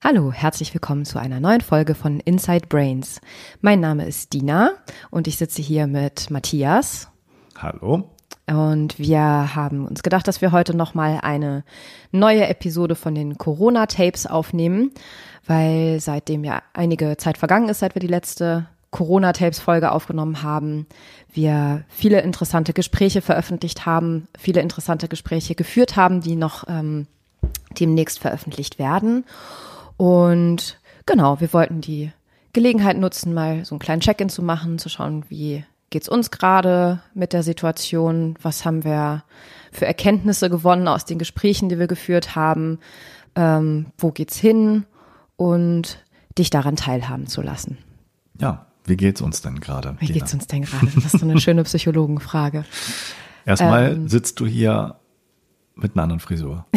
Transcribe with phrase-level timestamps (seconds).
[0.00, 3.20] Hallo, herzlich willkommen zu einer neuen Folge von Inside Brains.
[3.62, 4.70] Mein Name ist Dina
[5.10, 7.08] und ich sitze hier mit Matthias.
[7.56, 8.08] Hallo.
[8.46, 11.64] Und wir haben uns gedacht, dass wir heute nochmal eine
[12.12, 14.92] neue Episode von den Corona-Tapes aufnehmen,
[15.48, 20.86] weil seitdem ja einige Zeit vergangen ist, seit wir die letzte Corona-Tapes-Folge aufgenommen haben,
[21.32, 27.08] wir viele interessante Gespräche veröffentlicht haben, viele interessante Gespräche geführt haben, die noch ähm,
[27.80, 29.24] demnächst veröffentlicht werden.
[29.98, 32.12] Und genau, wir wollten die
[32.54, 37.00] Gelegenheit nutzen, mal so einen kleinen Check-in zu machen, zu schauen, wie geht's uns gerade
[37.14, 39.24] mit der Situation, was haben wir
[39.72, 42.78] für Erkenntnisse gewonnen aus den Gesprächen, die wir geführt haben,
[43.34, 44.86] ähm, wo geht's hin
[45.36, 46.02] und
[46.38, 47.78] dich daran teilhaben zu lassen.
[48.40, 49.96] Ja, wie geht's uns denn gerade?
[49.98, 50.86] Wie geht's uns denn gerade?
[50.94, 52.64] Das ist so eine schöne Psychologenfrage.
[53.44, 54.96] Erstmal ähm, sitzt du hier
[55.74, 56.66] mit einer anderen Frisur.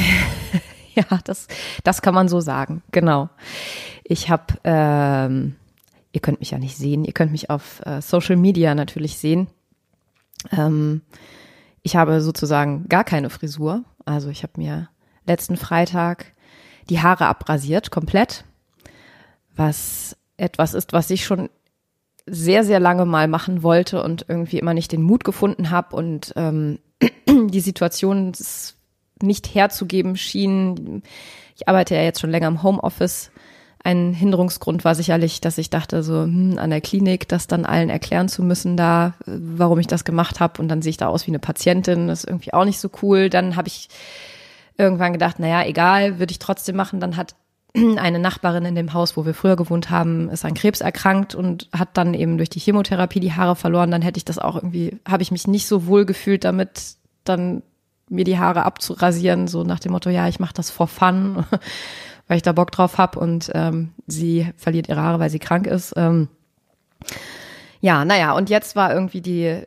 [0.96, 1.48] ja, das,
[1.84, 3.30] das kann man so sagen, genau.
[4.04, 5.56] Ich habe, ähm,
[6.12, 9.48] ihr könnt mich ja nicht sehen, ihr könnt mich auf äh, Social Media natürlich sehen.
[10.52, 11.02] Ähm,
[11.84, 13.84] ich habe sozusagen gar keine Frisur.
[14.06, 14.90] Also ich habe mir
[15.26, 16.34] letzten Freitag
[16.90, 18.44] die Haare abrasiert, komplett.
[19.56, 21.50] Was etwas ist, was ich schon
[22.26, 26.34] sehr, sehr lange mal machen wollte und irgendwie immer nicht den Mut gefunden habe und
[26.36, 26.80] ähm,
[27.28, 28.34] die Situation
[29.24, 31.04] nicht herzugeben schien.
[31.56, 33.32] Ich arbeite ja jetzt schon länger im Homeoffice.
[33.84, 37.90] Ein Hinderungsgrund war sicherlich, dass ich dachte, so hm, an der Klinik, das dann allen
[37.90, 40.62] erklären zu müssen, da, warum ich das gemacht habe.
[40.62, 42.08] Und dann sehe ich da aus wie eine Patientin.
[42.08, 43.30] Das ist irgendwie auch nicht so cool.
[43.30, 43.90] Dann habe ich
[44.78, 47.00] irgendwann gedacht, naja, egal, würde ich trotzdem machen.
[47.00, 47.36] Dann hat
[47.98, 51.68] eine Nachbarin in dem Haus, wo wir früher gewohnt haben, ist an Krebs erkrankt und
[51.74, 53.90] hat dann eben durch die Chemotherapie die Haare verloren.
[53.90, 57.64] Dann hätte ich das auch irgendwie, habe ich mich nicht so wohl gefühlt damit, dann
[58.12, 61.46] mir die Haare abzurasieren, so nach dem Motto, ja, ich mache das for fun,
[62.28, 65.66] weil ich da Bock drauf hab und ähm, sie verliert ihre Haare, weil sie krank
[65.66, 65.94] ist.
[65.96, 66.28] Ähm,
[67.80, 69.62] ja, naja, und jetzt war irgendwie die,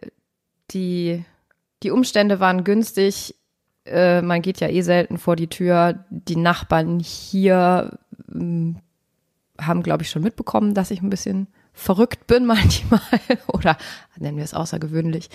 [0.70, 1.24] die,
[1.82, 3.34] die Umstände waren günstig.
[3.86, 6.04] Äh, man geht ja eh selten vor die Tür.
[6.10, 7.98] Die Nachbarn hier
[8.32, 8.74] äh,
[9.60, 13.00] haben, glaube ich, schon mitbekommen, dass ich ein bisschen verrückt bin manchmal
[13.48, 13.76] oder
[14.16, 15.28] nennen wir es außergewöhnlich.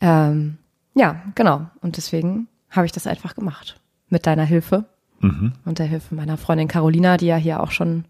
[0.00, 0.58] Ähm,
[1.00, 1.66] ja, genau.
[1.80, 3.80] Und deswegen habe ich das einfach gemacht.
[4.10, 4.84] Mit deiner Hilfe
[5.20, 5.54] mhm.
[5.64, 8.04] und der Hilfe meiner Freundin Carolina, die ja hier auch schon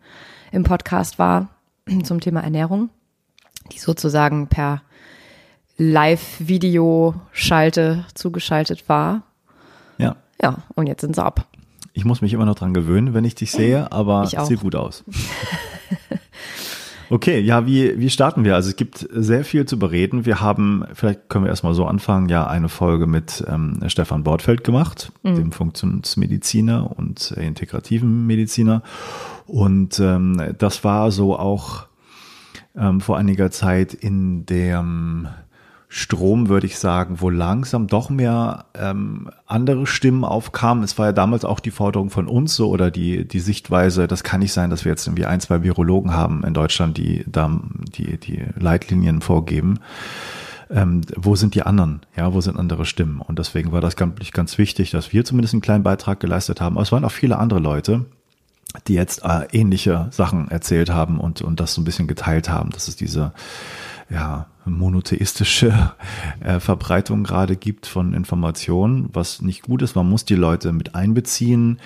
[0.50, 1.50] im Podcast war
[2.02, 2.90] zum Thema Ernährung,
[3.70, 4.82] die sozusagen per
[5.76, 9.22] Live-Video-Schalte zugeschaltet war.
[9.98, 10.16] Ja.
[10.42, 11.46] Ja, und jetzt sind sie ab.
[11.92, 15.04] Ich muss mich immer noch dran gewöhnen, wenn ich dich sehe, aber sieht gut aus.
[17.12, 18.54] Okay, ja, wie, wie starten wir?
[18.54, 20.26] Also es gibt sehr viel zu bereden.
[20.26, 24.62] Wir haben, vielleicht können wir erstmal so anfangen, ja, eine Folge mit ähm, Stefan Bortfeld
[24.62, 25.34] gemacht, mhm.
[25.34, 28.84] dem Funktionsmediziner und äh, integrativen Mediziner.
[29.46, 31.86] Und ähm, das war so auch
[32.76, 35.26] ähm, vor einiger Zeit in dem
[35.92, 40.84] Strom, würde ich sagen, wo langsam doch mehr ähm, andere Stimmen aufkamen.
[40.84, 44.22] Es war ja damals auch die Forderung von uns so oder die, die Sichtweise, das
[44.22, 47.60] kann nicht sein, dass wir jetzt irgendwie ein, zwei Virologen haben in Deutschland, die da
[47.96, 49.80] die, die Leitlinien vorgeben.
[50.70, 52.02] Ähm, wo sind die anderen?
[52.16, 53.20] Ja, wo sind andere Stimmen?
[53.20, 56.76] Und deswegen war das ganz, ganz wichtig, dass wir zumindest einen kleinen Beitrag geleistet haben.
[56.76, 58.04] Aber es waren auch viele andere Leute,
[58.86, 62.70] die jetzt äh, ähnliche Sachen erzählt haben und, und das so ein bisschen geteilt haben.
[62.70, 63.32] Das ist diese
[64.10, 65.92] ja, monotheistische
[66.40, 69.96] äh, Verbreitung gerade gibt von Informationen, was nicht gut ist.
[69.96, 71.80] Man muss die Leute mit einbeziehen.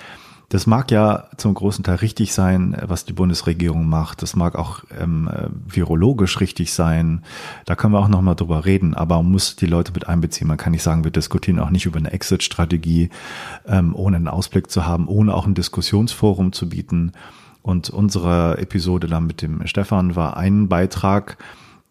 [0.50, 4.22] Das mag ja zum großen Teil richtig sein, was die Bundesregierung macht.
[4.22, 7.24] Das mag auch ähm, äh, virologisch richtig sein.
[7.64, 8.94] Da können wir auch nochmal drüber reden.
[8.94, 10.46] Aber man muss die Leute mit einbeziehen.
[10.46, 13.10] Man kann nicht sagen, wir diskutieren auch nicht über eine Exit-Strategie,
[13.66, 17.12] ähm, ohne einen Ausblick zu haben, ohne auch ein Diskussionsforum zu bieten.
[17.62, 21.38] Und unsere Episode dann mit dem Stefan war ein Beitrag,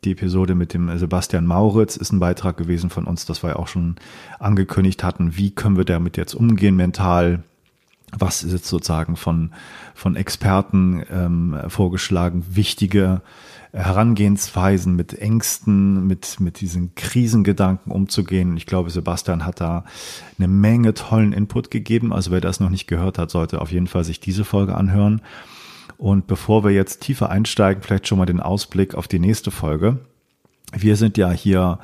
[0.06, 3.56] die Episode mit dem Sebastian Mauritz ist ein Beitrag gewesen von uns, das wir ja
[3.58, 3.96] auch schon
[4.40, 5.38] angekündigt hatten.
[5.38, 7.44] Wie können wir damit jetzt umgehen mental?
[8.18, 9.52] Was ist jetzt sozusagen von,
[9.96, 12.46] von Experten ähm, vorgeschlagen?
[12.50, 13.22] Wichtige
[13.74, 18.56] Herangehensweisen mit Ängsten, mit, mit diesen Krisengedanken umzugehen.
[18.56, 19.84] Ich glaube, Sebastian hat da
[20.38, 22.14] eine Menge tollen Input gegeben.
[22.14, 25.22] Also wer das noch nicht gehört hat, sollte auf jeden Fall sich diese Folge anhören.
[26.04, 30.00] Und bevor wir jetzt tiefer einsteigen, vielleicht schon mal den Ausblick auf die nächste Folge.
[30.74, 31.80] Wir sind ja hier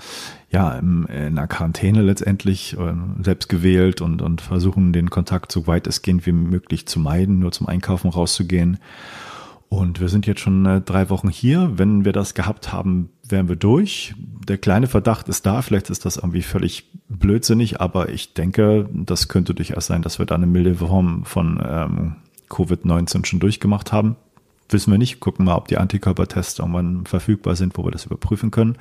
[0.49, 5.87] ja in einer Quarantäne letztendlich äh, selbst gewählt und, und versuchen den Kontakt so weit
[5.87, 8.79] es geht wie möglich zu meiden, nur zum Einkaufen rauszugehen.
[9.69, 11.77] Und wir sind jetzt schon äh, drei Wochen hier.
[11.77, 14.15] Wenn wir das gehabt haben, wären wir durch.
[14.17, 15.61] Der kleine Verdacht ist da.
[15.61, 20.25] Vielleicht ist das irgendwie völlig blödsinnig, aber ich denke, das könnte durchaus sein, dass wir
[20.25, 22.15] da eine milde Form von ähm,
[22.49, 24.15] Covid-19 schon durchgemacht haben.
[24.69, 25.19] Wissen wir nicht.
[25.19, 28.77] Gucken mal, ob die Antikörpertests irgendwann verfügbar sind, wo wir das überprüfen können.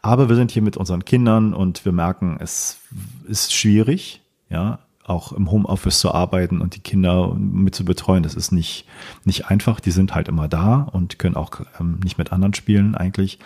[0.00, 2.78] Aber wir sind hier mit unseren Kindern und wir merken, es
[3.26, 8.22] ist schwierig, ja, auch im Homeoffice zu arbeiten und die Kinder mit zu betreuen.
[8.22, 8.86] Das ist nicht,
[9.24, 9.80] nicht einfach.
[9.80, 13.38] Die sind halt immer da und können auch ähm, nicht mit anderen spielen eigentlich.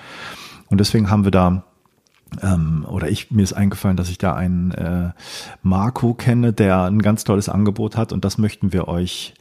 [0.67, 1.65] Und deswegen haben wir da
[2.43, 5.11] ähm, oder ich mir ist eingefallen, dass ich da einen äh,
[5.63, 9.35] Marco kenne, der ein ganz tolles Angebot hat und das möchten wir euch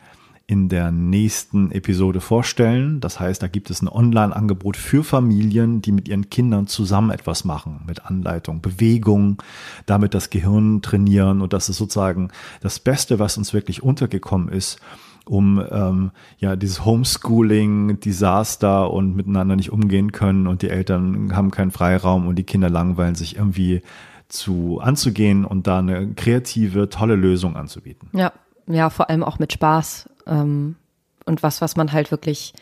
[0.49, 3.01] in der nächsten Episode vorstellen.
[3.01, 7.43] Das heißt, da gibt es ein Online-Angebot für Familien, die mit ihren Kindern zusammen etwas
[7.43, 9.43] machen, mit Anleitung, Bewegung,
[9.85, 12.29] damit das Gehirn trainieren und das ist sozusagen
[12.61, 14.79] das Beste, was uns wirklich untergekommen ist
[15.25, 21.51] um ähm, ja dieses Homeschooling, Desaster und miteinander nicht umgehen können und die Eltern haben
[21.51, 23.81] keinen Freiraum und die Kinder langweilen sich irgendwie
[24.29, 28.09] zu anzugehen und da eine kreative, tolle Lösung anzubieten.
[28.13, 28.31] Ja,
[28.67, 30.75] ja, vor allem auch mit Spaß ähm,
[31.25, 32.53] und was, was man halt wirklich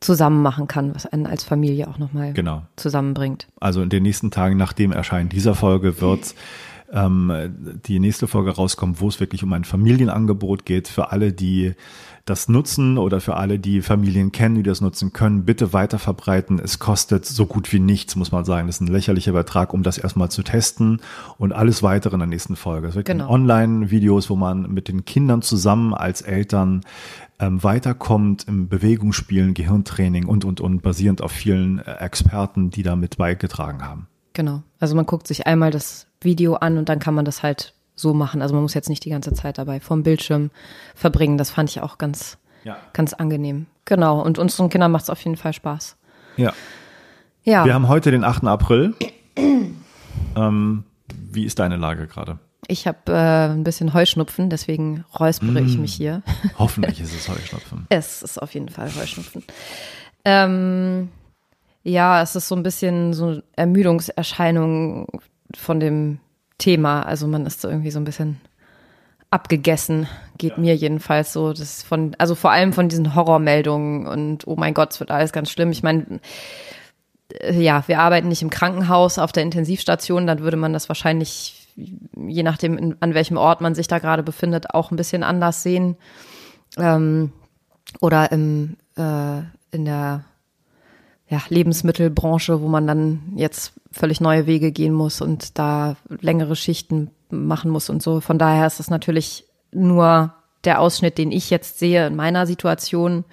[0.00, 2.62] zusammen machen kann, was einen als Familie auch nochmal genau.
[2.76, 3.46] zusammenbringt.
[3.60, 6.34] Also in den nächsten Tagen nach dem Erscheinen dieser Folge wird
[6.92, 7.32] ähm,
[7.86, 11.74] die nächste Folge rauskommt, wo es wirklich um ein Familienangebot geht für alle, die
[12.24, 16.58] das nutzen oder für alle, die Familien kennen, die das nutzen können, bitte weiter verbreiten.
[16.58, 18.66] Es kostet so gut wie nichts, muss man sagen.
[18.66, 21.02] Das ist ein lächerlicher Betrag, um das erstmal zu testen
[21.36, 22.88] und alles weitere in der nächsten Folge.
[22.88, 23.28] Es wird genau.
[23.28, 26.80] Online-Videos, wo man mit den Kindern zusammen als Eltern
[27.40, 33.18] ähm, weiterkommt im Bewegungsspielen, Gehirntraining und, und, und, basierend auf vielen äh, Experten, die damit
[33.18, 34.08] beigetragen haben.
[34.32, 34.62] Genau.
[34.80, 38.14] Also man guckt sich einmal das Video an und dann kann man das halt so
[38.14, 38.42] machen.
[38.42, 40.50] Also man muss jetzt nicht die ganze Zeit dabei vorm Bildschirm
[40.94, 41.38] verbringen.
[41.38, 42.76] Das fand ich auch ganz, ja.
[42.92, 43.66] ganz angenehm.
[43.84, 44.20] Genau.
[44.20, 45.96] Und unseren Kindern macht es auf jeden Fall Spaß.
[46.36, 46.52] Ja.
[47.44, 47.64] Ja.
[47.64, 48.44] Wir haben heute den 8.
[48.44, 48.94] April.
[50.36, 52.38] ähm, wie ist deine Lage gerade?
[52.66, 56.22] Ich habe äh, ein bisschen Heuschnupfen, deswegen räuspere mm, ich mich hier.
[56.58, 57.86] Hoffentlich ist es Heuschnupfen.
[57.90, 59.44] es ist auf jeden Fall Heuschnupfen.
[60.24, 61.10] Ähm,
[61.82, 65.20] ja, es ist so ein bisschen so Ermüdungserscheinung
[65.54, 66.18] von dem
[66.58, 67.02] Thema.
[67.02, 68.40] Also man ist so irgendwie so ein bisschen
[69.30, 70.06] abgegessen,
[70.38, 70.58] geht ja.
[70.58, 71.52] mir jedenfalls so.
[71.52, 75.32] Das von, also vor allem von diesen Horrormeldungen und oh mein Gott, es wird alles
[75.32, 75.72] ganz schlimm.
[75.72, 76.20] Ich meine,
[77.40, 81.68] äh, ja, wir arbeiten nicht im Krankenhaus auf der Intensivstation, dann würde man das wahrscheinlich,
[81.76, 85.96] je nachdem, an welchem Ort man sich da gerade befindet, auch ein bisschen anders sehen.
[86.76, 87.32] Ähm,
[88.00, 89.38] oder im, äh,
[89.70, 90.24] in der
[91.28, 97.10] ja, Lebensmittelbranche, wo man dann jetzt völlig neue Wege gehen muss und da längere Schichten
[97.30, 98.20] machen muss und so.
[98.20, 100.34] Von daher ist das natürlich nur
[100.64, 103.24] der Ausschnitt, den ich jetzt sehe in meiner Situation.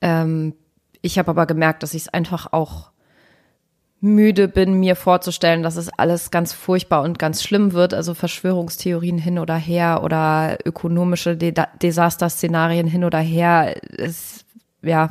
[0.00, 0.54] Ähm,
[1.02, 2.90] ich habe aber gemerkt, dass ich es einfach auch
[4.00, 9.18] müde bin, mir vorzustellen, dass es alles ganz furchtbar und ganz schlimm wird, also Verschwörungstheorien
[9.18, 13.76] hin oder her oder ökonomische De Desasterszenarien hin oder her.
[13.98, 14.46] Es,
[14.82, 15.10] ja,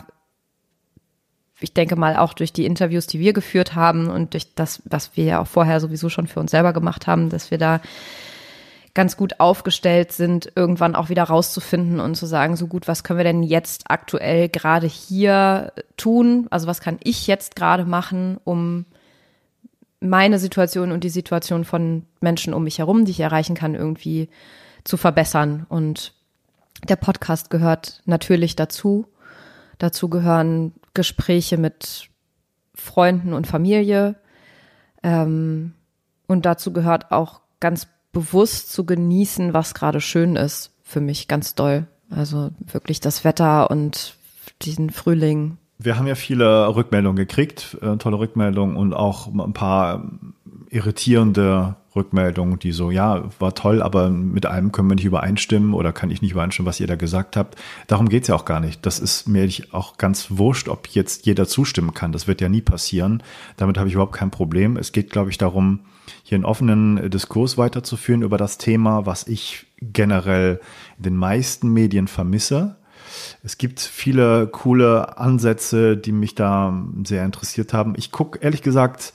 [1.61, 5.15] ich denke mal auch durch die Interviews, die wir geführt haben und durch das, was
[5.15, 7.81] wir ja auch vorher sowieso schon für uns selber gemacht haben, dass wir da
[8.93, 13.19] ganz gut aufgestellt sind, irgendwann auch wieder rauszufinden und zu sagen, so gut, was können
[13.19, 16.47] wir denn jetzt aktuell gerade hier tun?
[16.49, 18.85] Also was kann ich jetzt gerade machen, um
[19.99, 24.29] meine Situation und die Situation von Menschen um mich herum, die ich erreichen kann, irgendwie
[24.83, 25.65] zu verbessern.
[25.69, 26.13] Und
[26.87, 29.07] der Podcast gehört natürlich dazu.
[29.79, 32.09] Dazu gehören Gespräche mit
[32.75, 34.15] Freunden und Familie.
[35.01, 35.73] Ähm,
[36.27, 41.55] und dazu gehört auch ganz bewusst zu genießen, was gerade schön ist für mich ganz
[41.55, 41.87] doll.
[42.09, 44.15] Also wirklich das Wetter und
[44.61, 45.57] diesen Frühling.
[45.77, 50.11] Wir haben ja viele Rückmeldungen gekriegt, äh, tolle Rückmeldungen und auch ein paar
[50.69, 55.91] irritierende Rückmeldungen, die so, ja, war toll, aber mit allem können wir nicht übereinstimmen oder
[55.91, 57.57] kann ich nicht übereinstimmen, was ihr da gesagt habt.
[57.87, 58.85] Darum geht's ja auch gar nicht.
[58.85, 62.11] Das ist mir auch ganz wurscht, ob jetzt jeder zustimmen kann.
[62.11, 63.23] Das wird ja nie passieren.
[63.57, 64.77] Damit habe ich überhaupt kein Problem.
[64.77, 65.81] Es geht, glaube ich, darum,
[66.23, 70.59] hier einen offenen Diskurs weiterzuführen über das Thema, was ich generell
[70.97, 72.75] in den meisten Medien vermisse.
[73.43, 77.93] Es gibt viele coole Ansätze, die mich da sehr interessiert haben.
[77.97, 79.13] Ich gucke ehrlich gesagt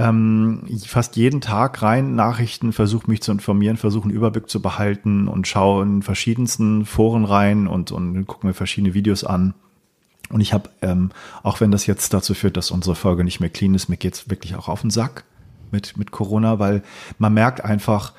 [0.00, 5.28] ähm, fast jeden Tag rein, Nachrichten, versuche mich zu informieren, versuche einen Überblick zu behalten
[5.28, 9.52] und schaue in verschiedensten Foren rein und, und gucke mir verschiedene Videos an.
[10.30, 11.10] Und ich habe, ähm,
[11.42, 14.30] auch wenn das jetzt dazu führt, dass unsere Folge nicht mehr clean ist, mir geht's
[14.30, 15.24] wirklich auch auf den Sack
[15.70, 16.82] mit, mit Corona, weil
[17.18, 18.14] man merkt einfach,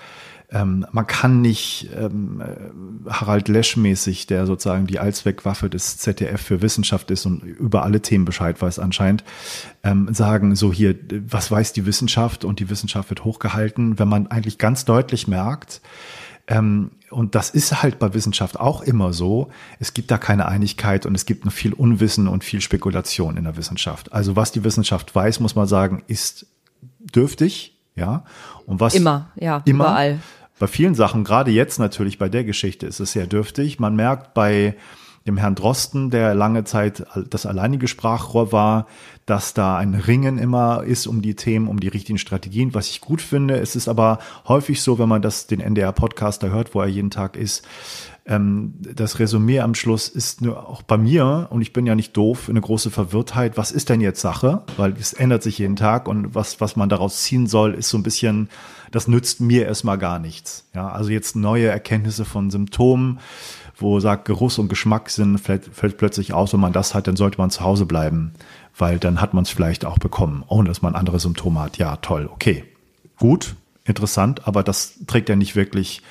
[0.52, 6.62] ähm, man kann nicht ähm, äh, Harald Lesch-mäßig, der sozusagen die Allzweckwaffe des ZDF für
[6.62, 9.24] Wissenschaft ist und über alle Themen Bescheid weiß anscheinend,
[9.84, 10.96] ähm, sagen, so hier,
[11.28, 15.82] was weiß die Wissenschaft und die Wissenschaft wird hochgehalten, wenn man eigentlich ganz deutlich merkt,
[16.48, 19.50] Ähm, und das ist halt bei Wissenschaft auch immer so.
[19.80, 23.44] Es gibt da keine Einigkeit und es gibt noch viel Unwissen und viel Spekulation in
[23.44, 24.12] der Wissenschaft.
[24.12, 26.48] Also was die Wissenschaft weiß, muss man sagen, ist
[27.00, 28.24] dürftig, ja.
[28.66, 30.20] Und was immer, ja, immer, überall.
[30.62, 33.80] Bei vielen Sachen, gerade jetzt natürlich bei der Geschichte, ist es sehr dürftig.
[33.80, 34.76] Man merkt bei
[35.26, 38.86] dem Herrn Drosten, der lange Zeit das alleinige Sprachrohr war,
[39.26, 43.02] dass da ein Ringen immer ist um die Themen, um die richtigen Strategien, was ich
[43.02, 43.56] gut finde.
[43.56, 47.38] Es ist aber häufig so, wenn man das den NDR-Podcaster hört, wo er jeden Tag
[47.38, 47.68] ist,
[48.26, 52.16] ähm, das Resümee am Schluss ist nur auch bei mir, und ich bin ja nicht
[52.16, 53.58] doof, eine große Verwirrtheit.
[53.58, 54.64] Was ist denn jetzt Sache?
[54.78, 57.98] Weil es ändert sich jeden Tag und was, was man daraus ziehen soll, ist so
[57.98, 58.50] ein bisschen,
[58.92, 60.66] das nützt mir erstmal gar nichts.
[60.74, 63.20] Ja, also jetzt neue Erkenntnisse von Symptomen
[63.82, 67.38] wo sagt, Geruchs- und Geschmackssinn fällt, fällt plötzlich aus, wenn man das hat, dann sollte
[67.38, 68.32] man zu Hause bleiben,
[68.78, 71.78] weil dann hat man es vielleicht auch bekommen, ohne dass man andere Symptome hat.
[71.78, 72.64] Ja, toll, okay.
[73.18, 76.02] Gut, interessant, aber das trägt ja nicht wirklich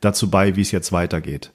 [0.00, 1.52] dazu bei, wie es jetzt weitergeht.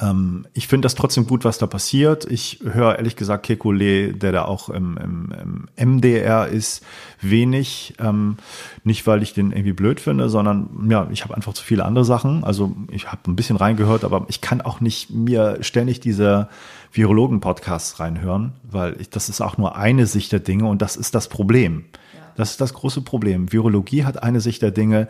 [0.00, 2.24] Ähm, ich finde das trotzdem gut, was da passiert.
[2.30, 6.84] Ich höre ehrlich gesagt Kekulé, der da auch im, im, im MDR ist,
[7.20, 7.94] wenig.
[7.98, 8.36] Ähm,
[8.84, 12.04] nicht, weil ich den irgendwie blöd finde, sondern ja, ich habe einfach zu viele andere
[12.04, 12.44] Sachen.
[12.44, 16.48] Also ich habe ein bisschen reingehört, aber ich kann auch nicht mir ständig diese
[16.92, 21.14] Virologen-Podcasts reinhören, weil ich, das ist auch nur eine Sicht der Dinge und das ist
[21.14, 21.84] das Problem.
[22.36, 23.52] Das ist das große Problem.
[23.52, 25.08] Virologie hat eine Sicht der Dinge,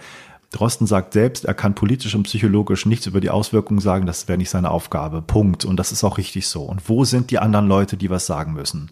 [0.50, 4.38] Drosten sagt selbst, er kann politisch und psychologisch nichts über die Auswirkungen sagen, das wäre
[4.38, 5.22] nicht seine Aufgabe.
[5.22, 5.64] Punkt.
[5.64, 6.62] Und das ist auch richtig so.
[6.62, 8.90] Und wo sind die anderen Leute, die was sagen müssen?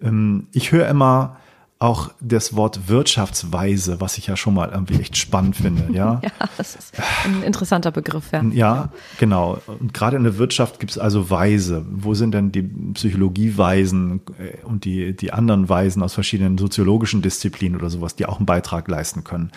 [0.00, 1.36] Ähm, ich höre immer
[1.80, 5.92] auch das Wort Wirtschaftsweise, was ich ja schon mal irgendwie echt spannend finde.
[5.92, 6.92] Ja, ja das ist
[7.24, 8.32] ein interessanter Begriff.
[8.32, 9.58] Ja, ja genau.
[9.66, 11.84] Und gerade in der Wirtschaft gibt es also Weise.
[11.88, 17.78] Wo sind denn die Psychologieweisen äh, und die, die anderen Weisen aus verschiedenen soziologischen Disziplinen
[17.78, 19.52] oder sowas, die auch einen Beitrag leisten können?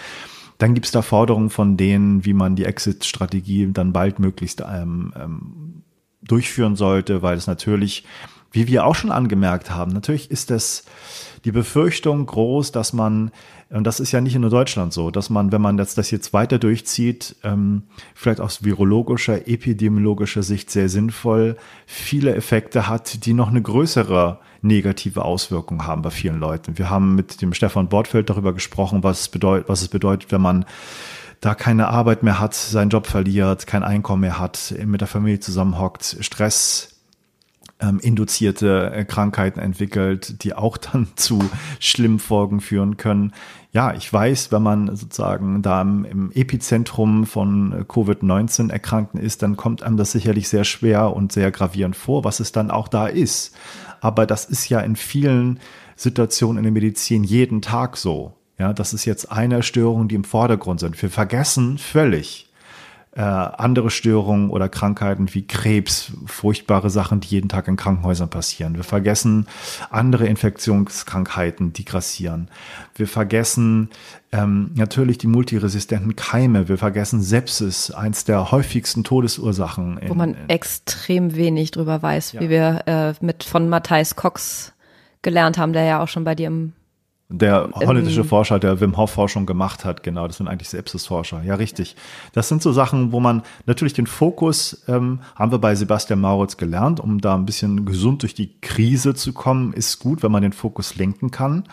[0.61, 5.81] Dann gibt es da Forderungen von denen, wie man die Exit-Strategie dann baldmöglichst ähm, ähm,
[6.21, 8.03] durchführen sollte, weil es natürlich,
[8.51, 10.83] wie wir auch schon angemerkt haben, natürlich ist das
[11.45, 13.31] die Befürchtung groß, dass man,
[13.71, 16.31] und das ist ja nicht nur Deutschland so, dass man, wenn man das, das jetzt
[16.31, 17.81] weiter durchzieht, ähm,
[18.13, 25.23] vielleicht aus virologischer, epidemiologischer Sicht sehr sinnvoll, viele Effekte hat, die noch eine größere negative
[25.23, 26.77] Auswirkungen haben bei vielen Leuten.
[26.77, 30.65] Wir haben mit dem Stefan Bortfeld darüber gesprochen, was, bedeutet, was es bedeutet, wenn man
[31.39, 35.39] da keine Arbeit mehr hat, seinen Job verliert, kein Einkommen mehr hat, mit der Familie
[35.39, 36.91] zusammenhockt, Stress
[37.81, 41.39] ähm, induzierte äh, Krankheiten entwickelt, die auch dann zu
[41.79, 43.33] schlimmen Folgen führen können.
[43.73, 49.41] Ja, ich weiß, wenn man sozusagen da im, im Epizentrum von äh, Covid-19 erkrankt ist,
[49.41, 52.87] dann kommt einem das sicherlich sehr schwer und sehr gravierend vor, was es dann auch
[52.87, 53.55] da ist.
[54.01, 55.59] Aber das ist ja in vielen
[55.95, 58.33] Situationen in der Medizin jeden Tag so.
[58.57, 61.01] Ja, das ist jetzt eine Störung, die im Vordergrund sind.
[61.01, 62.50] Wir vergessen völlig,
[63.13, 68.75] äh, andere Störungen oder Krankheiten wie Krebs, furchtbare Sachen, die jeden Tag in Krankenhäusern passieren.
[68.75, 69.47] Wir vergessen
[69.89, 72.47] andere Infektionskrankheiten, die grassieren.
[72.95, 73.89] Wir vergessen
[74.31, 76.69] ähm, natürlich die multiresistenten Keime.
[76.69, 79.97] Wir vergessen Sepsis, eins der häufigsten Todesursachen.
[79.97, 82.41] In, Wo man in, extrem wenig drüber weiß, ja.
[82.41, 84.71] wie wir äh, mit von Matthijs Cox
[85.21, 86.73] gelernt haben, der ja auch schon bei dir im
[87.31, 91.43] der holländische ähm, Forscher, der Wim Hof Forschung gemacht hat, genau, das sind eigentlich Sepsis-Forscher.
[91.43, 91.95] Ja, richtig.
[92.33, 96.57] Das sind so Sachen, wo man natürlich den Fokus, ähm, haben wir bei Sebastian Mauritz
[96.57, 100.41] gelernt, um da ein bisschen gesund durch die Krise zu kommen, ist gut, wenn man
[100.41, 101.63] den Fokus lenken kann.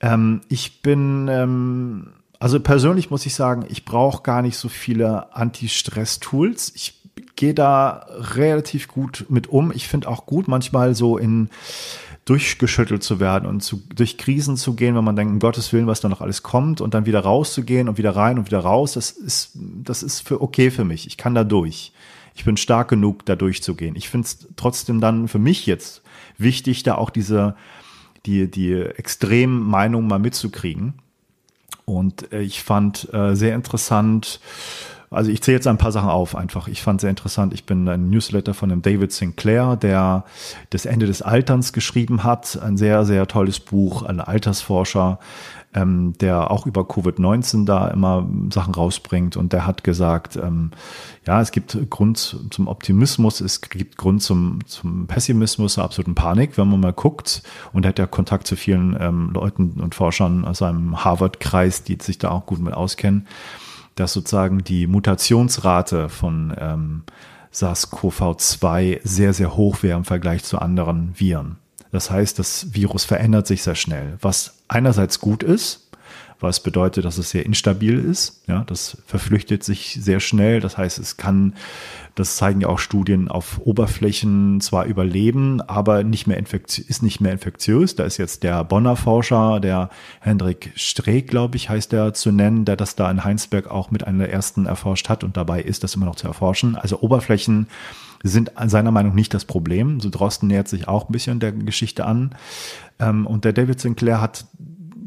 [0.00, 2.08] Ähm, ich bin, ähm,
[2.38, 6.72] also persönlich muss ich sagen, ich brauche gar nicht so viele Anti-Stress-Tools.
[6.74, 7.00] Ich
[7.36, 9.72] gehe da relativ gut mit um.
[9.72, 11.48] Ich finde auch gut, manchmal so in
[12.24, 15.88] durchgeschüttelt zu werden und zu, durch Krisen zu gehen, wenn man denkt, um Gottes Willen,
[15.88, 18.92] was da noch alles kommt und dann wieder rauszugehen und wieder rein und wieder raus,
[18.92, 21.06] das ist, das ist für okay für mich.
[21.06, 21.92] Ich kann da durch.
[22.34, 23.96] Ich bin stark genug, da durchzugehen.
[23.96, 26.02] Ich finde es trotzdem dann für mich jetzt
[26.38, 27.56] wichtig, da auch diese,
[28.24, 30.94] die, die extremen Meinungen mal mitzukriegen.
[31.84, 34.40] Und äh, ich fand äh, sehr interessant,
[35.12, 36.68] also ich zähle jetzt ein paar Sachen auf einfach.
[36.68, 37.52] Ich fand sehr interessant.
[37.54, 40.24] Ich bin ein Newsletter von dem David Sinclair, der
[40.70, 42.58] das Ende des Alterns geschrieben hat.
[42.62, 45.18] Ein sehr, sehr tolles Buch, ein Altersforscher,
[45.74, 49.36] ähm, der auch über Covid-19 da immer Sachen rausbringt.
[49.36, 50.70] Und der hat gesagt, ähm,
[51.26, 52.18] ja, es gibt Grund
[52.50, 57.42] zum Optimismus, es gibt Grund zum, zum Pessimismus, zur absoluten Panik, wenn man mal guckt.
[57.72, 61.98] Und er hat ja Kontakt zu vielen ähm, Leuten und Forschern aus seinem Harvard-Kreis, die
[62.00, 63.26] sich da auch gut mit auskennen
[63.94, 67.02] dass sozusagen die Mutationsrate von ähm,
[67.52, 71.56] SARS-CoV-2 sehr, sehr hoch wäre im Vergleich zu anderen Viren.
[71.90, 75.81] Das heißt, das Virus verändert sich sehr schnell, was einerseits gut ist,
[76.42, 78.42] was bedeutet, dass es sehr instabil ist.
[78.46, 80.60] Ja, das verflüchtet sich sehr schnell.
[80.60, 81.54] Das heißt, es kann,
[82.14, 87.32] das zeigen ja auch Studien, auf Oberflächen zwar überleben, aber nicht mehr ist nicht mehr
[87.32, 87.94] infektiös.
[87.96, 92.64] Da ist jetzt der Bonner Forscher, der Hendrik Streeck, glaube ich, heißt der zu nennen,
[92.64, 95.84] der das da in Heinsberg auch mit einer der ersten erforscht hat und dabei ist,
[95.84, 96.76] das immer noch zu erforschen.
[96.76, 97.68] Also Oberflächen
[98.22, 100.00] sind seiner Meinung nicht das Problem.
[100.00, 102.34] So Drosten nähert sich auch ein bisschen der Geschichte an.
[102.98, 104.46] Ähm, und der David Sinclair hat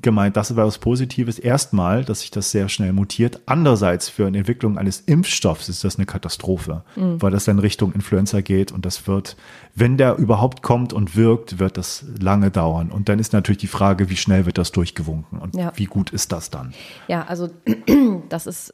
[0.05, 1.37] gemeint, das war was Positives.
[1.37, 3.41] Erstmal, dass sich das sehr schnell mutiert.
[3.45, 7.21] Andererseits für eine Entwicklung eines Impfstoffs ist das eine Katastrophe, mhm.
[7.21, 9.35] weil das dann Richtung Influenza geht und das wird,
[9.73, 12.91] wenn der überhaupt kommt und wirkt, wird das lange dauern.
[12.91, 15.73] Und dann ist natürlich die Frage, wie schnell wird das durchgewunken und ja.
[15.75, 16.73] wie gut ist das dann?
[17.09, 17.49] Ja, also
[18.29, 18.73] das ist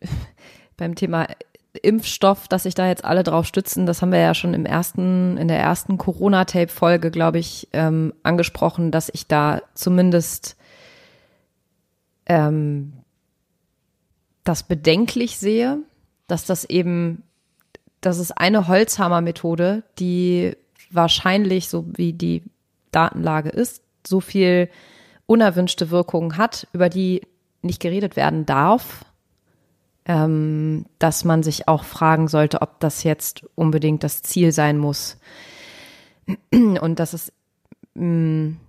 [0.76, 1.28] beim Thema
[1.82, 5.36] Impfstoff, dass sich da jetzt alle drauf stützen, das haben wir ja schon im ersten,
[5.36, 10.56] in der ersten Corona-Tape-Folge, glaube ich, ähm, angesprochen, dass ich da zumindest
[12.26, 12.92] ähm,
[14.44, 15.78] das bedenklich sehe,
[16.26, 17.22] dass das eben,
[18.00, 20.56] das ist eine Holzhammer-Methode, die
[20.90, 22.42] wahrscheinlich, so wie die
[22.90, 24.68] Datenlage ist, so viel
[25.26, 27.22] unerwünschte Wirkungen hat, über die
[27.62, 29.04] nicht geredet werden darf
[30.04, 35.18] ähm, dass man sich auch fragen sollte, ob das jetzt unbedingt das Ziel sein muss.
[36.50, 37.32] Und dass es
[37.94, 38.60] mh, mm,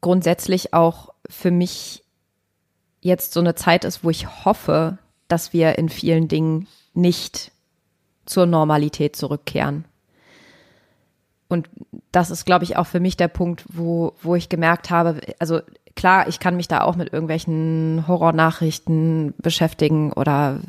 [0.00, 2.04] grundsätzlich auch für mich
[3.00, 4.98] jetzt so eine Zeit ist, wo ich hoffe,
[5.28, 7.52] dass wir in vielen Dingen nicht
[8.24, 9.84] zur Normalität zurückkehren.
[11.48, 11.68] Und
[12.10, 15.60] das ist, glaube ich, auch für mich der Punkt, wo, wo ich gemerkt habe, also
[15.94, 20.60] klar, ich kann mich da auch mit irgendwelchen Horrornachrichten beschäftigen oder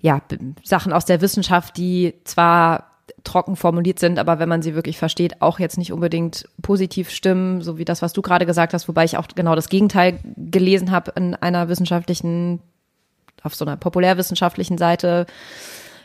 [0.00, 0.22] ja,
[0.62, 2.89] Sachen aus der Wissenschaft, die zwar
[3.24, 7.62] trocken formuliert sind, aber wenn man sie wirklich versteht, auch jetzt nicht unbedingt positiv stimmen,
[7.62, 10.90] so wie das, was du gerade gesagt hast, wobei ich auch genau das Gegenteil gelesen
[10.90, 12.60] habe in einer wissenschaftlichen,
[13.42, 15.26] auf so einer populärwissenschaftlichen Seite,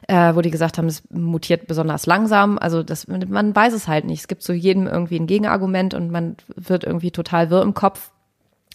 [0.07, 2.59] äh, wo die gesagt haben, es mutiert besonders langsam.
[2.59, 4.19] Also das, man weiß es halt nicht.
[4.19, 8.11] Es gibt zu jedem irgendwie ein Gegenargument und man wird irgendwie total wirr im Kopf.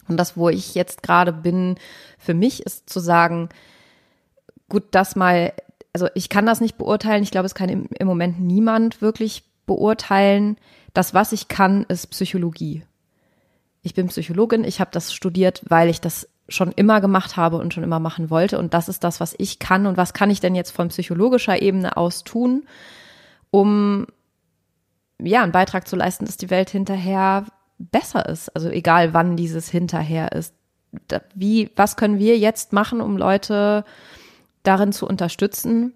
[0.07, 1.75] Und das, wo ich jetzt gerade bin,
[2.17, 3.49] für mich ist zu sagen,
[4.67, 5.53] gut, das mal,
[5.93, 7.23] also ich kann das nicht beurteilen.
[7.23, 10.57] Ich glaube, es kann im, im Moment niemand wirklich beurteilen.
[10.93, 12.83] Das, was ich kann, ist Psychologie.
[13.83, 17.73] Ich bin Psychologin, ich habe das studiert, weil ich das schon immer gemacht habe und
[17.73, 18.59] schon immer machen wollte.
[18.59, 19.85] Und das ist das, was ich kann.
[19.85, 22.63] Und was kann ich denn jetzt von psychologischer Ebene aus tun,
[23.49, 24.07] um
[25.19, 27.45] ja einen Beitrag zu leisten, dass die Welt hinterher
[27.77, 28.49] besser ist.
[28.55, 30.53] Also egal, wann dieses hinterher ist.
[31.33, 33.85] Wie, was können wir jetzt machen, um Leute
[34.63, 35.93] darin zu unterstützen,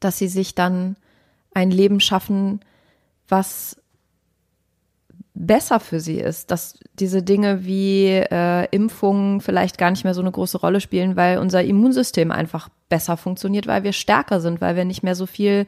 [0.00, 0.96] dass sie sich dann
[1.54, 2.60] ein Leben schaffen,
[3.28, 3.76] was
[5.34, 10.22] besser für sie ist, dass diese Dinge wie äh, Impfungen vielleicht gar nicht mehr so
[10.22, 14.76] eine große Rolle spielen, weil unser Immunsystem einfach besser funktioniert, weil wir stärker sind, weil
[14.76, 15.66] wir nicht mehr so viel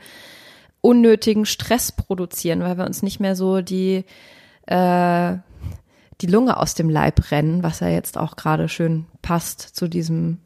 [0.80, 4.04] unnötigen Stress produzieren, weil wir uns nicht mehr so die
[4.66, 5.36] äh,
[6.20, 10.38] die Lunge aus dem Leib rennen, was ja jetzt auch gerade schön passt zu diesem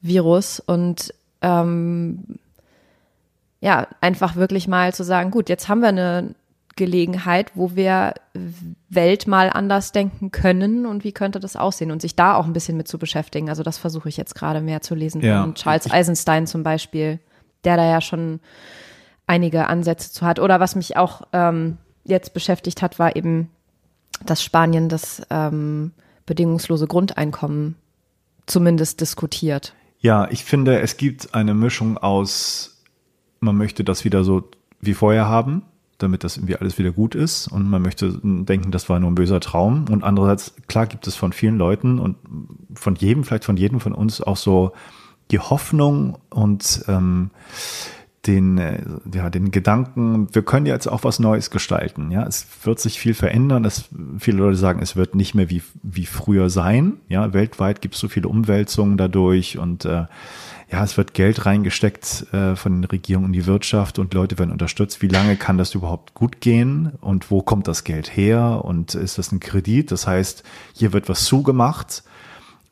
[0.00, 2.38] Virus und ähm,
[3.60, 6.34] ja, einfach wirklich mal zu sagen, gut, jetzt haben wir eine
[6.76, 8.14] Gelegenheit, wo wir
[8.88, 12.52] Welt mal anders denken können und wie könnte das aussehen und sich da auch ein
[12.52, 13.48] bisschen mit zu beschäftigen.
[13.48, 15.42] Also das versuche ich jetzt gerade mehr zu lesen ja.
[15.42, 17.18] von Charles Eisenstein zum Beispiel,
[17.64, 18.38] der da ja schon
[19.26, 20.38] einige Ansätze zu hat.
[20.38, 23.50] Oder was mich auch ähm, jetzt beschäftigt hat, war eben,
[24.24, 25.92] dass Spanien das ähm,
[26.26, 27.74] bedingungslose Grundeinkommen
[28.46, 29.74] zumindest diskutiert.
[30.00, 32.82] Ja, ich finde, es gibt eine Mischung aus,
[33.40, 34.48] man möchte das wieder so
[34.80, 35.62] wie vorher haben,
[35.98, 37.48] damit das irgendwie alles wieder gut ist.
[37.48, 39.86] Und man möchte denken, das war nur ein böser Traum.
[39.90, 42.16] Und andererseits, klar gibt es von vielen Leuten und
[42.74, 44.72] von jedem, vielleicht von jedem von uns auch so
[45.30, 47.30] die Hoffnung und ähm,
[48.28, 52.10] den, äh, ja, den Gedanken, wir können jetzt auch was Neues gestalten.
[52.10, 53.64] Ja, es wird sich viel verändern.
[53.64, 53.88] Es,
[54.18, 56.98] viele Leute sagen, es wird nicht mehr wie, wie früher sein.
[57.08, 60.04] Ja, weltweit gibt es so viele Umwälzungen dadurch und äh,
[60.70, 64.52] ja, es wird Geld reingesteckt äh, von den Regierungen in die Wirtschaft und Leute werden
[64.52, 65.00] unterstützt.
[65.00, 69.16] Wie lange kann das überhaupt gut gehen und wo kommt das Geld her und ist
[69.16, 69.90] das ein Kredit?
[69.90, 70.42] Das heißt,
[70.74, 72.02] hier wird was zugemacht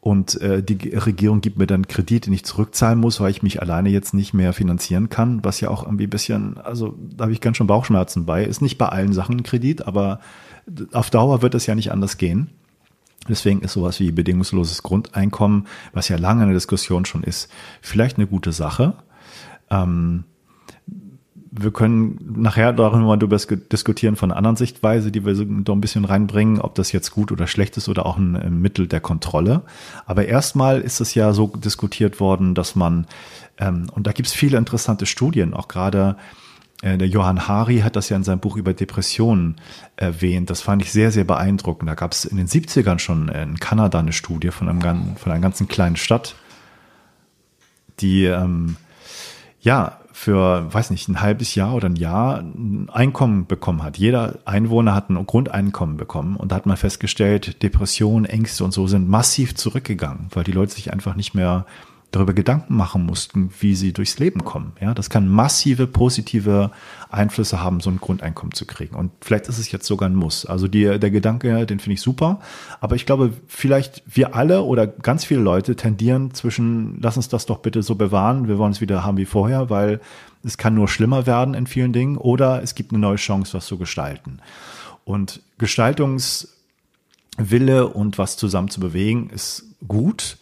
[0.07, 3.61] und äh, die Regierung gibt mir dann Kredit, den ich zurückzahlen muss, weil ich mich
[3.61, 7.33] alleine jetzt nicht mehr finanzieren kann, was ja auch irgendwie ein bisschen, also da habe
[7.33, 8.45] ich ganz schön Bauchschmerzen bei.
[8.45, 10.21] Ist nicht bei allen Sachen ein Kredit, aber
[10.93, 12.51] auf Dauer wird es ja nicht anders gehen.
[13.29, 18.29] Deswegen ist sowas wie bedingungsloses Grundeinkommen, was ja lange eine Diskussion schon ist, vielleicht eine
[18.29, 18.95] gute Sache.
[19.71, 20.23] Ähm,
[21.59, 26.61] wir können nachher darüber diskutieren von einer anderen Sichtweise, die wir so ein bisschen reinbringen,
[26.61, 29.63] ob das jetzt gut oder schlecht ist oder auch ein Mittel der Kontrolle.
[30.05, 33.07] Aber erstmal ist es ja so diskutiert worden, dass man,
[33.59, 36.17] ähm, und da gibt es viele interessante Studien, auch gerade
[36.83, 39.57] äh, der Johann Hari hat das ja in seinem Buch über Depressionen
[39.97, 40.51] erwähnt.
[40.51, 41.89] Das fand ich sehr, sehr beeindruckend.
[41.89, 45.41] Da gab es in den 70ern schon in Kanada eine Studie von, einem, von einer
[45.41, 46.35] ganzen kleinen Stadt,
[48.01, 48.77] die ähm,
[49.61, 53.99] ja für, weiß nicht, ein halbes Jahr oder ein Jahr ein Einkommen bekommen hat.
[53.99, 58.87] Jeder Einwohner hat ein Grundeinkommen bekommen und da hat man festgestellt, Depressionen, Ängste und so
[58.87, 61.67] sind massiv zurückgegangen, weil die Leute sich einfach nicht mehr
[62.13, 64.73] darüber Gedanken machen mussten, wie sie durchs Leben kommen.
[64.81, 66.71] Ja, das kann massive positive
[67.11, 68.95] Einflüsse haben, so ein Grundeinkommen zu kriegen.
[68.95, 70.47] Und vielleicht ist es jetzt sogar ein Muss.
[70.47, 72.41] Also die, der Gedanke, den finde ich super.
[72.81, 77.47] Aber ich glaube, vielleicht wir alle oder ganz viele Leute tendieren zwischen, lass uns das
[77.47, 80.01] doch bitte so bewahren, wir wollen es wieder haben wie vorher, weil
[80.45, 83.67] es kann nur schlimmer werden in vielen Dingen oder es gibt eine neue Chance, was
[83.67, 84.39] zu gestalten.
[85.05, 90.39] Und Gestaltungswille und was zusammen zu bewegen ist gut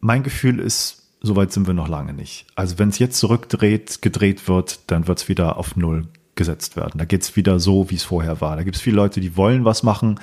[0.00, 2.46] mein Gefühl ist, soweit sind wir noch lange nicht.
[2.54, 6.98] Also wenn es jetzt zurückdreht, gedreht wird, dann wird es wieder auf Null gesetzt werden.
[6.98, 8.56] Da geht es wieder so, wie es vorher war.
[8.56, 10.18] Da gibt es viele Leute, die wollen was machen,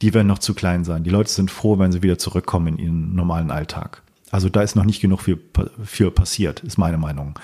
[0.00, 1.04] die werden noch zu klein sein.
[1.04, 4.02] Die Leute sind froh, wenn sie wieder zurückkommen in ihren normalen Alltag.
[4.30, 5.38] Also da ist noch nicht genug für,
[5.84, 7.38] für passiert, ist meine Meinung.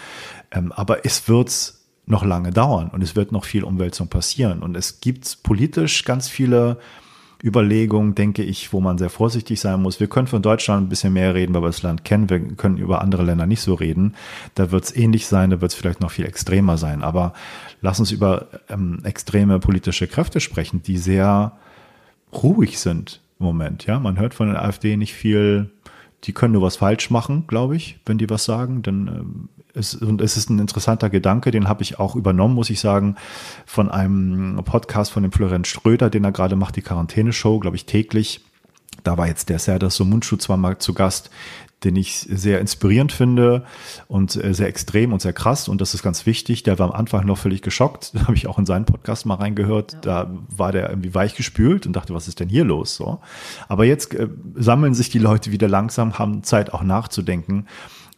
[0.50, 1.74] Ähm, aber es wird
[2.06, 4.62] noch lange dauern und es wird noch viel Umwälzung passieren.
[4.62, 6.78] Und es gibt politisch ganz viele
[7.42, 10.00] Überlegung, denke ich, wo man sehr vorsichtig sein muss.
[10.00, 12.28] Wir können von Deutschland ein bisschen mehr reden, weil wir das Land kennen.
[12.28, 14.14] Wir können über andere Länder nicht so reden.
[14.56, 17.04] Da wird es ähnlich sein, da wird es vielleicht noch viel extremer sein.
[17.04, 17.32] Aber
[17.80, 21.52] lass uns über ähm, extreme politische Kräfte sprechen, die sehr
[22.32, 23.86] ruhig sind im Moment.
[23.86, 25.70] Ja, man hört von der AfD nicht viel.
[26.24, 28.82] Die können nur was falsch machen, glaube ich, wenn die was sagen.
[28.82, 29.48] Dann ähm,
[29.78, 33.16] es, und es ist ein interessanter Gedanke, den habe ich auch übernommen, muss ich sagen,
[33.66, 37.86] von einem Podcast von dem Florian Ströder, den er gerade macht, die Quarantäne-Show, glaube ich,
[37.86, 38.40] täglich.
[39.04, 41.30] Da war jetzt der Serdar Somuncu zweimal zu Gast,
[41.84, 43.64] den ich sehr inspirierend finde
[44.08, 45.68] und äh, sehr extrem und sehr krass.
[45.68, 46.64] Und das ist ganz wichtig.
[46.64, 48.14] Der war am Anfang noch völlig geschockt.
[48.14, 49.92] Da habe ich auch in seinen Podcast mal reingehört.
[49.92, 50.00] Ja.
[50.00, 52.96] Da war der irgendwie weich gespült und dachte, was ist denn hier los?
[52.96, 53.20] So.
[53.68, 57.66] Aber jetzt äh, sammeln sich die Leute wieder langsam, haben Zeit auch nachzudenken.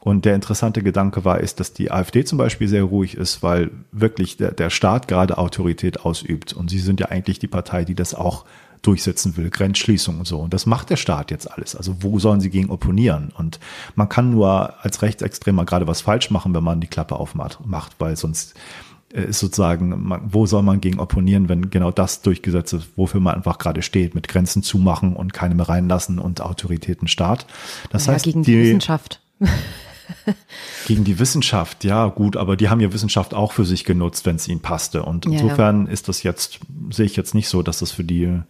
[0.01, 3.71] Und der interessante Gedanke war, ist, dass die AfD zum Beispiel sehr ruhig ist, weil
[3.93, 6.55] wirklich der, der Staat gerade Autorität ausübt.
[6.55, 8.47] Und sie sind ja eigentlich die Partei, die das auch
[8.83, 10.39] durchsetzen will, Grenzschließung und so.
[10.39, 11.77] Und das macht der Staat jetzt alles.
[11.77, 13.31] Also wo sollen sie gegen opponieren?
[13.37, 13.61] Und
[13.95, 17.59] man kann nur als Rechtsextremer gerade was falsch machen, wenn man die Klappe aufmacht,
[17.99, 18.55] weil sonst
[19.13, 23.35] äh, ist sozusagen, wo soll man gegen opponieren, wenn genau das durchgesetzt ist, wofür man
[23.35, 27.47] einfach gerade steht, mit Grenzen zumachen und keine mehr reinlassen und Autoritätenstaat.
[27.91, 29.21] Das ja, heißt, gegen die, die Wissenschaft.
[30.87, 34.37] Gegen die Wissenschaft, ja, gut, aber die haben ja Wissenschaft auch für sich genutzt, wenn
[34.37, 35.03] es ihnen passte.
[35.03, 35.93] Und insofern ja.
[35.93, 38.43] ist das jetzt, sehe ich jetzt nicht so, dass das für die äh,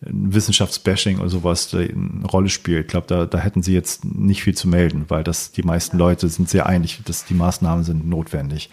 [0.00, 2.86] Wissenschaftsbashing oder sowas eine Rolle spielt.
[2.86, 5.98] Ich glaube, da, da hätten sie jetzt nicht viel zu melden, weil das die meisten
[5.98, 8.70] Leute sind sehr einig, dass die Maßnahmen sind notwendig.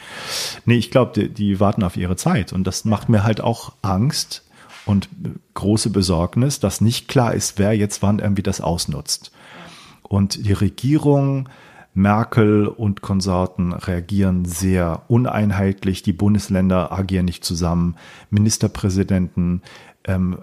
[0.65, 3.73] Nee, ich glaube, die, die warten auf ihre Zeit und das macht mir halt auch
[3.81, 4.43] Angst
[4.85, 5.09] und
[5.55, 9.31] große Besorgnis, dass nicht klar ist, wer jetzt wann irgendwie das ausnutzt.
[10.03, 11.49] Und die Regierung
[11.95, 16.03] Merkel und Konsorten reagieren sehr uneinheitlich.
[16.03, 17.95] Die Bundesländer agieren nicht zusammen.
[18.29, 19.61] Ministerpräsidenten
[20.03, 20.37] ähm,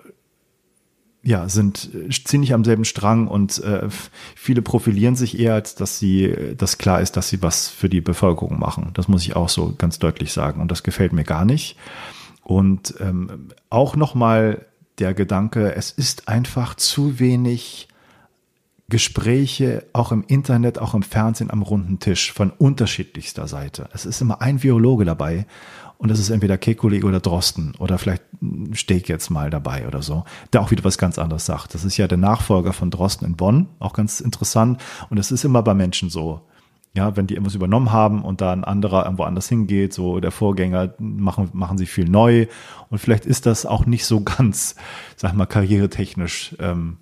[1.22, 1.90] ja, sind
[2.24, 3.86] ziemlich am selben Strang und äh,
[4.34, 8.00] viele profilieren sich eher, als dass sie, dass klar ist, dass sie was für die
[8.00, 8.90] Bevölkerung machen.
[8.94, 10.60] Das muss ich auch so ganz deutlich sagen.
[10.60, 11.76] Und das gefällt mir gar nicht.
[12.42, 14.66] Und ähm, auch nochmal
[14.98, 17.88] der Gedanke, es ist einfach zu wenig
[18.88, 23.88] Gespräche auch im Internet, auch im Fernsehen am runden Tisch von unterschiedlichster Seite.
[23.92, 25.46] Es ist immer ein Virologe dabei
[26.02, 28.24] und das ist entweder Kekulé oder Drosten oder vielleicht
[28.72, 31.74] Steg jetzt mal dabei oder so, der auch wieder was ganz anderes sagt.
[31.74, 34.82] Das ist ja der Nachfolger von Drosten in Bonn, auch ganz interessant.
[35.10, 36.40] Und es ist immer bei Menschen so.
[36.94, 40.32] Ja, wenn die irgendwas übernommen haben und da ein anderer irgendwo anders hingeht, so der
[40.32, 42.48] Vorgänger, machen, machen sie viel neu.
[42.90, 44.74] Und vielleicht ist das auch nicht so ganz,
[45.16, 46.98] sag mal, karrieretechnisch ähm,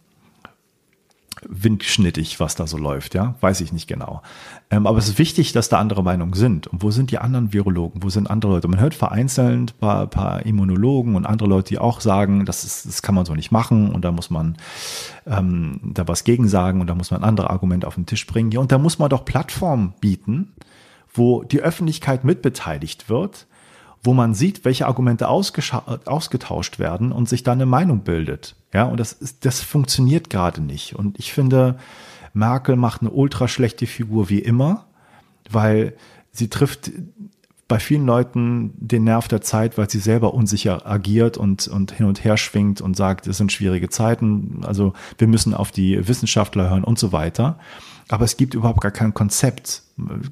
[1.48, 4.22] windschnittig, was da so läuft, ja, weiß ich nicht genau.
[4.70, 6.66] Ähm, aber es ist wichtig, dass da andere Meinungen sind.
[6.66, 8.02] Und wo sind die anderen Virologen?
[8.02, 8.68] Wo sind andere Leute?
[8.68, 13.02] Man hört vereinzelt paar, paar Immunologen und andere Leute, die auch sagen, das, ist, das
[13.02, 14.56] kann man so nicht machen und da muss man
[15.26, 18.52] ähm, da was gegen sagen und da muss man andere Argumente auf den Tisch bringen.
[18.52, 20.52] Ja, und da muss man doch Plattformen bieten,
[21.12, 23.46] wo die Öffentlichkeit mitbeteiligt wird
[24.02, 28.56] wo man sieht, welche Argumente ausgetauscht werden und sich dann eine Meinung bildet.
[28.72, 30.94] Ja, und das, ist, das funktioniert gerade nicht.
[30.96, 31.76] Und ich finde,
[32.32, 34.86] Merkel macht eine ultra schlechte Figur wie immer,
[35.50, 35.94] weil
[36.32, 36.92] sie trifft
[37.68, 42.06] bei vielen Leuten den Nerv der Zeit, weil sie selber unsicher agiert und, und hin
[42.06, 46.68] und her schwingt und sagt, es sind schwierige Zeiten, also wir müssen auf die Wissenschaftler
[46.68, 47.58] hören und so weiter.
[48.08, 49.84] Aber es gibt überhaupt gar kein Konzept.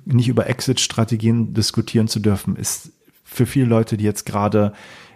[0.05, 2.91] Nicht über Exit-Strategien diskutieren zu dürfen, ist
[3.29, 4.73] für viele Leute, die jetzt gerade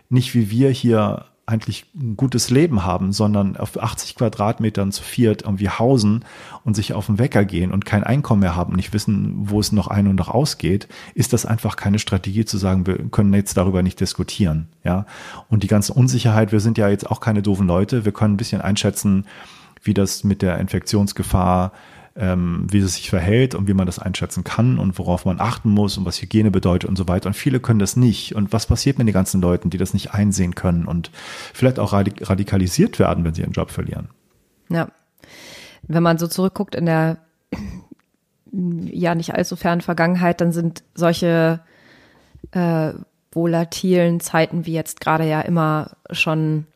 [0.08, 5.42] nicht wie wir hier eigentlich ein gutes Leben haben, sondern auf 80 Quadratmetern zu viert
[5.42, 6.24] irgendwie hausen
[6.64, 9.72] und sich auf den Wecker gehen und kein Einkommen mehr haben, nicht wissen, wo es
[9.72, 13.56] noch ein und noch ausgeht, ist das einfach keine Strategie zu sagen, wir können jetzt
[13.56, 15.04] darüber nicht diskutieren, ja.
[15.48, 18.38] Und die ganze Unsicherheit, wir sind ja jetzt auch keine doofen Leute, wir können ein
[18.38, 19.26] bisschen einschätzen,
[19.82, 21.72] wie das mit der Infektionsgefahr
[22.16, 25.70] ähm, wie es sich verhält und wie man das einschätzen kann und worauf man achten
[25.70, 27.28] muss und was Hygiene bedeutet und so weiter.
[27.28, 28.34] Und viele können das nicht.
[28.34, 31.10] Und was passiert mit den ganzen Leuten, die das nicht einsehen können und
[31.54, 34.08] vielleicht auch radikalisiert werden, wenn sie ihren Job verlieren?
[34.68, 34.88] Ja.
[35.82, 37.18] Wenn man so zurückguckt in der
[38.52, 41.60] ja nicht allzu fernen Vergangenheit, dann sind solche
[42.50, 42.92] äh,
[43.32, 46.66] volatilen Zeiten wie jetzt gerade ja immer schon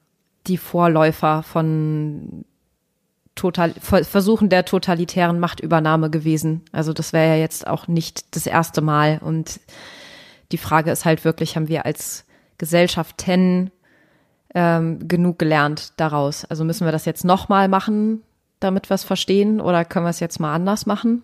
[0.47, 2.45] die Vorläufer von
[3.37, 6.63] total, Versuchen der totalitären Machtübernahme gewesen.
[6.73, 9.21] Also das wäre ja jetzt auch nicht das erste Mal.
[9.23, 9.61] Und
[10.51, 12.25] die Frage ist halt wirklich, haben wir als
[12.59, 13.71] Gesellschaften
[14.55, 16.45] ähm, genug gelernt daraus?
[16.47, 18.23] Also müssen wir das jetzt nochmal machen,
[18.59, 21.23] damit wir es verstehen, oder können wir es jetzt mal anders machen?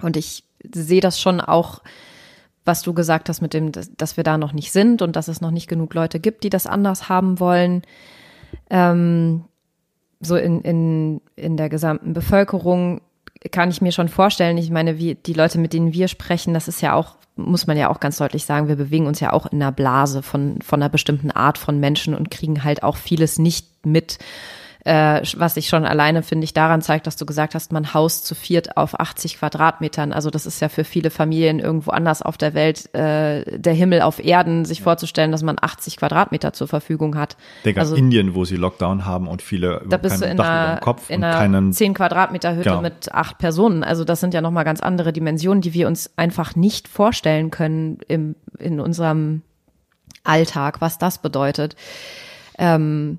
[0.00, 1.82] Und ich sehe das schon auch,
[2.64, 5.40] was du gesagt hast mit dem, dass wir da noch nicht sind und dass es
[5.40, 7.82] noch nicht genug Leute gibt, die das anders haben wollen.
[8.70, 9.44] Ähm,
[10.20, 13.00] so in, in, in der gesamten Bevölkerung
[13.52, 14.58] kann ich mir schon vorstellen.
[14.58, 17.76] Ich meine, wie die Leute, mit denen wir sprechen, das ist ja auch, muss man
[17.76, 20.82] ja auch ganz deutlich sagen, wir bewegen uns ja auch in einer Blase von, von
[20.82, 24.18] einer bestimmten Art von Menschen und kriegen halt auch vieles nicht mit
[24.88, 28.24] äh, was sich schon alleine, finde ich, daran zeigt, dass du gesagt hast, man haust
[28.24, 30.14] zu viert auf 80 Quadratmetern.
[30.14, 34.00] Also das ist ja für viele Familien irgendwo anders auf der Welt äh, der Himmel
[34.00, 37.36] auf Erden, sich vorzustellen, dass man 80 Quadratmeter zur Verfügung hat.
[37.66, 40.46] Denk also, an Indien, wo sie Lockdown haben und viele da bist du in Dach
[40.46, 42.80] einer, Kopf in einer keinen, 10 Quadratmeter Hütte genau.
[42.80, 43.84] mit acht Personen.
[43.84, 47.98] Also das sind ja nochmal ganz andere Dimensionen, die wir uns einfach nicht vorstellen können
[48.08, 49.42] im, in unserem
[50.24, 51.76] Alltag, was das bedeutet.
[52.56, 53.18] Ähm,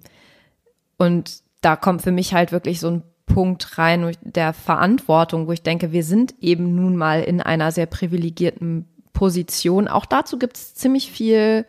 [0.97, 5.61] und da kommt für mich halt wirklich so ein Punkt rein der Verantwortung, wo ich
[5.61, 9.87] denke, wir sind eben nun mal in einer sehr privilegierten Position.
[9.87, 11.65] Auch dazu gibt es ziemlich viel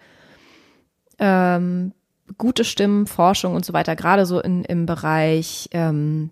[1.19, 1.93] ähm,
[2.39, 6.31] gute Stimmen, Forschung und so weiter, gerade so in, im Bereich, ähm,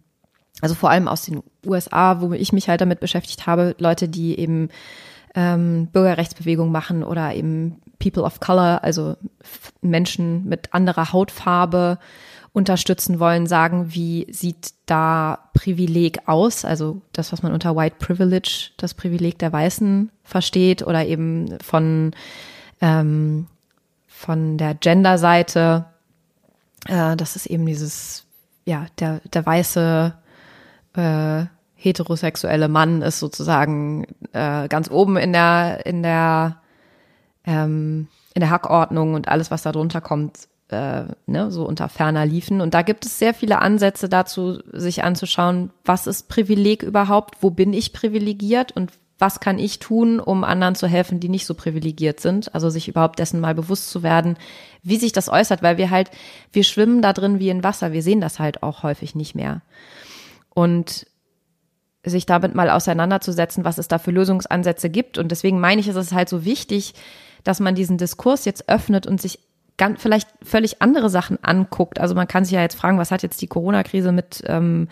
[0.61, 4.39] also vor allem aus den USA, wo ich mich halt damit beschäftigt habe, Leute, die
[4.39, 4.71] eben
[5.35, 9.17] ähm, Bürgerrechtsbewegung machen oder eben People of Color, also
[9.83, 11.99] Menschen mit anderer Hautfarbe,
[12.53, 16.65] unterstützen wollen, sagen, wie sieht da Privileg aus?
[16.65, 22.13] Also das, was man unter White Privilege, das Privileg der Weißen versteht oder eben von,
[22.81, 23.47] ähm,
[24.07, 25.87] von der Gender-Seite.
[26.87, 28.25] Äh, das ist eben dieses,
[28.65, 30.15] ja, der, der weiße
[30.95, 36.57] äh, heterosexuelle Mann ist sozusagen äh, ganz oben in der, in der,
[37.45, 42.27] ähm, in der Hackordnung und alles, was da drunter kommt, äh, ne, so unter ferner
[42.27, 42.61] liefen.
[42.61, 47.51] Und da gibt es sehr viele Ansätze dazu, sich anzuschauen, was ist Privileg überhaupt, wo
[47.51, 51.55] bin ich privilegiert und was kann ich tun, um anderen zu helfen, die nicht so
[51.55, 52.55] privilegiert sind.
[52.55, 54.37] Also sich überhaupt dessen mal bewusst zu werden,
[54.83, 56.11] wie sich das äußert, weil wir halt,
[56.53, 57.93] wir schwimmen da drin wie in Wasser.
[57.93, 59.63] Wir sehen das halt auch häufig nicht mehr.
[60.51, 61.07] Und
[62.05, 65.19] sich damit mal auseinanderzusetzen, was es da für Lösungsansätze gibt.
[65.19, 66.95] Und deswegen meine ich, ist es halt so wichtig,
[67.43, 69.41] dass man diesen Diskurs jetzt öffnet und sich
[69.79, 71.99] ganz, vielleicht völlig andere Sachen anguckt.
[72.01, 74.89] Also man kann sich ja jetzt fragen, was hat jetzt die Corona-Krise mit, ähm,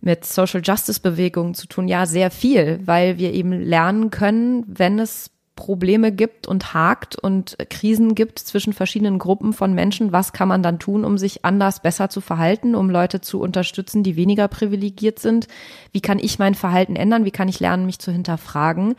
[0.00, 1.88] mit Social Justice Bewegungen zu tun?
[1.88, 7.56] Ja, sehr viel, weil wir eben lernen können, wenn es Probleme gibt und hakt und
[7.68, 11.82] Krisen gibt zwischen verschiedenen Gruppen von Menschen, was kann man dann tun, um sich anders
[11.82, 15.48] besser zu verhalten, um Leute zu unterstützen, die weniger privilegiert sind?
[15.90, 17.24] Wie kann ich mein Verhalten ändern?
[17.24, 18.94] Wie kann ich lernen, mich zu hinterfragen?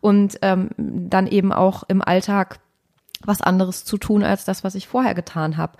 [0.00, 2.58] Und ähm, dann eben auch im Alltag
[3.24, 5.76] was anderes zu tun als das, was ich vorher getan habe.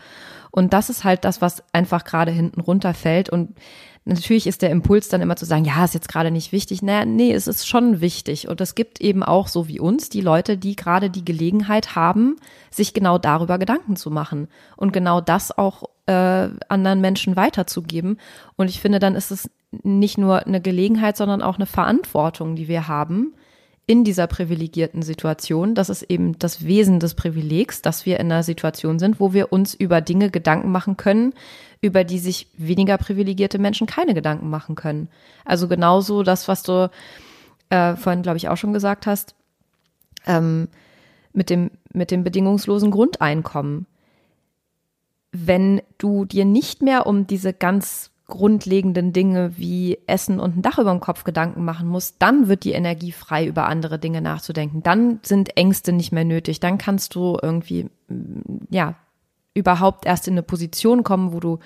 [0.51, 3.31] Und das ist halt das, was einfach gerade hinten runterfällt.
[3.31, 3.55] Und
[4.05, 6.83] natürlich ist der Impuls dann immer zu sagen, ja, ist jetzt gerade nicht wichtig.
[6.83, 8.49] Naja, nee, es ist schon wichtig.
[8.49, 12.37] Und es gibt eben auch so wie uns die Leute, die gerade die Gelegenheit haben,
[12.71, 18.19] sich genau darüber Gedanken zu machen und genau das auch äh, anderen Menschen weiterzugeben.
[18.57, 19.49] Und ich finde, dann ist es
[19.83, 23.35] nicht nur eine Gelegenheit, sondern auch eine Verantwortung, die wir haben,
[23.91, 25.75] in dieser privilegierten Situation.
[25.75, 29.53] Das ist eben das Wesen des Privilegs, dass wir in einer Situation sind, wo wir
[29.53, 31.35] uns über Dinge Gedanken machen können,
[31.81, 35.09] über die sich weniger privilegierte Menschen keine Gedanken machen können.
[35.45, 36.89] Also genauso das, was du
[37.71, 39.35] äh, vorhin, glaube ich, auch schon gesagt hast.
[40.25, 40.69] Ähm,
[41.33, 43.87] mit dem, mit dem bedingungslosen Grundeinkommen.
[45.33, 50.79] Wenn du dir nicht mehr um diese ganz grundlegenden Dinge wie Essen und ein Dach
[50.79, 54.83] über dem Kopf Gedanken machen musst, dann wird die Energie frei, über andere Dinge nachzudenken.
[54.83, 56.61] Dann sind Ängste nicht mehr nötig.
[56.61, 57.91] Dann kannst du irgendwie,
[58.71, 58.95] ja,
[59.53, 61.59] überhaupt erst in eine Position kommen, wo du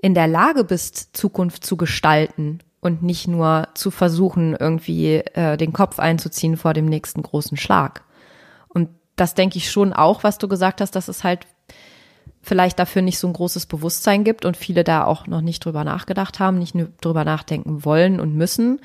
[0.00, 5.72] in der Lage bist, Zukunft zu gestalten und nicht nur zu versuchen, irgendwie äh, den
[5.72, 8.04] Kopf einzuziehen vor dem nächsten großen Schlag.
[8.68, 11.46] Und das denke ich schon auch, was du gesagt hast, dass es halt
[12.46, 15.82] vielleicht dafür nicht so ein großes Bewusstsein gibt und viele da auch noch nicht drüber
[15.82, 18.80] nachgedacht haben, nicht drüber nachdenken wollen und müssen.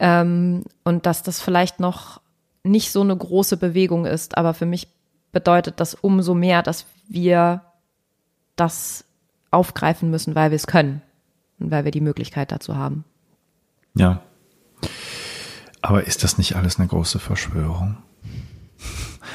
[0.00, 2.20] Ähm, und dass das vielleicht noch
[2.64, 4.36] nicht so eine große Bewegung ist.
[4.36, 4.88] Aber für mich
[5.30, 7.62] bedeutet das umso mehr, dass wir
[8.56, 9.04] das
[9.52, 11.00] aufgreifen müssen, weil wir es können
[11.60, 13.04] und weil wir die Möglichkeit dazu haben.
[13.94, 14.20] Ja.
[15.80, 17.98] Aber ist das nicht alles eine große Verschwörung?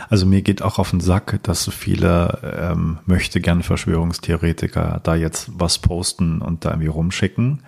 [0.10, 5.16] Also mir geht auch auf den Sack, dass so viele ähm, möchte gern Verschwörungstheoretiker da
[5.16, 7.64] jetzt was posten und da irgendwie rumschicken.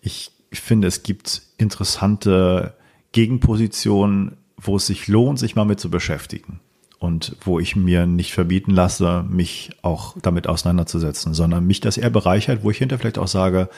[0.00, 2.74] Ich finde, es gibt interessante
[3.12, 6.60] Gegenpositionen, wo es sich lohnt, sich mal mit zu beschäftigen
[6.98, 12.10] und wo ich mir nicht verbieten lasse, mich auch damit auseinanderzusetzen, sondern mich das eher
[12.10, 13.68] bereichert, wo ich hinter vielleicht auch sage,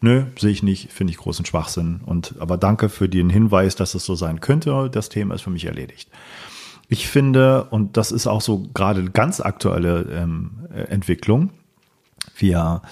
[0.00, 2.00] nö, sehe ich nicht, finde ich großen Schwachsinn.
[2.04, 4.88] Und aber danke für den Hinweis, dass es so sein könnte.
[4.90, 6.08] Das Thema ist für mich erledigt.
[6.90, 10.50] Ich finde, und das ist auch so gerade ganz aktuelle ähm,
[10.88, 11.50] Entwicklung,
[12.36, 12.82] wir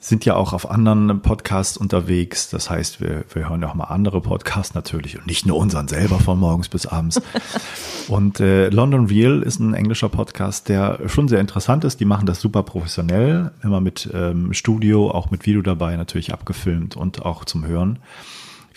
[0.00, 2.50] sind ja auch auf anderen Podcasts unterwegs.
[2.50, 6.18] Das heißt, wir, wir hören auch mal andere Podcasts natürlich und nicht nur unseren selber
[6.18, 7.20] von morgens bis abends.
[8.08, 12.00] Und äh, London Real ist ein englischer Podcast, der schon sehr interessant ist.
[12.00, 16.96] Die machen das super professionell, immer mit ähm, Studio, auch mit Video dabei, natürlich abgefilmt
[16.96, 17.98] und auch zum Hören.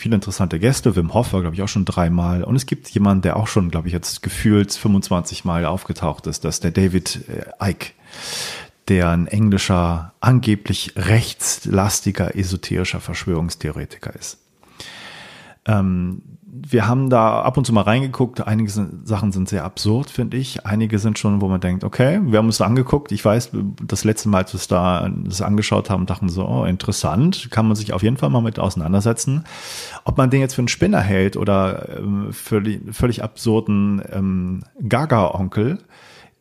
[0.01, 0.95] Viele interessante Gäste.
[0.95, 2.43] Wim Hof war, glaube ich, auch schon dreimal.
[2.43, 6.43] Und es gibt jemanden, der auch schon, glaube ich, jetzt gefühlt 25 Mal aufgetaucht ist.
[6.43, 7.91] Das ist der David äh, Icke
[8.87, 14.39] der ein englischer, angeblich rechtslastiger, esoterischer Verschwörungstheoretiker ist.
[15.65, 16.21] Ähm,
[16.53, 18.45] wir haben da ab und zu mal reingeguckt.
[18.45, 20.65] Einige sind, Sachen sind sehr absurd, finde ich.
[20.65, 23.11] Einige sind schon, wo man denkt, okay, wir haben uns da angeguckt.
[23.13, 26.65] Ich weiß, das letzte Mal, als wir es da das angeschaut haben, dachten so, oh,
[26.65, 29.45] interessant, kann man sich auf jeden Fall mal mit auseinandersetzen.
[30.03, 35.79] Ob man den jetzt für einen Spinner hält oder ähm, völlig, völlig absurden ähm, Gaga-Onkel,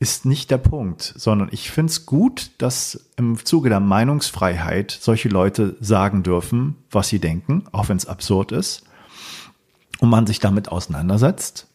[0.01, 5.29] ist nicht der Punkt, sondern ich finde es gut, dass im Zuge der Meinungsfreiheit solche
[5.29, 8.85] Leute sagen dürfen, was sie denken, auch wenn es absurd ist,
[10.01, 11.69] und man sich damit auseinandersetzt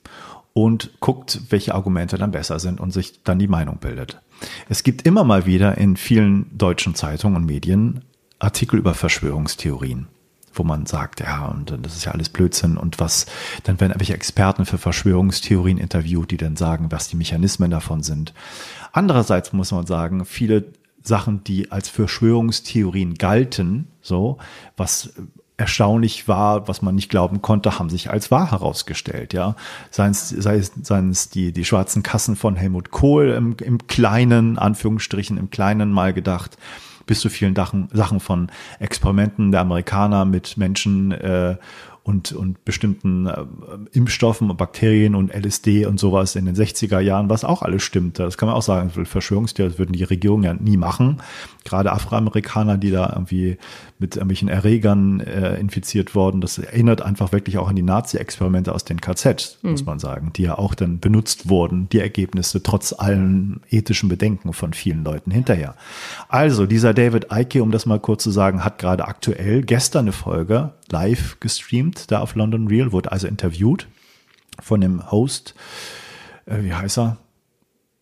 [0.54, 4.22] und guckt, welche Argumente dann besser sind und sich dann die Meinung bildet.
[4.70, 8.04] Es gibt immer mal wieder in vielen deutschen Zeitungen und Medien
[8.40, 10.08] Artikel über Verschwörungstheorien
[10.58, 13.26] wo man sagt, ja, und das ist ja alles Blödsinn und was,
[13.64, 18.34] dann werden irgendwelche Experten für Verschwörungstheorien interviewt, die dann sagen, was die Mechanismen davon sind.
[18.92, 20.66] Andererseits muss man sagen, viele
[21.04, 24.38] Sachen, die als Verschwörungstheorien galten, so,
[24.78, 25.14] was
[25.58, 29.56] erstaunlich war, was man nicht glauben konnte, haben sich als wahr herausgestellt, ja.
[29.90, 33.88] Seien es, sei es, seien es die, die schwarzen Kassen von Helmut Kohl im, im
[33.88, 36.58] kleinen, Anführungsstrichen, im kleinen mal gedacht,
[37.06, 41.56] bis zu vielen Sachen, Sachen von Experimenten der Amerikaner mit Menschen äh,
[42.04, 43.46] und, und bestimmten äh,
[43.94, 48.24] Impfstoffen und Bakterien und LSD und sowas in den 60er Jahren, was auch alles stimmte.
[48.24, 48.92] Das kann man auch sagen.
[48.92, 51.22] Verschwörungstheorien würden die Regierungen ja nie machen.
[51.66, 53.58] Gerade Afroamerikaner, die da irgendwie
[54.00, 56.40] mit irgendwelchen Erregern äh, infiziert worden.
[56.40, 59.72] Das erinnert einfach wirklich auch an die Nazi-Experimente aus den KZ, mhm.
[59.72, 64.54] muss man sagen, die ja auch dann benutzt wurden, die Ergebnisse, trotz allen ethischen Bedenken
[64.54, 65.76] von vielen Leuten hinterher.
[66.30, 70.12] Also, dieser David Icke, um das mal kurz zu sagen, hat gerade aktuell gestern eine
[70.12, 73.88] Folge live gestreamt, da auf London Real, wurde also interviewt
[74.62, 75.56] von dem Host,
[76.46, 77.18] äh, wie heißt er?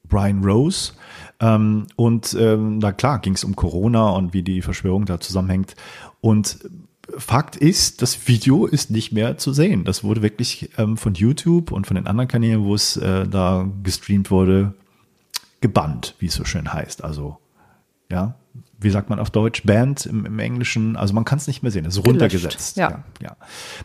[0.08, 0.93] Brian Rose.
[1.39, 5.76] Ähm, und ähm, na klar, ging es um Corona und wie die Verschwörung da zusammenhängt.
[6.22, 6.60] Und
[7.17, 9.84] Fakt ist, das Video ist nicht mehr zu sehen.
[9.84, 13.69] Das wurde wirklich ähm, von YouTube und von den anderen Kanälen, wo es äh, da
[13.84, 14.74] gestreamt wurde,
[15.60, 17.04] gebannt, wie es so schön heißt.
[17.04, 17.39] Also,
[18.11, 18.35] ja,
[18.83, 20.95] wie sagt man auf Deutsch, Band im, im Englischen.
[20.95, 22.77] Also man kann es nicht mehr sehen, es ist runtergesetzt.
[22.77, 22.89] Ja.
[22.89, 23.03] ja.
[23.21, 23.37] Ja,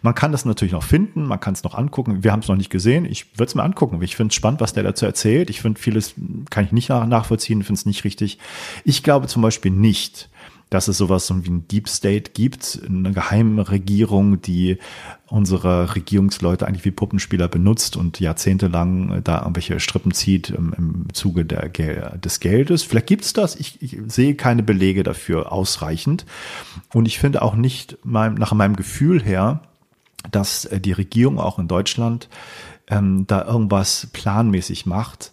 [0.02, 2.24] Man kann das natürlich noch finden, man kann es noch angucken.
[2.24, 3.04] Wir haben es noch nicht gesehen.
[3.04, 4.02] Ich würde es mir angucken.
[4.02, 5.50] Ich finde es spannend, was der dazu erzählt.
[5.50, 6.14] Ich finde vieles
[6.50, 8.38] kann ich nicht nachvollziehen, finde es nicht richtig.
[8.84, 10.28] Ich glaube zum Beispiel nicht,
[10.70, 14.78] dass es sowas wie ein Deep State gibt, eine geheime Regierung, die
[15.26, 21.44] unsere Regierungsleute eigentlich wie Puppenspieler benutzt und jahrzehntelang da irgendwelche Strippen zieht im, im Zuge
[21.44, 21.68] der,
[22.18, 22.82] des Geldes.
[22.82, 26.26] Vielleicht gibt es das, ich, ich, sehe keine Belege dafür ausreichend.
[26.92, 29.62] Und ich finde auch nicht mein, nach meinem Gefühl her,
[30.30, 32.28] dass äh, die Regierung auch in Deutschland
[32.88, 35.32] ähm, da irgendwas planmäßig macht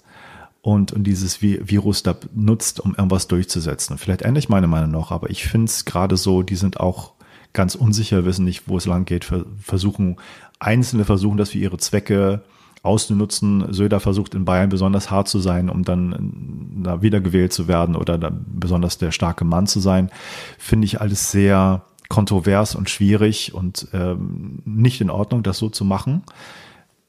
[0.66, 4.00] und, und dieses Virus da nutzt, um irgendwas durchzusetzen.
[4.00, 7.14] Vielleicht ändere ich meine Meinung noch, aber ich finde es gerade so, die sind auch
[7.54, 10.16] ganz unsicher, wissen nicht, wo es lang geht, versuchen,
[10.58, 12.42] Einzelne versuchen das für ihre Zwecke
[12.82, 13.72] auszunutzen.
[13.74, 18.18] Söder versucht in Bayern besonders hart zu sein, um dann da wiedergewählt zu werden oder
[18.18, 20.10] besonders der starke Mann zu sein.
[20.58, 25.86] Finde ich alles sehr kontrovers und schwierig und ähm, nicht in Ordnung, das so zu
[25.86, 26.24] machen.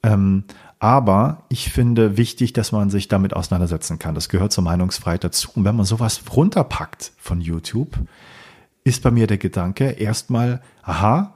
[0.02, 0.44] Ähm,
[0.78, 4.14] aber ich finde wichtig, dass man sich damit auseinandersetzen kann.
[4.14, 5.50] Das gehört zur Meinungsfreiheit dazu.
[5.54, 7.98] Und wenn man sowas runterpackt von YouTube,
[8.84, 11.34] ist bei mir der Gedanke erstmal, aha,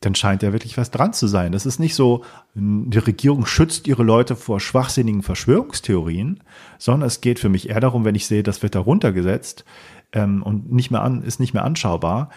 [0.00, 1.52] dann scheint ja wirklich was dran zu sein.
[1.52, 2.24] Das ist nicht so,
[2.54, 6.40] die Regierung schützt ihre Leute vor schwachsinnigen Verschwörungstheorien,
[6.78, 9.64] sondern es geht für mich eher darum, wenn ich sehe, das wird da runtergesetzt
[10.12, 12.30] ähm, und nicht mehr an, ist nicht mehr anschaubar,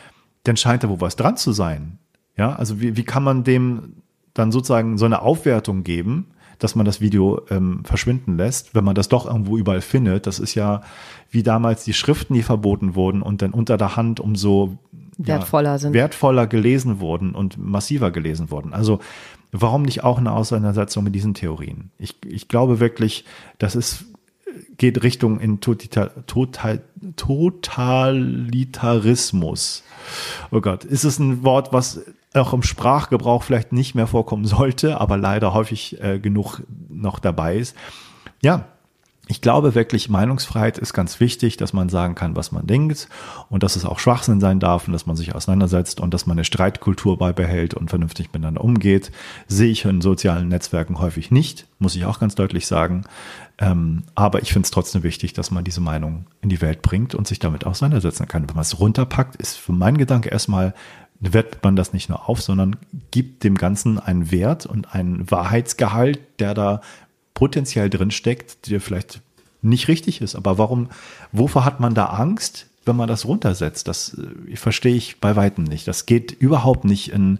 [0.43, 1.99] dann scheint da wohl was dran zu sein.
[2.35, 3.93] Ja, also wie, wie kann man dem
[4.33, 6.27] dann sozusagen so eine Aufwertung geben,
[6.63, 10.27] dass man das Video ähm, verschwinden lässt, wenn man das doch irgendwo überall findet.
[10.27, 10.81] Das ist ja
[11.29, 14.77] wie damals die Schriften, die verboten wurden und dann unter der Hand umso
[15.17, 15.93] wertvoller ja, sind.
[15.93, 18.73] Wertvoller gelesen wurden und massiver gelesen wurden.
[18.73, 18.99] Also
[19.51, 21.89] warum nicht auch eine Auseinandersetzung mit diesen Theorien?
[21.97, 23.25] Ich, ich glaube wirklich,
[23.57, 24.05] das ist
[24.77, 26.83] geht Richtung in Total, Total,
[27.15, 29.83] Totalitarismus.
[30.51, 32.01] Oh Gott, ist es ein Wort, was
[32.33, 37.57] auch im Sprachgebrauch vielleicht nicht mehr vorkommen sollte, aber leider häufig äh, genug noch dabei
[37.57, 37.75] ist.
[38.41, 38.65] Ja,
[39.31, 43.07] ich glaube wirklich, Meinungsfreiheit ist ganz wichtig, dass man sagen kann, was man denkt
[43.49, 46.35] und dass es auch Schwachsinn sein darf und dass man sich auseinandersetzt und dass man
[46.35, 49.11] eine Streitkultur beibehält und vernünftig miteinander umgeht.
[49.47, 53.05] Sehe ich in sozialen Netzwerken häufig nicht, muss ich auch ganz deutlich sagen.
[53.57, 57.15] Ähm, aber ich finde es trotzdem wichtig, dass man diese Meinung in die Welt bringt
[57.15, 58.49] und sich damit auseinandersetzen kann.
[58.49, 60.73] Wenn man es runterpackt, ist für meinen Gedanke erstmal
[61.21, 62.75] wertet man das nicht nur auf, sondern
[63.11, 66.81] gibt dem Ganzen einen Wert und einen Wahrheitsgehalt, der da
[67.33, 69.21] potenziell drin steckt, der vielleicht
[69.61, 70.35] nicht richtig ist.
[70.35, 70.89] Aber warum,
[71.31, 73.87] wovor hat man da Angst, wenn man das runtersetzt?
[73.87, 74.17] Das
[74.49, 75.87] äh, verstehe ich bei weitem nicht.
[75.87, 77.39] Das geht überhaupt nicht in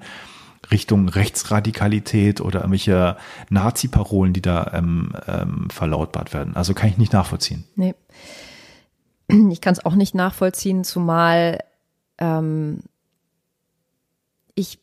[0.70, 3.18] Richtung Rechtsradikalität oder irgendwelche
[3.50, 6.56] Nazi-Parolen, die da ähm, ähm, verlautbart werden.
[6.56, 7.66] Also kann ich nicht nachvollziehen.
[7.76, 7.96] Nee.
[9.50, 11.60] Ich kann es auch nicht nachvollziehen, zumal
[12.18, 12.84] ähm,
[14.56, 14.80] ich,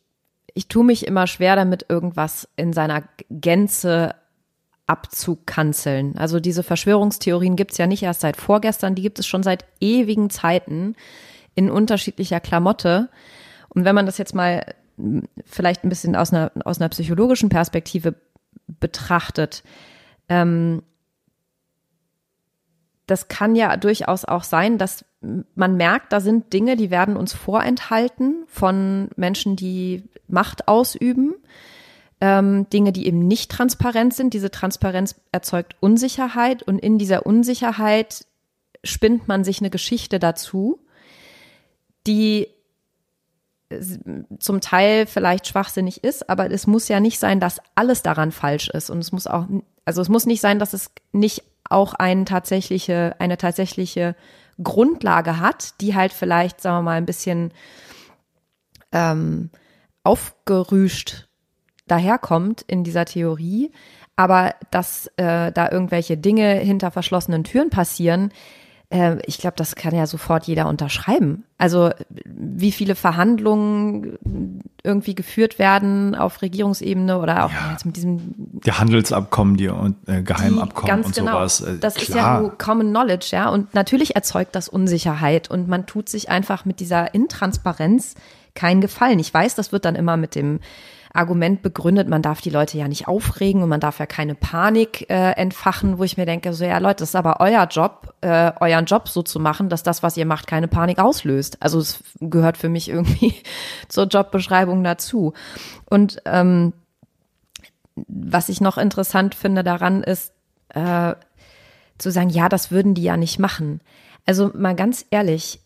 [0.53, 4.15] ich tue mich immer schwer damit, irgendwas in seiner Gänze
[4.87, 6.17] abzukanzeln.
[6.17, 9.65] Also diese Verschwörungstheorien gibt es ja nicht erst seit vorgestern, die gibt es schon seit
[9.79, 10.95] ewigen Zeiten
[11.53, 13.09] in unterschiedlicher Klamotte.
[13.69, 17.49] Und wenn man das jetzt mal hm, vielleicht ein bisschen aus einer, aus einer psychologischen
[17.49, 18.15] Perspektive
[18.67, 19.63] betrachtet,
[20.27, 20.81] ähm,
[23.05, 27.33] das kann ja durchaus auch sein, dass man merkt, da sind Dinge, die werden uns
[27.33, 31.35] vorenthalten von Menschen, die Macht ausüben
[32.21, 34.33] ähm, Dinge, die eben nicht transparent sind.
[34.33, 38.25] Diese Transparenz erzeugt Unsicherheit und in dieser Unsicherheit
[38.83, 40.79] spinnt man sich eine Geschichte dazu,
[42.07, 42.47] die
[44.39, 48.67] zum Teil vielleicht schwachsinnig ist, aber es muss ja nicht sein, dass alles daran falsch
[48.69, 49.45] ist und es muss auch,
[49.85, 54.15] also es muss nicht sein, dass es nicht auch eine tatsächliche, eine tatsächliche
[54.61, 57.51] Grundlage hat, die halt vielleicht, sagen wir mal, ein bisschen
[58.91, 59.49] ähm,
[60.03, 61.27] aufgerüscht
[61.87, 63.71] daherkommt in dieser Theorie,
[64.15, 68.31] aber dass äh, da irgendwelche Dinge hinter verschlossenen Türen passieren,
[68.89, 71.43] äh, ich glaube, das kann ja sofort jeder unterschreiben.
[71.57, 71.91] Also
[72.25, 79.57] wie viele Verhandlungen irgendwie geführt werden auf Regierungsebene oder auch ja, mit diesem die Handelsabkommen,
[79.57, 81.33] die und äh, Geheimabkommen und genau.
[81.33, 81.61] sowas.
[81.61, 82.07] Äh, das klar.
[82.07, 83.49] ist ja nur Common Knowledge, ja.
[83.49, 88.15] Und natürlich erzeugt das Unsicherheit und man tut sich einfach mit dieser Intransparenz
[88.55, 89.19] keinen Gefallen.
[89.19, 90.59] Ich weiß, das wird dann immer mit dem
[91.13, 95.09] Argument begründet, man darf die Leute ja nicht aufregen und man darf ja keine Panik
[95.09, 98.51] äh, entfachen, wo ich mir denke, so ja Leute, das ist aber euer Job, äh,
[98.59, 101.57] euren Job so zu machen, dass das, was ihr macht, keine Panik auslöst.
[101.61, 103.33] Also es gehört für mich irgendwie
[103.87, 105.33] zur Jobbeschreibung dazu.
[105.89, 106.73] Und ähm,
[108.07, 110.33] was ich noch interessant finde daran ist,
[110.69, 111.15] äh,
[111.97, 113.81] zu sagen, ja, das würden die ja nicht machen.
[114.25, 115.59] Also mal ganz ehrlich,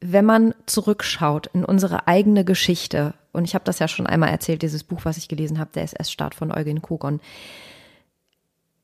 [0.00, 4.62] wenn man zurückschaut in unsere eigene Geschichte, und ich habe das ja schon einmal erzählt,
[4.62, 7.20] dieses Buch, was ich gelesen habe, der SS-Staat von Eugen Kogon.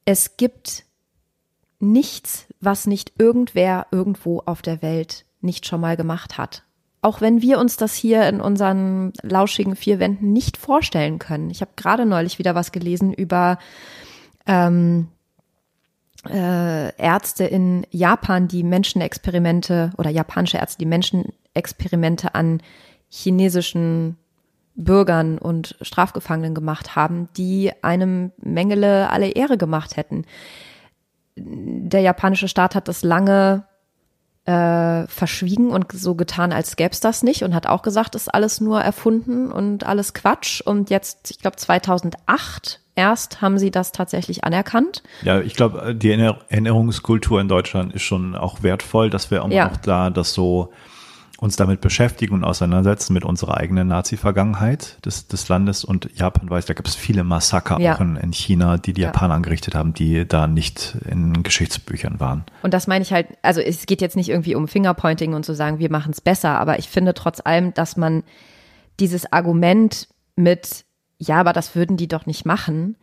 [0.05, 0.85] Es gibt
[1.79, 6.63] nichts, was nicht irgendwer irgendwo auf der Welt nicht schon mal gemacht hat.
[7.03, 11.51] Auch wenn wir uns das hier in unseren lauschigen vier Wänden nicht vorstellen können.
[11.51, 13.59] Ich habe gerade neulich wieder was gelesen über
[14.47, 15.09] ähm,
[16.29, 22.61] äh, Ärzte in Japan, die Menschenexperimente oder japanische Ärzte, die Menschenexperimente an
[23.09, 24.17] chinesischen
[24.77, 30.25] Bürgern und Strafgefangenen gemacht haben, die einem Mengele alle Ehre gemacht hätten.
[31.37, 33.65] Der japanische Staat hat das lange
[34.47, 38.23] äh, verschwiegen und so getan, als gäbe es das nicht und hat auch gesagt, es
[38.23, 40.61] ist alles nur erfunden und alles Quatsch.
[40.61, 45.03] Und jetzt, ich glaube 2008 erst haben sie das tatsächlich anerkannt.
[45.23, 49.69] Ja, ich glaube, die Erinnerungskultur in Deutschland ist schon auch wertvoll, dass wir auch ja.
[49.69, 50.73] noch da das so
[51.39, 55.85] uns damit beschäftigen und auseinandersetzen mit unserer eigenen Nazi-Vergangenheit des, des Landes.
[55.85, 57.95] Und Japan weiß, da gibt es viele Massaker ja.
[57.95, 59.09] auch in, in, China, die die ja.
[59.09, 62.45] Japaner angerichtet haben, die da nicht in Geschichtsbüchern waren.
[62.63, 65.55] Und das meine ich halt, also es geht jetzt nicht irgendwie um Fingerpointing und zu
[65.55, 68.23] sagen, wir machen es besser, aber ich finde trotz allem, dass man
[68.99, 70.87] dieses Argument mit,
[71.19, 72.97] ja, aber das würden die doch nicht machen,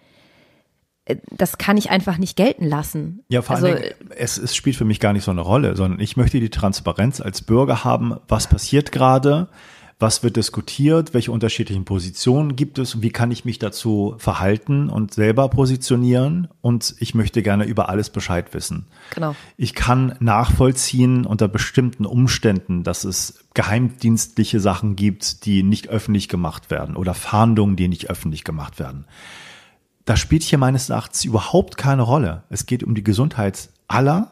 [1.32, 3.24] das kann ich einfach nicht gelten lassen.
[3.28, 3.84] Ja, vor also, allem,
[4.16, 7.20] es, es spielt für mich gar nicht so eine Rolle, sondern ich möchte die Transparenz
[7.20, 9.50] als Bürger haben, was passiert gerade,
[10.00, 14.90] was wird diskutiert, welche unterschiedlichen Positionen gibt es und wie kann ich mich dazu verhalten
[14.90, 18.88] und selber positionieren und ich möchte gerne über alles Bescheid wissen.
[19.14, 19.36] Genau.
[19.58, 26.72] Ich kann nachvollziehen unter bestimmten Umständen, dass es geheimdienstliche Sachen gibt, die nicht öffentlich gemacht
[26.72, 29.06] werden oder Fahndungen, die nicht öffentlich gemacht werden
[30.06, 32.44] das spielt hier meines Erachtens überhaupt keine Rolle.
[32.50, 34.32] Es geht um die Gesundheit aller.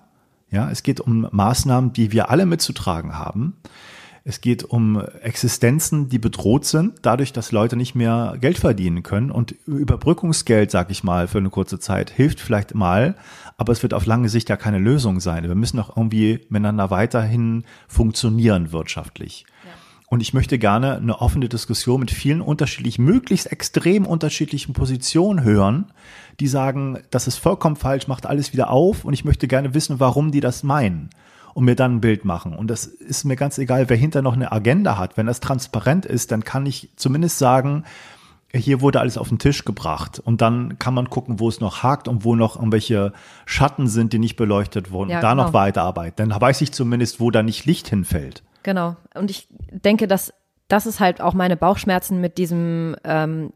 [0.49, 3.55] Ja, es geht um Maßnahmen, die wir alle mitzutragen haben.
[4.23, 9.31] Es geht um Existenzen, die bedroht sind, dadurch, dass Leute nicht mehr Geld verdienen können.
[9.31, 13.15] Und Überbrückungsgeld, sag ich mal, für eine kurze Zeit hilft vielleicht mal,
[13.57, 15.43] aber es wird auf lange Sicht ja keine Lösung sein.
[15.43, 19.45] Wir müssen auch irgendwie miteinander weiterhin funktionieren wirtschaftlich.
[20.11, 25.85] Und ich möchte gerne eine offene Diskussion mit vielen unterschiedlichen, möglichst extrem unterschiedlichen Positionen hören,
[26.41, 30.01] die sagen, das ist vollkommen falsch, macht alles wieder auf und ich möchte gerne wissen,
[30.01, 31.11] warum die das meinen
[31.53, 32.53] und mir dann ein Bild machen.
[32.53, 35.15] Und das ist mir ganz egal, wer hinter noch eine Agenda hat.
[35.15, 37.85] Wenn das transparent ist, dann kann ich zumindest sagen,
[38.53, 41.83] hier wurde alles auf den Tisch gebracht und dann kann man gucken, wo es noch
[41.83, 43.13] hakt und wo noch irgendwelche
[43.45, 45.43] Schatten sind, die nicht beleuchtet wurden ja, und da genau.
[45.45, 46.29] noch weiterarbeiten.
[46.29, 48.43] Dann weiß ich zumindest, wo da nicht Licht hinfällt.
[48.63, 48.97] Genau.
[49.15, 50.33] Und ich denke, dass
[50.67, 53.51] das ist halt auch meine Bauchschmerzen mit diesem ähm,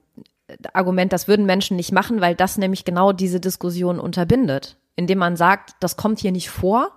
[0.73, 4.77] Argument, das würden Menschen nicht machen, weil das nämlich genau diese Diskussion unterbindet.
[4.95, 6.91] Indem man sagt, das kommt hier nicht vor,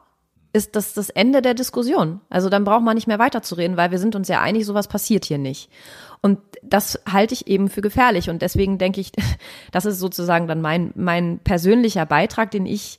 [0.52, 2.20] ist das das Ende der Diskussion.
[2.30, 5.24] Also dann braucht man nicht mehr weiterzureden, weil wir sind uns ja einig, sowas passiert
[5.24, 5.70] hier nicht.
[6.20, 8.30] Und das halte ich eben für gefährlich.
[8.30, 9.12] Und deswegen denke ich,
[9.72, 12.98] das ist sozusagen dann mein, mein persönlicher Beitrag, den ich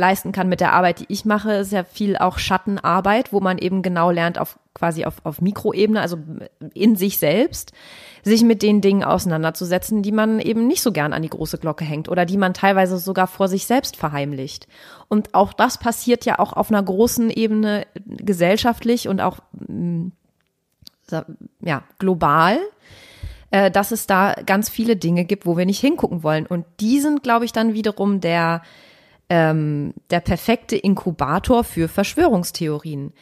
[0.00, 3.58] leisten kann mit der Arbeit, die ich mache, ist ja viel auch Schattenarbeit, wo man
[3.58, 6.18] eben genau lernt auf quasi auf, auf Mikroebene, also
[6.74, 7.72] in sich selbst,
[8.22, 11.84] sich mit den Dingen auseinanderzusetzen, die man eben nicht so gern an die große Glocke
[11.84, 14.66] hängt oder die man teilweise sogar vor sich selbst verheimlicht.
[15.08, 19.38] Und auch das passiert ja auch auf einer großen Ebene gesellschaftlich und auch
[19.68, 20.08] mm,
[21.60, 22.58] ja, global
[23.50, 26.46] äh, dass es da ganz viele Dinge gibt, wo wir nicht hingucken wollen.
[26.46, 28.62] Und die sind, glaube ich, dann wiederum der,
[29.30, 33.12] ähm, der perfekte Inkubator für Verschwörungstheorien.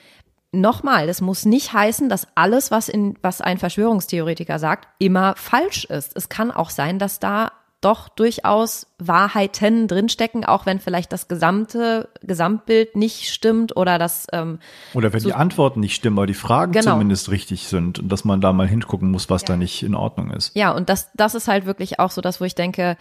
[0.51, 5.85] Nochmal, das muss nicht heißen, dass alles, was in, was ein Verschwörungstheoretiker sagt, immer falsch
[5.85, 6.17] ist.
[6.17, 7.53] Es kann auch sein, dass da
[7.83, 14.59] doch durchaus Wahrheiten drinstecken, auch wenn vielleicht das gesamte Gesamtbild nicht stimmt oder das ähm,
[14.95, 16.93] oder wenn so die Antworten nicht stimmen, aber die Fragen genau.
[16.93, 19.49] zumindest richtig sind und dass man da mal hingucken muss, was ja.
[19.49, 20.57] da nicht in Ordnung ist.
[20.57, 22.97] Ja, und das das ist halt wirklich auch so das, wo ich denke,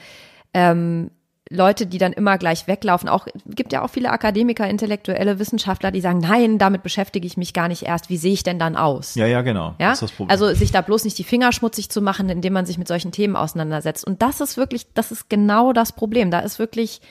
[0.53, 1.09] ähm,
[1.51, 3.09] Leute, die dann immer gleich weglaufen.
[3.09, 7.53] Auch gibt ja auch viele Akademiker, intellektuelle Wissenschaftler, die sagen, nein, damit beschäftige ich mich
[7.53, 8.09] gar nicht erst.
[8.09, 9.15] Wie sehe ich denn dann aus?
[9.15, 9.75] Ja, ja, genau.
[9.79, 9.93] Ja?
[10.27, 13.11] Also sich da bloß nicht die Finger schmutzig zu machen, indem man sich mit solchen
[13.11, 14.05] Themen auseinandersetzt.
[14.05, 16.31] Und das ist wirklich, das ist genau das Problem.
[16.31, 17.01] Da ist wirklich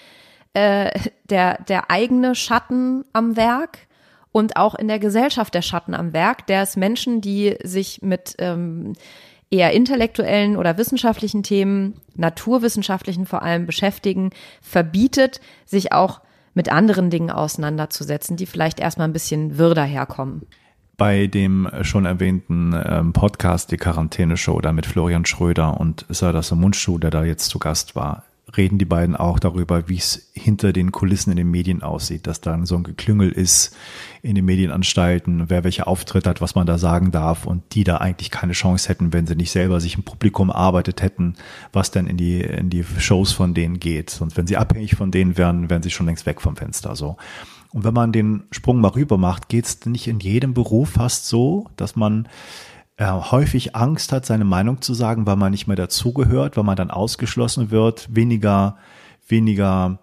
[0.54, 0.90] äh,
[1.24, 3.78] der der eigene Schatten am Werk
[4.32, 8.34] und auch in der Gesellschaft der Schatten am Werk, der ist Menschen, die sich mit
[8.38, 8.92] ähm,
[9.50, 14.30] eher intellektuellen oder wissenschaftlichen Themen, naturwissenschaftlichen vor allem beschäftigen,
[14.60, 16.20] verbietet, sich auch
[16.54, 20.46] mit anderen Dingen auseinanderzusetzen, die vielleicht erstmal ein bisschen wirr daherkommen.
[20.96, 26.96] Bei dem schon erwähnten ähm, Podcast Die Quarantäne-Show da mit Florian Schröder und Serdar Mundschuh,
[26.96, 28.24] der da jetzt zu Gast war,
[28.54, 32.40] reden die beiden auch darüber, wie es hinter den Kulissen in den Medien aussieht, dass
[32.40, 33.76] da so ein Geklüngel ist
[34.22, 37.96] in den Medienanstalten, wer welche Auftritte hat, was man da sagen darf und die da
[37.96, 41.34] eigentlich keine Chance hätten, wenn sie nicht selber sich im Publikum erarbeitet hätten,
[41.72, 44.10] was dann in die, in die Shows von denen geht.
[44.10, 47.16] Sonst wenn sie abhängig von denen wären, wären sie schon längst weg vom Fenster, so.
[47.72, 51.26] Und wenn man den Sprung mal rüber macht, geht es nicht in jedem Beruf fast
[51.26, 52.28] so, dass man
[52.96, 56.76] äh, häufig Angst hat, seine Meinung zu sagen, weil man nicht mehr dazugehört, weil man
[56.76, 58.76] dann ausgeschlossen wird, weniger,
[59.28, 59.98] weniger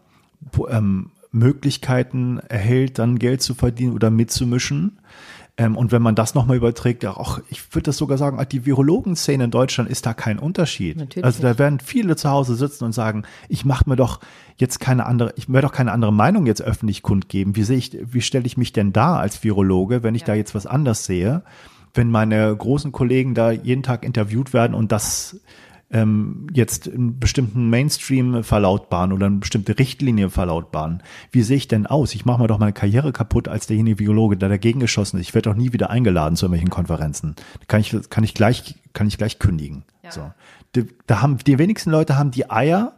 [0.70, 5.00] ähm, Möglichkeiten erhält, dann Geld zu verdienen oder mitzumischen.
[5.56, 9.44] Ähm, und wenn man das nochmal überträgt, auch, ich würde das sogar sagen, die Virologenszene
[9.44, 10.98] in Deutschland ist da kein Unterschied.
[10.98, 14.20] Natürlich also da werden viele zu Hause sitzen und sagen, ich mache mir doch
[14.58, 17.56] jetzt keine andere, ich werde doch keine andere Meinung jetzt öffentlich kundgeben.
[17.56, 20.28] Wie sehe ich, wie stelle ich mich denn da als Virologe, wenn ich ja.
[20.28, 21.44] da jetzt was anders sehe?
[21.94, 25.40] Wenn meine großen Kollegen da jeden Tag interviewt werden und das
[25.94, 31.04] ähm, jetzt einen bestimmten Mainstream verlautbaren oder eine bestimmte Richtlinie verlautbaren.
[31.32, 32.16] Wie sehe ich denn aus?
[32.16, 35.28] Ich mache mir doch meine Karriere kaputt als derjenige Biologe, der dagegen geschossen ist.
[35.28, 37.36] Ich werde doch nie wieder eingeladen zu irgendwelchen Konferenzen.
[37.68, 39.84] Kann ich, kann ich gleich, kann ich gleich kündigen.
[40.02, 40.12] Ja.
[40.12, 40.32] So.
[40.76, 42.94] Die, da haben, die wenigsten Leute haben die Eier,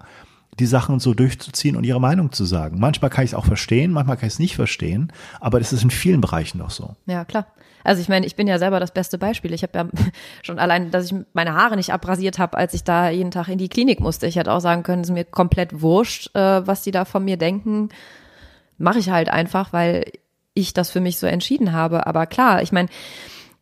[0.57, 2.79] die Sachen so durchzuziehen und ihre Meinung zu sagen.
[2.79, 5.83] Manchmal kann ich es auch verstehen, manchmal kann ich es nicht verstehen, aber das ist
[5.83, 6.95] in vielen Bereichen doch so.
[7.07, 7.47] Ja, klar.
[7.85, 9.53] Also ich meine, ich bin ja selber das beste Beispiel.
[9.53, 9.87] Ich habe ja
[10.43, 13.57] schon allein, dass ich meine Haare nicht abrasiert habe, als ich da jeden Tag in
[13.57, 14.27] die Klinik musste.
[14.27, 17.23] Ich hätte auch sagen können, es ist mir komplett wurscht, äh, was die da von
[17.23, 17.89] mir denken.
[18.77, 20.11] Mache ich halt einfach, weil
[20.53, 22.07] ich das für mich so entschieden habe.
[22.07, 22.89] Aber klar, ich meine,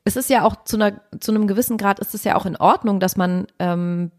[0.06, 2.58] es ist ja auch zu, einer, zu einem gewissen Grad ist es ja auch in
[2.58, 4.12] Ordnung, dass man ähm,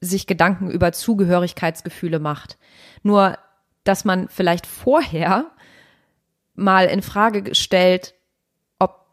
[0.00, 2.58] sich Gedanken über Zugehörigkeitsgefühle macht.
[3.02, 3.38] Nur,
[3.84, 5.46] dass man vielleicht vorher
[6.54, 8.14] mal in Frage stellt,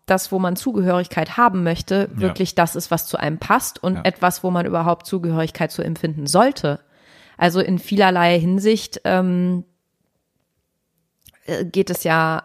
[0.07, 2.19] das, wo man Zugehörigkeit haben möchte, ja.
[2.19, 4.01] wirklich das ist, was zu einem passt und ja.
[4.05, 6.79] etwas, wo man überhaupt Zugehörigkeit zu empfinden sollte.
[7.37, 9.65] Also in vielerlei Hinsicht ähm,
[11.45, 12.43] äh, geht es ja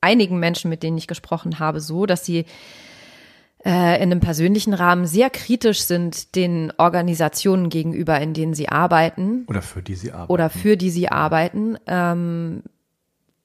[0.00, 2.44] einigen Menschen, mit denen ich gesprochen habe, so, dass sie
[3.64, 9.44] äh, in einem persönlichen Rahmen sehr kritisch sind den Organisationen gegenüber, in denen sie arbeiten.
[9.48, 10.32] Oder für die sie arbeiten.
[10.32, 11.78] Oder für die sie arbeiten.
[11.86, 12.62] Ähm,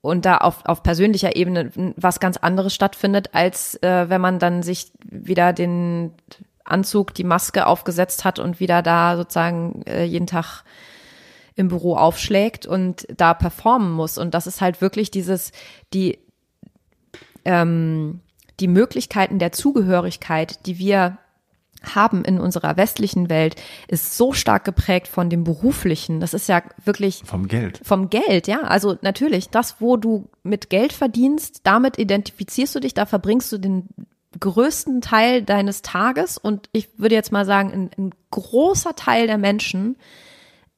[0.01, 4.63] und da auf, auf persönlicher Ebene was ganz anderes stattfindet, als äh, wenn man dann
[4.63, 6.13] sich wieder den
[6.63, 10.63] Anzug, die Maske aufgesetzt hat und wieder da sozusagen äh, jeden Tag
[11.55, 14.17] im Büro aufschlägt und da performen muss.
[14.17, 15.51] Und das ist halt wirklich dieses,
[15.93, 16.17] die,
[17.45, 18.21] ähm,
[18.59, 21.17] die Möglichkeiten der Zugehörigkeit, die wir
[21.81, 23.55] haben in unserer westlichen Welt,
[23.87, 26.19] ist so stark geprägt von dem Beruflichen.
[26.19, 27.23] Das ist ja wirklich.
[27.25, 27.79] Vom Geld.
[27.83, 28.61] Vom Geld, ja.
[28.61, 33.57] Also natürlich, das, wo du mit Geld verdienst, damit identifizierst du dich, da verbringst du
[33.57, 33.89] den
[34.39, 39.37] größten Teil deines Tages und ich würde jetzt mal sagen, ein, ein großer Teil der
[39.37, 39.97] Menschen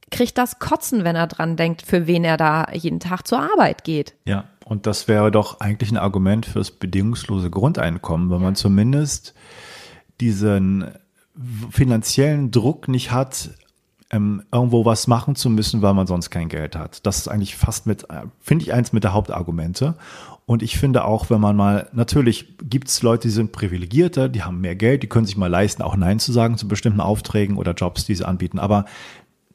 [0.09, 3.83] kriegt das Kotzen, wenn er dran denkt, für wen er da jeden Tag zur Arbeit
[3.83, 4.15] geht.
[4.25, 9.33] Ja, und das wäre doch eigentlich ein Argument fürs bedingungslose Grundeinkommen, wenn man zumindest
[10.19, 10.85] diesen
[11.71, 13.51] finanziellen Druck nicht hat,
[14.11, 17.05] ähm, irgendwo was machen zu müssen, weil man sonst kein Geld hat.
[17.05, 19.95] Das ist eigentlich fast mit, äh, finde ich, eins mit der Hauptargumente.
[20.45, 24.43] Und ich finde auch, wenn man mal, natürlich gibt es Leute, die sind privilegierter, die
[24.43, 27.57] haben mehr Geld, die können sich mal leisten, auch Nein zu sagen zu bestimmten Aufträgen
[27.57, 28.59] oder Jobs, die sie anbieten.
[28.59, 28.85] Aber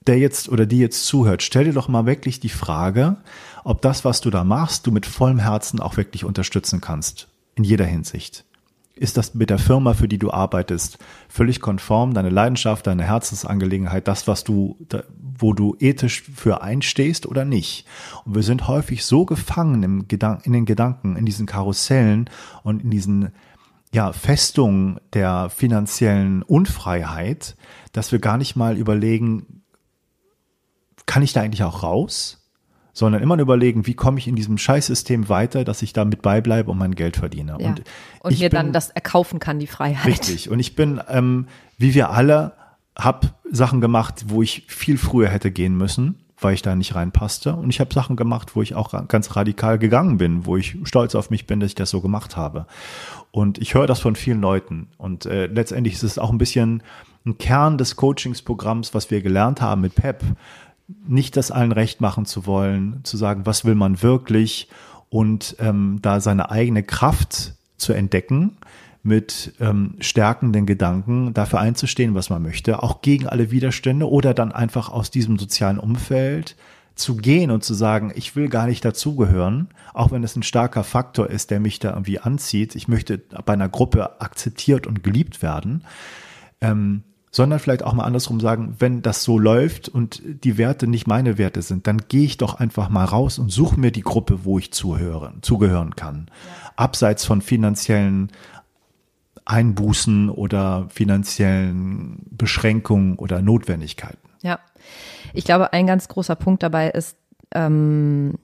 [0.06, 3.18] der jetzt oder die jetzt zuhört, stell dir doch mal wirklich die Frage,
[3.62, 7.28] ob das, was du da machst, du mit vollem Herzen auch wirklich unterstützen kannst.
[7.54, 8.44] In jeder Hinsicht
[8.98, 14.08] ist das mit der Firma, für die du arbeitest, völlig konform, deine Leidenschaft, deine Herzensangelegenheit,
[14.08, 14.76] das, was du,
[15.38, 17.86] wo du ethisch für einstehst oder nicht.
[18.24, 22.28] Und wir sind häufig so gefangen im Gedanken, in den Gedanken, in diesen Karussellen
[22.62, 23.32] und in diesen
[23.92, 27.56] ja, Festungen der finanziellen Unfreiheit,
[27.92, 29.62] dass wir gar nicht mal überlegen,
[31.06, 32.47] kann ich da eigentlich auch raus?
[32.98, 36.78] Sondern immer überlegen, wie komme ich in diesem Scheißsystem weiter, dass ich damit beibleibe und
[36.78, 37.56] mein Geld verdiene.
[37.60, 37.68] Ja.
[37.68, 37.82] Und,
[38.22, 40.04] und mir bin, dann das erkaufen kann, die Freiheit.
[40.04, 40.50] Richtig.
[40.50, 41.46] Und ich bin, ähm,
[41.76, 42.54] wie wir alle,
[42.98, 47.54] habe Sachen gemacht, wo ich viel früher hätte gehen müssen, weil ich da nicht reinpasste.
[47.54, 51.14] Und ich habe Sachen gemacht, wo ich auch ganz radikal gegangen bin, wo ich stolz
[51.14, 52.66] auf mich bin, dass ich das so gemacht habe.
[53.30, 54.88] Und ich höre das von vielen Leuten.
[54.96, 56.82] Und äh, letztendlich ist es auch ein bisschen
[57.24, 60.24] ein Kern des Coachingsprogramms, was wir gelernt haben mit PEP
[61.06, 64.68] nicht das allen recht machen zu wollen, zu sagen, was will man wirklich
[65.10, 68.56] und ähm, da seine eigene Kraft zu entdecken
[69.02, 74.52] mit ähm, stärkenden Gedanken, dafür einzustehen, was man möchte, auch gegen alle Widerstände oder dann
[74.52, 76.56] einfach aus diesem sozialen Umfeld
[76.94, 80.82] zu gehen und zu sagen, ich will gar nicht dazugehören, auch wenn es ein starker
[80.82, 82.74] Faktor ist, der mich da irgendwie anzieht.
[82.74, 85.84] Ich möchte bei einer Gruppe akzeptiert und geliebt werden.
[86.60, 91.06] Ähm, sondern vielleicht auch mal andersrum sagen, wenn das so läuft und die Werte nicht
[91.06, 94.44] meine Werte sind, dann gehe ich doch einfach mal raus und suche mir die Gruppe,
[94.44, 96.26] wo ich zuhören, zugehören kann.
[96.28, 96.72] Ja.
[96.76, 98.30] Abseits von finanziellen
[99.44, 104.28] Einbußen oder finanziellen Beschränkungen oder Notwendigkeiten.
[104.42, 104.60] Ja,
[105.32, 107.16] ich glaube, ein ganz großer Punkt dabei ist,
[107.54, 108.34] ähm,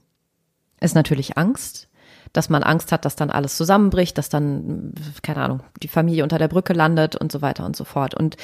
[0.79, 1.89] ist natürlich Angst
[2.33, 6.37] dass man Angst hat, dass dann alles zusammenbricht, dass dann, keine Ahnung, die Familie unter
[6.37, 8.13] der Brücke landet und so weiter und so fort.
[8.13, 8.37] Und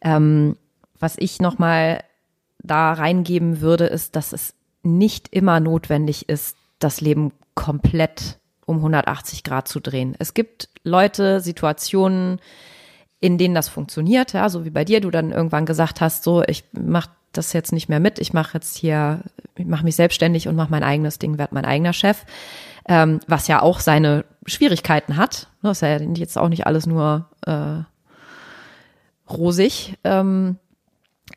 [0.00, 0.56] ähm,
[0.98, 2.02] was ich nochmal
[2.58, 9.44] da reingeben würde, ist, dass es nicht immer notwendig ist, das Leben komplett um 180
[9.44, 10.14] Grad zu drehen.
[10.18, 12.40] Es gibt Leute, Situationen,
[13.20, 16.42] in denen das funktioniert, ja, so wie bei dir, du dann irgendwann gesagt hast, so,
[16.42, 19.22] ich mach das jetzt nicht mehr mit, ich mache jetzt hier,
[19.56, 22.24] ich mache mich selbstständig und mache mein eigenes Ding, werde mein eigener Chef,
[22.88, 25.48] ähm, was ja auch seine Schwierigkeiten hat.
[25.62, 27.82] Das ist ja jetzt auch nicht alles nur äh,
[29.30, 30.58] rosig, ähm,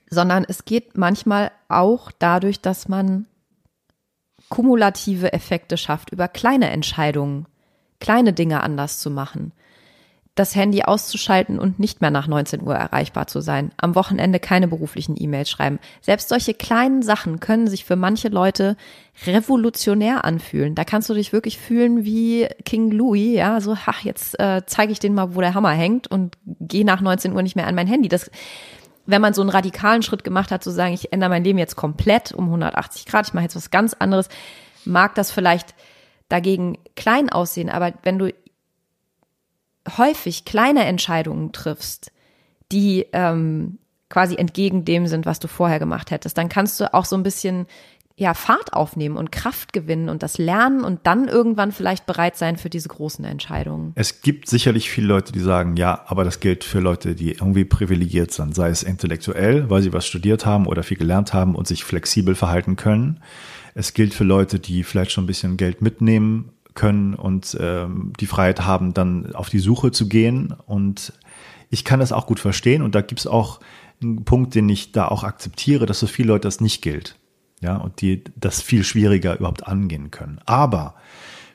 [0.10, 3.26] sondern es geht manchmal auch dadurch, dass man
[4.50, 7.48] kumulative Effekte schafft über kleine Entscheidungen,
[8.00, 9.54] kleine Dinge anders zu machen
[10.36, 14.68] das Handy auszuschalten und nicht mehr nach 19 Uhr erreichbar zu sein, am Wochenende keine
[14.68, 15.80] beruflichen E-Mails schreiben.
[16.02, 18.76] Selbst solche kleinen Sachen können sich für manche Leute
[19.26, 20.76] revolutionär anfühlen.
[20.76, 24.92] Da kannst du dich wirklich fühlen wie King Louis, ja, so, ach, jetzt äh, zeige
[24.92, 27.76] ich denen mal, wo der Hammer hängt und gehe nach 19 Uhr nicht mehr an
[27.76, 28.10] mein Handy.
[28.10, 28.30] Das
[29.08, 31.76] wenn man so einen radikalen Schritt gemacht hat, zu sagen, ich ändere mein Leben jetzt
[31.76, 34.30] komplett um 180 Grad, ich mache jetzt was ganz anderes,
[34.84, 35.76] mag das vielleicht
[36.28, 38.34] dagegen klein aussehen, aber wenn du
[39.98, 42.12] häufig kleine Entscheidungen triffst,
[42.72, 43.78] die ähm,
[44.10, 47.24] quasi entgegen dem sind, was du vorher gemacht hättest, dann kannst du auch so ein
[47.24, 47.68] bisschen
[48.18, 52.56] ja Fahrt aufnehmen und Kraft gewinnen und das lernen und dann irgendwann vielleicht bereit sein
[52.56, 53.92] für diese großen Entscheidungen.
[53.96, 57.66] Es gibt sicherlich viele Leute, die sagen, ja, aber das gilt für Leute, die irgendwie
[57.66, 61.68] privilegiert sind, sei es intellektuell, weil sie was studiert haben oder viel gelernt haben und
[61.68, 63.22] sich flexibel verhalten können.
[63.74, 68.28] Es gilt für Leute, die vielleicht schon ein bisschen Geld mitnehmen können und ähm, die
[68.28, 70.54] Freiheit haben, dann auf die Suche zu gehen.
[70.68, 71.14] Und
[71.70, 72.82] ich kann das auch gut verstehen.
[72.82, 73.62] Und da gibt es auch
[74.02, 77.18] einen Punkt, den ich da auch akzeptiere, dass so viele Leute das nicht gilt.
[77.62, 80.40] Ja, und die das viel schwieriger überhaupt angehen können.
[80.46, 80.96] Aber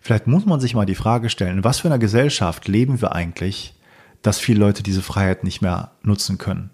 [0.00, 3.12] vielleicht muss man sich mal die Frage stellen, in was für einer Gesellschaft leben wir
[3.14, 3.74] eigentlich,
[4.22, 6.70] dass viele Leute diese Freiheit nicht mehr nutzen können,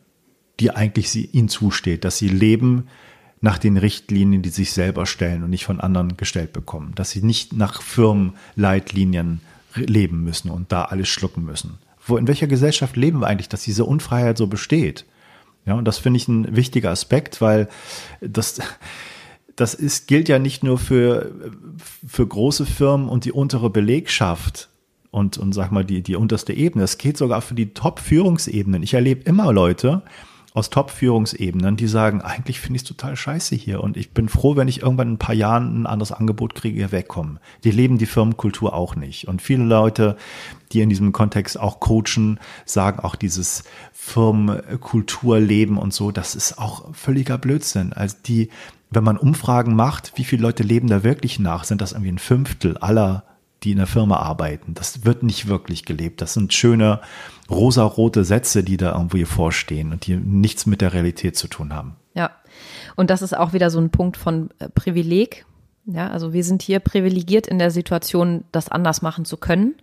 [0.61, 2.87] die eigentlich sie ihnen zusteht, dass sie leben
[3.47, 6.97] nach den Richtlinien, die sich selber stellen und nicht von anderen gestellt bekommen.
[6.97, 9.41] Dass sie nicht nach Firmenleitlinien
[9.77, 11.79] leben müssen und da alles schlucken müssen.
[12.05, 15.05] Wo, in welcher Gesellschaft leben wir eigentlich, dass diese Unfreiheit so besteht?
[15.65, 17.69] Ja, und das finde ich ein wichtiger Aspekt, weil
[18.21, 18.61] das,
[19.55, 21.31] das ist, gilt ja nicht nur für,
[22.05, 24.71] für große Firmen und die untere Belegschaft,
[25.13, 26.85] und, und sag mal, die, die unterste Ebene.
[26.85, 28.83] Es geht sogar für die Top-Führungsebenen.
[28.83, 30.03] Ich erlebe immer Leute,
[30.57, 34.57] aus Top-Führungsebenen, die sagen, eigentlich finde ich es total scheiße hier und ich bin froh,
[34.57, 37.41] wenn ich irgendwann in ein paar Jahren ein anderes Angebot kriege, hier wegkommen.
[37.63, 39.29] Die leben die Firmenkultur auch nicht.
[39.29, 40.17] Und viele Leute,
[40.73, 46.95] die in diesem Kontext auch coachen, sagen auch dieses Firmenkulturleben und so, das ist auch
[46.95, 47.93] völliger Blödsinn.
[47.93, 48.49] Also die,
[48.89, 52.19] wenn man Umfragen macht, wie viele Leute leben da wirklich nach, sind das irgendwie ein
[52.19, 53.25] Fünftel aller
[53.63, 54.75] die in der Firma arbeiten.
[54.75, 56.21] Das wird nicht wirklich gelebt.
[56.21, 57.01] Das sind schöne
[57.51, 61.97] rosarote Sätze, die da irgendwie vorstehen und die nichts mit der Realität zu tun haben.
[62.15, 62.31] Ja.
[62.97, 65.47] Und das ist auch wieder so ein Punkt von äh, Privileg.
[65.87, 69.77] Ja, also wir sind hier privilegiert in der Situation, das anders machen zu können.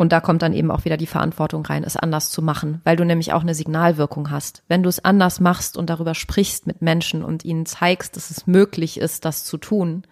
[0.00, 2.96] Und da kommt dann eben auch wieder die Verantwortung rein, es anders zu machen, weil
[2.96, 4.62] du nämlich auch eine Signalwirkung hast.
[4.66, 8.46] Wenn du es anders machst und darüber sprichst mit Menschen und ihnen zeigst, dass es
[8.46, 10.04] möglich ist, das zu tun,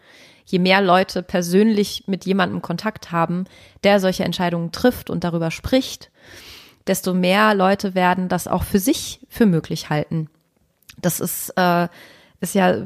[0.48, 3.44] je mehr Leute persönlich mit jemandem Kontakt haben,
[3.84, 6.10] der solche Entscheidungen trifft und darüber spricht,
[6.86, 10.30] desto mehr Leute werden das auch für sich für möglich halten.
[10.96, 11.88] Das ist, äh,
[12.40, 12.76] ist ja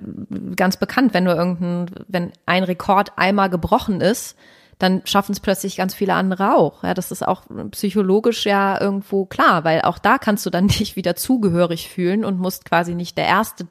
[0.57, 4.37] ganz bekannt, wenn nur irgendein, wenn ein Rekord einmal gebrochen ist,
[4.81, 6.83] dann schaffen es plötzlich ganz viele andere auch.
[6.83, 10.97] Ja, das ist auch psychologisch ja irgendwo klar, weil auch da kannst du dann dich
[10.97, 13.69] wieder zugehörig fühlen und musst quasi nicht der Erste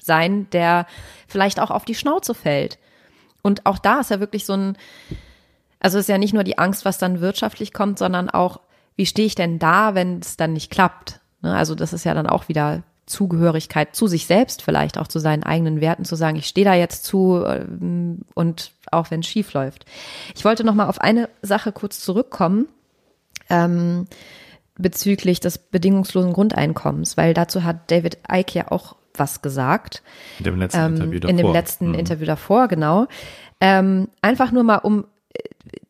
[0.00, 0.86] sein, der
[1.26, 2.78] vielleicht auch auf die Schnauze fällt.
[3.44, 4.78] Und auch da ist ja wirklich so ein,
[5.78, 8.58] also ist ja nicht nur die Angst, was dann wirtschaftlich kommt, sondern auch,
[8.96, 11.20] wie stehe ich denn da, wenn es dann nicht klappt?
[11.42, 11.54] Ne?
[11.54, 15.42] Also das ist ja dann auch wieder Zugehörigkeit zu sich selbst, vielleicht auch zu seinen
[15.42, 19.52] eigenen Werten, zu sagen, ich stehe da jetzt zu ähm, und auch wenn es schief
[19.52, 19.84] läuft.
[20.34, 22.66] Ich wollte noch mal auf eine Sache kurz zurückkommen
[23.50, 24.06] ähm,
[24.78, 30.02] bezüglich des bedingungslosen Grundeinkommens, weil dazu hat David Icke ja auch was gesagt.
[30.38, 31.30] In dem letzten ähm, Interview davor.
[31.30, 31.94] In dem letzten mhm.
[31.94, 33.06] Interview davor, genau.
[33.60, 35.40] Ähm, einfach nur mal um, äh,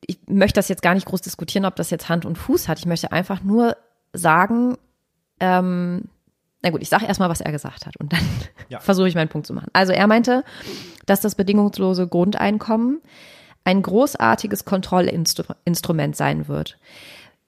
[0.07, 2.79] ich möchte das jetzt gar nicht groß diskutieren, ob das jetzt Hand und Fuß hat.
[2.79, 3.77] Ich möchte einfach nur
[4.13, 4.77] sagen,
[5.41, 6.03] ähm,
[6.63, 8.27] na gut, ich sage erstmal, was er gesagt hat und dann
[8.69, 8.81] ja.
[8.81, 9.69] versuche ich meinen Punkt zu machen.
[9.73, 10.45] Also er meinte,
[11.07, 13.01] dass das bedingungslose Grundeinkommen
[13.65, 16.79] ein großartiges Kontrollinstrument sein wird.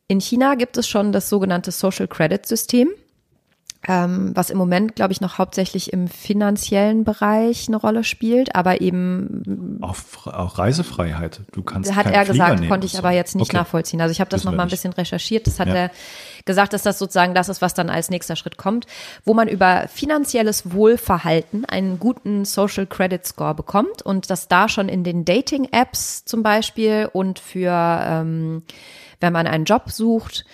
[0.08, 2.88] In China gibt es schon das sogenannte Social Credit System.
[3.86, 8.80] Ähm, was im Moment, glaube ich, noch hauptsächlich im finanziellen Bereich eine Rolle spielt, aber
[8.80, 9.96] eben auch,
[10.26, 11.40] auch Reisefreiheit.
[11.52, 13.58] Du kannst hat er gesagt, nehmen, konnte ich aber jetzt nicht okay.
[13.58, 14.00] nachvollziehen.
[14.00, 15.46] Also ich habe das noch mal ein bisschen recherchiert.
[15.46, 15.74] Das hat ja.
[15.74, 15.90] er
[16.44, 18.86] gesagt, dass das sozusagen das ist, was dann als nächster Schritt kommt,
[19.24, 24.88] wo man über finanzielles Wohlverhalten einen guten Social Credit Score bekommt und dass da schon
[24.88, 28.62] in den Dating Apps zum Beispiel und für ähm,
[29.20, 30.44] wenn man einen Job sucht,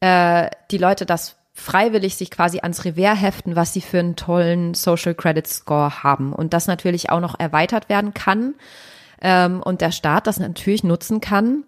[0.00, 4.74] äh, die Leute das freiwillig sich quasi ans Revers heften, was sie für einen tollen
[4.74, 6.32] Social Credit Score haben.
[6.32, 8.54] Und das natürlich auch noch erweitert werden kann
[9.22, 11.64] ähm, und der Staat das natürlich nutzen kann,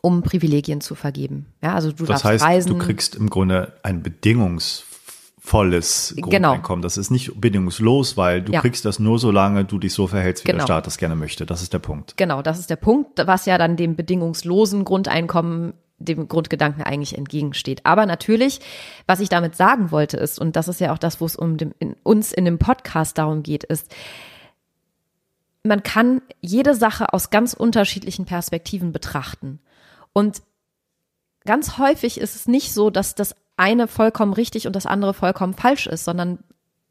[0.00, 1.46] um Privilegien zu vergeben.
[1.62, 2.68] Ja, also du das darfst heißt, reisen.
[2.68, 6.28] du kriegst im Grunde ein bedingungsvolles genau.
[6.28, 6.82] Grundeinkommen.
[6.82, 6.86] Genau.
[6.86, 8.60] Das ist nicht bedingungslos, weil du ja.
[8.60, 10.58] kriegst das nur so lange du dich so verhältst, wie genau.
[10.58, 11.46] der Staat das gerne möchte.
[11.46, 12.16] Das ist der Punkt.
[12.16, 15.72] Genau, das ist der Punkt, was ja dann dem bedingungslosen Grundeinkommen
[16.04, 17.84] dem Grundgedanken eigentlich entgegensteht.
[17.84, 18.60] Aber natürlich,
[19.06, 21.56] was ich damit sagen wollte, ist, und das ist ja auch das, wo es um
[21.56, 23.94] dem, in, uns in dem Podcast darum geht, ist,
[25.64, 29.60] man kann jede Sache aus ganz unterschiedlichen Perspektiven betrachten.
[30.12, 30.42] Und
[31.44, 35.54] ganz häufig ist es nicht so, dass das eine vollkommen richtig und das andere vollkommen
[35.54, 36.40] falsch ist, sondern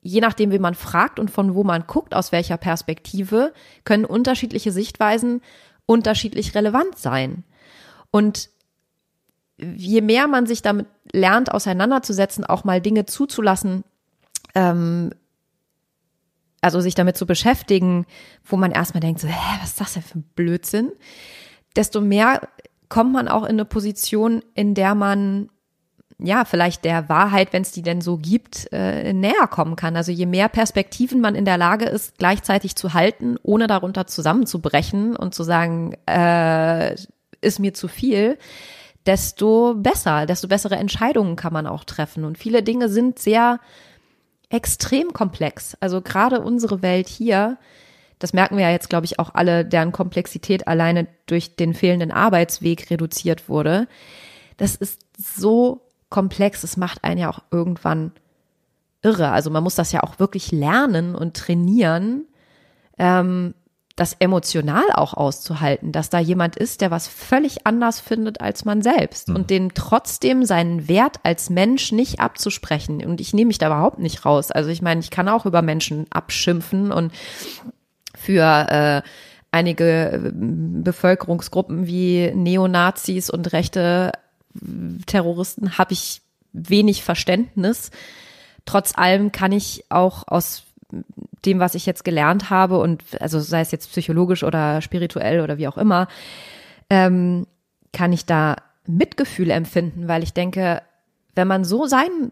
[0.02, 3.54] je nachdem, wie man fragt und von wo man guckt, aus welcher Perspektive,
[3.84, 5.42] können unterschiedliche Sichtweisen
[5.86, 7.44] unterschiedlich relevant sein.
[8.10, 8.50] Und
[9.76, 13.84] je mehr man sich damit lernt, auseinanderzusetzen, auch mal Dinge zuzulassen,
[14.56, 15.12] ähm,
[16.62, 18.06] also sich damit zu beschäftigen,
[18.44, 20.92] wo man erstmal denkt, so, hä, was ist das denn für ein Blödsinn,
[21.76, 22.48] desto mehr
[22.90, 25.50] kommt man auch in eine Position, in der man
[26.24, 29.96] ja, vielleicht der Wahrheit, wenn es die denn so gibt, äh, näher kommen kann.
[29.96, 35.16] Also je mehr Perspektiven man in der Lage ist, gleichzeitig zu halten, ohne darunter zusammenzubrechen
[35.16, 36.96] und zu sagen, äh,
[37.42, 38.38] ist mir zu viel,
[39.06, 42.24] desto besser, desto bessere Entscheidungen kann man auch treffen.
[42.24, 43.60] Und viele Dinge sind sehr
[44.50, 45.76] extrem komplex.
[45.80, 47.58] Also gerade unsere Welt hier,
[48.20, 52.12] das merken wir ja jetzt, glaube ich, auch alle, deren Komplexität alleine durch den fehlenden
[52.12, 53.88] Arbeitsweg reduziert wurde.
[54.58, 58.12] Das ist so komplex, es macht einen ja auch irgendwann
[59.02, 59.30] irre.
[59.30, 62.26] Also man muss das ja auch wirklich lernen und trainieren,
[63.00, 63.56] ähm,
[63.96, 68.82] das emotional auch auszuhalten, dass da jemand ist, der was völlig anders findet als man
[68.82, 69.36] selbst mhm.
[69.36, 73.06] und den trotzdem seinen Wert als Mensch nicht abzusprechen.
[73.06, 74.52] Und ich nehme mich da überhaupt nicht raus.
[74.52, 77.12] Also ich meine, ich kann auch über Menschen abschimpfen und
[78.16, 79.02] für äh,
[79.52, 84.12] einige äh, Bevölkerungsgruppen wie Neonazis und rechte
[85.06, 86.22] Terroristen habe ich
[86.54, 87.92] wenig Verständnis.
[88.66, 90.64] Trotz allem kann ich auch aus
[91.46, 95.58] dem, was ich jetzt gelernt habe und also sei es jetzt psychologisch oder spirituell oder
[95.58, 96.08] wie auch immer,
[96.90, 97.48] ähm,
[97.94, 100.82] kann ich da Mitgefühl empfinden, weil ich denke,
[101.36, 102.32] wenn man so sein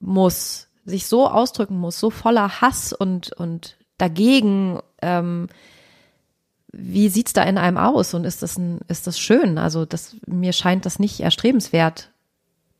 [0.00, 5.48] muss, sich so ausdrücken muss, so voller Hass und, und dagegen, ähm,
[6.72, 9.58] wie sieht's da in einem aus und ist das ein, ist das schön?
[9.58, 12.10] Also das, mir scheint das nicht erstrebenswert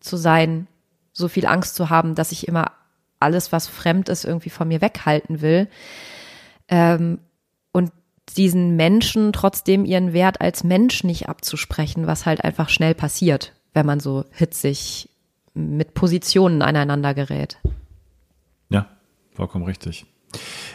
[0.00, 0.66] zu sein,
[1.12, 2.72] so viel Angst zu haben, dass ich immer
[3.20, 5.68] alles, was fremd ist, irgendwie von mir weghalten will.
[6.68, 7.18] Ähm,
[7.72, 7.92] und
[8.36, 13.86] diesen Menschen trotzdem ihren Wert als Mensch nicht abzusprechen, was halt einfach schnell passiert, wenn
[13.86, 15.08] man so hitzig
[15.54, 17.58] mit Positionen aneinander gerät.
[18.68, 18.86] Ja,
[19.32, 20.06] vollkommen richtig.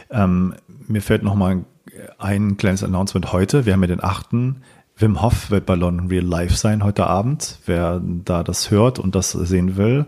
[0.09, 0.55] Ähm,
[0.87, 1.65] mir fällt noch mal
[2.17, 3.65] ein kleines Announcement heute.
[3.65, 4.63] Wir haben ja den achten
[5.01, 7.57] Wim Hof wird bei London Real Life sein heute Abend.
[7.65, 10.05] Wer da das hört und das sehen will,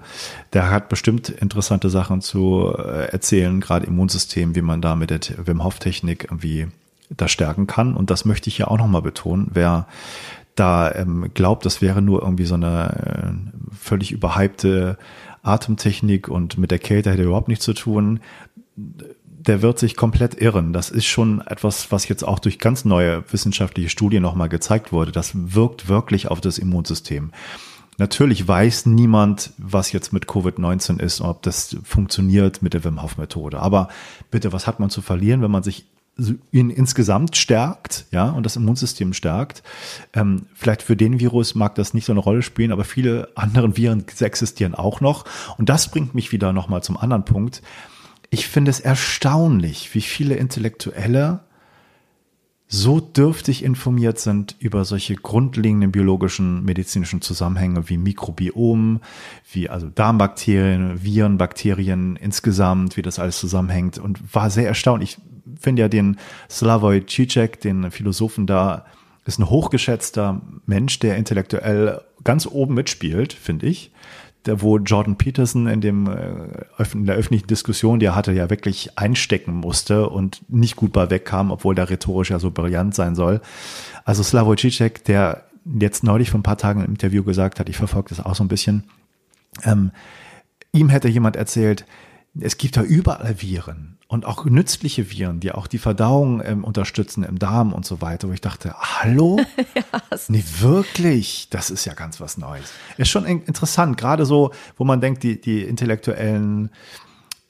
[0.53, 5.19] der hat bestimmt interessante Sachen zu äh, erzählen, gerade Immunsystem, wie man da mit der
[5.45, 6.67] Wim Hof Technik irgendwie
[7.09, 7.95] das stärken kann.
[7.95, 9.49] Und das möchte ich ja auch nochmal betonen.
[9.53, 9.87] Wer
[10.55, 14.97] da ähm, glaubt, das wäre nur irgendwie so eine äh, völlig überhypte
[15.41, 18.19] Atemtechnik und mit der Kälte hätte überhaupt nichts zu tun
[19.47, 20.73] der wird sich komplett irren.
[20.73, 25.11] Das ist schon etwas, was jetzt auch durch ganz neue wissenschaftliche Studien nochmal gezeigt wurde.
[25.11, 27.31] Das wirkt wirklich auf das Immunsystem.
[27.97, 33.01] Natürlich weiß niemand, was jetzt mit Covid-19 ist und ob das funktioniert mit der Wim
[33.03, 33.59] Hof Methode.
[33.59, 33.89] Aber
[34.31, 35.85] bitte, was hat man zu verlieren, wenn man sich
[36.51, 39.63] in, insgesamt stärkt, ja, und das Immunsystem stärkt.
[40.13, 43.77] Ähm, vielleicht für den Virus mag das nicht so eine Rolle spielen, aber viele anderen
[43.77, 45.25] Viren existieren auch noch.
[45.57, 47.63] Und das bringt mich wieder nochmal zum anderen Punkt
[48.33, 51.41] ich finde es erstaunlich, wie viele Intellektuelle
[52.67, 59.01] so dürftig informiert sind über solche grundlegenden biologischen, medizinischen Zusammenhänge wie Mikrobiom,
[59.51, 65.03] wie also Darmbakterien, Viren, Bakterien insgesamt, wie das alles zusammenhängt und war sehr erstaunt.
[65.03, 65.19] Ich
[65.59, 66.17] finde ja den
[66.49, 68.87] Slavoj Žižek, den Philosophen da,
[69.25, 73.91] ist ein hochgeschätzter Mensch, der intellektuell ganz oben mitspielt, finde ich
[74.45, 78.49] der, wo Jordan Peterson in, dem, äh, in der öffentlichen Diskussion, die er hatte, ja
[78.49, 83.15] wirklich einstecken musste und nicht gut bei wegkam, obwohl der rhetorisch ja so brillant sein
[83.15, 83.41] soll.
[84.05, 85.45] Also Slavoj Žižek, der
[85.79, 88.43] jetzt neulich vor ein paar Tagen im Interview gesagt hat, ich verfolge das auch so
[88.43, 88.83] ein bisschen,
[89.63, 89.91] ähm,
[90.73, 91.85] ihm hätte jemand erzählt,
[92.39, 97.23] es gibt da überall Viren und auch nützliche Viren, die auch die Verdauung ähm, unterstützen
[97.23, 99.39] im Darm und so weiter, wo ich dachte, hallo?
[99.75, 102.71] ja, nee, wirklich, das ist ja ganz was Neues.
[102.97, 106.69] Ist schon interessant, gerade so, wo man denkt, die, die intellektuellen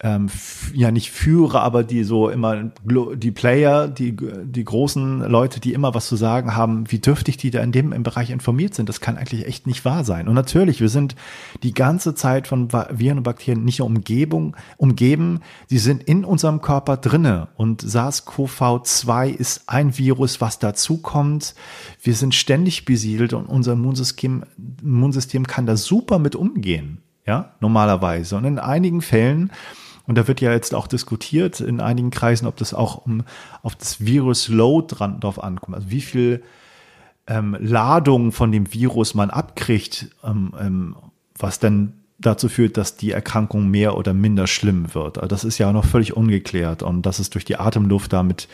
[0.03, 0.29] ähm,
[0.73, 5.95] ja nicht Führer, aber die so immer die Player, die die großen Leute, die immer
[5.95, 8.99] was zu sagen haben, wie dürftig die da in dem im Bereich informiert sind, das
[8.99, 10.27] kann eigentlich echt nicht wahr sein.
[10.27, 11.15] Und natürlich, wir sind
[11.63, 16.61] die ganze Zeit von Viren und Bakterien nicht nur Umgebung umgeben, sie sind in unserem
[16.61, 21.55] Körper drinne und SARS-CoV-2 ist ein Virus, was dazukommt.
[22.01, 24.43] Wir sind ständig besiedelt und unser Immunsystem,
[24.81, 27.03] Immunsystem kann da super mit umgehen.
[27.25, 28.35] Ja, normalerweise.
[28.35, 29.51] Und in einigen Fällen
[30.05, 33.23] und da wird ja jetzt auch diskutiert in einigen Kreisen, ob das auch um,
[33.61, 35.75] auf das Virus-Load drauf ankommt.
[35.75, 36.43] Also wie viel
[37.27, 40.95] ähm, Ladung von dem Virus man abkriegt, ähm, ähm,
[41.37, 45.17] was dann dazu führt, dass die Erkrankung mehr oder minder schlimm wird.
[45.17, 48.47] Also das ist ja noch völlig ungeklärt und dass es durch die Atemluft damit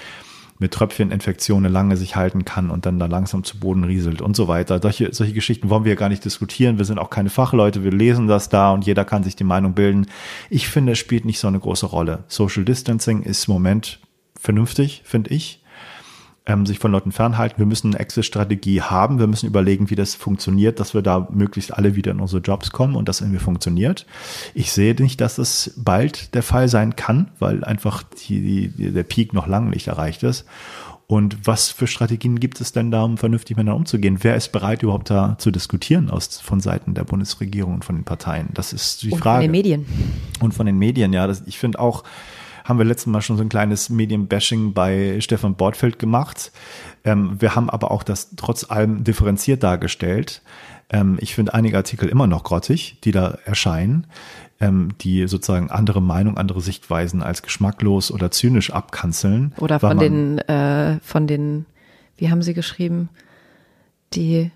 [0.59, 4.47] mit Tröpfcheninfektionen lange sich halten kann und dann da langsam zu Boden rieselt und so
[4.49, 4.79] weiter.
[4.81, 6.77] Solche, solche Geschichten wollen wir gar nicht diskutieren.
[6.77, 7.83] Wir sind auch keine Fachleute.
[7.83, 10.07] Wir lesen das da und jeder kann sich die Meinung bilden.
[10.49, 12.25] Ich finde, es spielt nicht so eine große Rolle.
[12.27, 13.99] Social Distancing ist im Moment
[14.37, 15.58] vernünftig, finde ich
[16.49, 17.59] ähm, sich von Leuten fernhalten.
[17.59, 19.19] Wir müssen eine Exit-Strategie haben.
[19.19, 22.71] Wir müssen überlegen, wie das funktioniert, dass wir da möglichst alle wieder in unsere Jobs
[22.71, 24.05] kommen und das irgendwie funktioniert.
[24.55, 29.03] Ich sehe nicht, dass das bald der Fall sein kann, weil einfach die, die, der
[29.03, 30.45] Peak noch lange nicht erreicht ist.
[31.05, 34.19] Und was für Strategien gibt es denn da, um vernünftig miteinander umzugehen?
[34.21, 38.03] Wer ist bereit, überhaupt da zu diskutieren aus, von Seiten der Bundesregierung und von den
[38.03, 38.49] Parteien?
[38.53, 39.45] Das ist die und Frage.
[39.45, 39.85] Und von den Medien.
[40.39, 41.25] Und von den Medien, ja.
[41.25, 42.03] Das, ich finde auch,
[42.69, 46.51] haben wir letztes Mal schon so ein kleines Medienbashing bei Stefan Bortfeld gemacht.
[47.03, 50.43] Ähm, wir haben aber auch das trotz allem differenziert dargestellt.
[50.91, 54.05] Ähm, ich finde einige Artikel immer noch grottig, die da erscheinen,
[54.59, 59.53] ähm, die sozusagen andere Meinung, andere Sichtweisen als geschmacklos oder zynisch abkanzeln.
[59.57, 61.65] Oder von den, äh, von den,
[62.17, 63.09] wie haben sie geschrieben,
[64.13, 64.51] die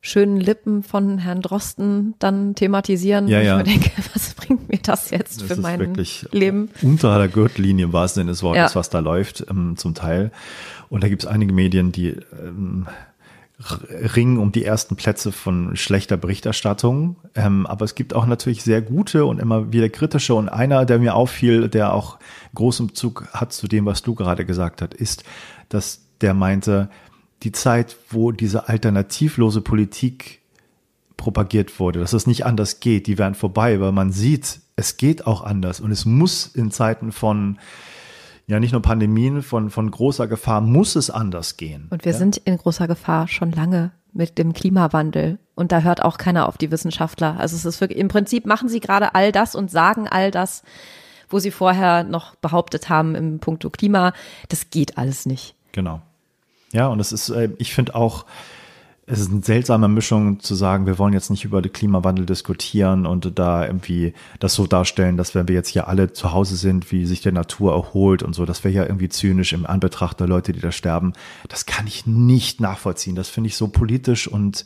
[0.00, 3.28] schönen Lippen von Herrn Drosten dann thematisieren.
[3.28, 3.60] Ja, ja.
[3.60, 5.94] Ich mir denke, was bringt mir das jetzt das für mein
[6.32, 6.70] Leben?
[6.82, 8.78] Unter der Gürtellinie im wahrsten Sinne des Wortes, ja.
[8.78, 10.30] was da läuft, ähm, zum Teil.
[10.88, 12.86] Und da gibt es einige Medien, die ähm,
[13.90, 17.16] ringen um die ersten Plätze von schlechter Berichterstattung.
[17.34, 20.34] Ähm, aber es gibt auch natürlich sehr gute und immer wieder kritische.
[20.34, 22.18] Und einer, der mir auffiel, der auch
[22.54, 25.24] großen Bezug hat zu dem, was du gerade gesagt hast, ist,
[25.68, 26.88] dass der meinte,
[27.42, 30.40] die Zeit, wo diese alternativlose Politik
[31.16, 35.26] propagiert wurde, dass es nicht anders geht, die werden vorbei, weil man sieht, es geht
[35.26, 37.58] auch anders und es muss in Zeiten von
[38.46, 41.86] ja nicht nur Pandemien, von, von großer Gefahr muss es anders gehen.
[41.90, 42.18] Und wir ja?
[42.18, 45.38] sind in großer Gefahr schon lange mit dem Klimawandel.
[45.54, 47.38] Und da hört auch keiner auf die Wissenschaftler.
[47.38, 50.64] Also es ist wirklich, im Prinzip machen sie gerade all das und sagen all das,
[51.28, 54.12] wo sie vorher noch behauptet haben im Punkto Klima.
[54.48, 55.54] Das geht alles nicht.
[55.70, 56.02] Genau.
[56.72, 58.24] Ja, und es ist, äh, ich finde auch,
[59.06, 63.06] es ist eine seltsame Mischung zu sagen, wir wollen jetzt nicht über den Klimawandel diskutieren
[63.06, 66.92] und da irgendwie das so darstellen, dass wenn wir jetzt hier alle zu Hause sind,
[66.92, 70.28] wie sich der Natur erholt und so, das wäre ja irgendwie zynisch im Anbetracht der
[70.28, 71.14] Leute, die da sterben.
[71.48, 73.16] Das kann ich nicht nachvollziehen.
[73.16, 74.64] Das finde ich so politisch und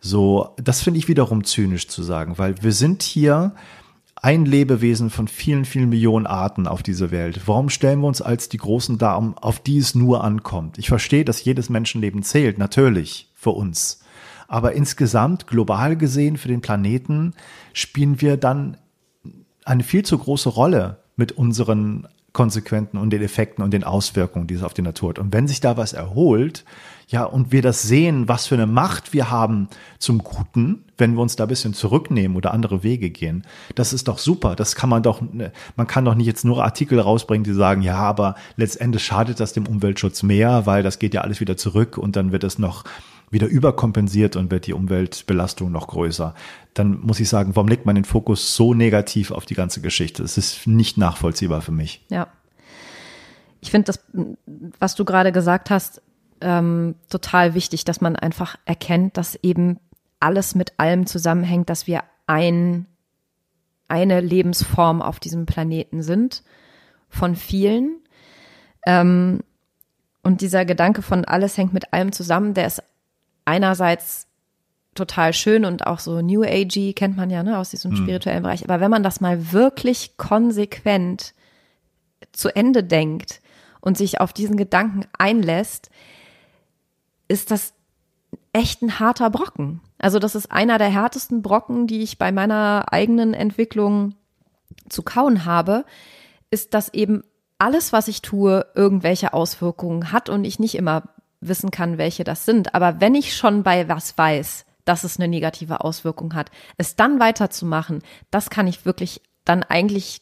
[0.00, 3.54] so, das finde ich wiederum zynisch zu sagen, weil wir sind hier
[4.22, 7.40] ein Lebewesen von vielen, vielen Millionen Arten auf dieser Welt.
[7.46, 10.78] Warum stellen wir uns als die Großen da, auf die es nur ankommt?
[10.78, 14.00] Ich verstehe, dass jedes Menschenleben zählt, natürlich, für uns.
[14.46, 17.34] Aber insgesamt, global gesehen, für den Planeten,
[17.72, 18.76] spielen wir dann
[19.64, 24.54] eine viel zu große Rolle mit unseren Konsequenzen und den Effekten und den Auswirkungen, die
[24.54, 25.18] es auf die Natur hat.
[25.18, 26.64] Und wenn sich da was erholt,
[27.08, 31.20] ja, und wir das sehen, was für eine Macht wir haben zum Guten, wenn wir
[31.20, 33.44] uns da ein bisschen zurücknehmen oder andere Wege gehen,
[33.74, 34.56] das ist doch super.
[34.56, 37.82] Das kann man doch, ne, man kann doch nicht jetzt nur Artikel rausbringen, die sagen,
[37.82, 41.98] ja, aber letztendlich schadet das dem Umweltschutz mehr, weil das geht ja alles wieder zurück
[41.98, 42.84] und dann wird es noch
[43.32, 46.34] wieder überkompensiert und wird die Umweltbelastung noch größer.
[46.74, 50.22] Dann muss ich sagen, warum legt man den Fokus so negativ auf die ganze Geschichte?
[50.22, 52.04] Es ist nicht nachvollziehbar für mich.
[52.10, 52.28] Ja.
[53.60, 54.00] Ich finde das,
[54.78, 56.02] was du gerade gesagt hast,
[56.42, 59.78] ähm, total wichtig, dass man einfach erkennt, dass eben
[60.20, 62.86] alles mit allem zusammenhängt, dass wir ein,
[63.88, 66.42] eine Lebensform auf diesem Planeten sind,
[67.08, 67.98] von vielen.
[68.86, 69.40] Ähm,
[70.22, 72.82] und dieser Gedanke von alles hängt mit allem zusammen, der ist
[73.44, 74.28] einerseits
[74.94, 78.64] total schön und auch so New Agey kennt man ja ne, aus diesem spirituellen Bereich.
[78.64, 81.34] Aber wenn man das mal wirklich konsequent
[82.32, 83.40] zu Ende denkt
[83.80, 85.90] und sich auf diesen Gedanken einlässt,
[87.32, 87.72] ist das
[88.52, 89.80] echt ein harter Brocken.
[89.98, 94.14] Also das ist einer der härtesten Brocken, die ich bei meiner eigenen Entwicklung
[94.88, 95.84] zu kauen habe,
[96.50, 97.22] ist, dass eben
[97.58, 101.04] alles, was ich tue, irgendwelche Auswirkungen hat und ich nicht immer
[101.40, 102.74] wissen kann, welche das sind.
[102.74, 107.20] Aber wenn ich schon bei was weiß, dass es eine negative Auswirkung hat, es dann
[107.20, 110.20] weiterzumachen, das kann ich wirklich dann eigentlich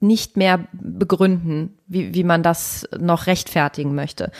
[0.00, 4.32] nicht mehr begründen, wie, wie man das noch rechtfertigen möchte.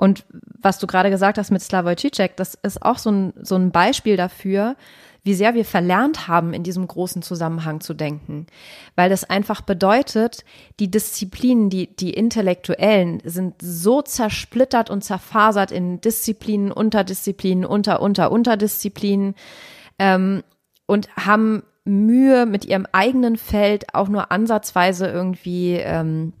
[0.00, 3.56] Und was du gerade gesagt hast mit Slavoj Žižek, das ist auch so ein, so
[3.56, 4.76] ein Beispiel dafür,
[5.24, 8.46] wie sehr wir verlernt haben, in diesem großen Zusammenhang zu denken.
[8.96, 10.46] Weil das einfach bedeutet,
[10.78, 18.32] die Disziplinen, die, die intellektuellen sind so zersplittert und zerfasert in Disziplinen, Unterdisziplinen, unter, unter,
[18.32, 19.34] Unterdisziplinen
[19.98, 20.42] ähm,
[20.86, 26.32] und haben Mühe mit ihrem eigenen Feld auch nur ansatzweise irgendwie ähm,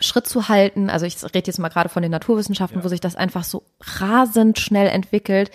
[0.00, 0.90] Schritt zu halten.
[0.90, 2.84] Also ich rede jetzt mal gerade von den Naturwissenschaften, ja.
[2.84, 5.50] wo sich das einfach so rasend schnell entwickelt.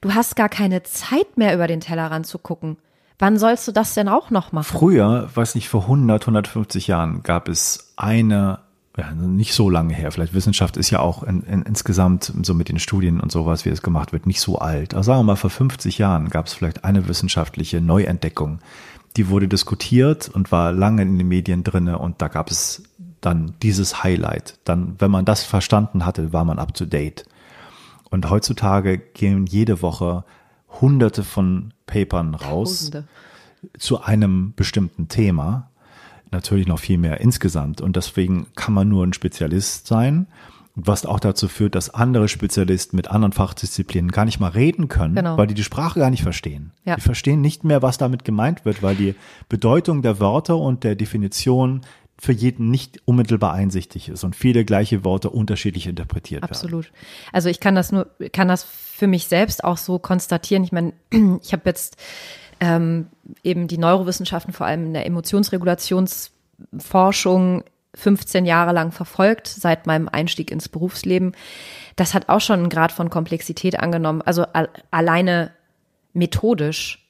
[0.00, 2.76] Du hast gar keine Zeit mehr über den Tellerrand zu gucken.
[3.18, 4.76] Wann sollst du das denn auch noch machen?
[4.76, 8.58] Früher, weiß nicht, vor 100, 150 Jahren gab es eine,
[8.98, 12.68] ja, nicht so lange her, vielleicht Wissenschaft ist ja auch in, in, insgesamt so mit
[12.68, 14.94] den Studien und sowas, wie es gemacht wird, nicht so alt.
[14.94, 18.58] Aber sagen wir mal, vor 50 Jahren gab es vielleicht eine wissenschaftliche Neuentdeckung.
[19.16, 22.82] Die wurde diskutiert und war lange in den Medien drinne und da gab es
[23.24, 24.58] dann dieses Highlight.
[24.64, 27.24] Dann, wenn man das verstanden hatte, war man up to date.
[28.10, 30.24] Und heutzutage gehen jede Woche
[30.80, 33.08] hunderte von Papern raus Tausende.
[33.78, 35.70] zu einem bestimmten Thema.
[36.30, 37.80] Natürlich noch viel mehr insgesamt.
[37.80, 40.26] Und deswegen kann man nur ein Spezialist sein.
[40.76, 45.14] Was auch dazu führt, dass andere Spezialisten mit anderen Fachdisziplinen gar nicht mal reden können,
[45.14, 45.38] genau.
[45.38, 46.72] weil die die Sprache gar nicht verstehen.
[46.84, 46.96] Ja.
[46.96, 49.14] Die verstehen nicht mehr, was damit gemeint wird, weil die
[49.48, 51.82] Bedeutung der Wörter und der Definition
[52.18, 56.86] für jeden nicht unmittelbar einsichtig ist und viele gleiche Worte unterschiedlich interpretiert Absolut.
[56.86, 56.94] werden.
[56.94, 57.32] Absolut.
[57.32, 60.64] Also ich kann das nur, kann das für mich selbst auch so konstatieren.
[60.64, 60.94] Ich meine,
[61.42, 61.96] ich habe jetzt
[62.60, 63.08] ähm,
[63.42, 67.64] eben die Neurowissenschaften, vor allem in der Emotionsregulationsforschung,
[67.96, 71.32] 15 Jahre lang verfolgt, seit meinem Einstieg ins Berufsleben.
[71.96, 74.20] Das hat auch schon einen Grad von Komplexität angenommen.
[74.22, 74.44] Also
[74.90, 75.52] alleine
[76.12, 77.03] methodisch,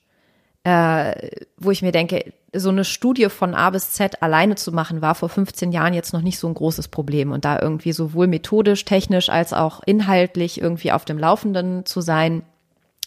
[0.65, 5.03] äh, wo ich mir denke, so eine Studie von A bis Z alleine zu machen,
[5.03, 7.33] war vor 15 Jahren jetzt noch nicht so ein großes Problem.
[7.33, 12.43] Und da irgendwie sowohl methodisch, technisch als auch inhaltlich irgendwie auf dem Laufenden zu sein,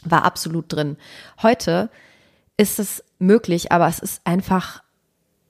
[0.04, 0.98] war absolut drin.
[1.42, 1.90] Heute
[2.58, 4.84] ist es möglich, aber es ist einfach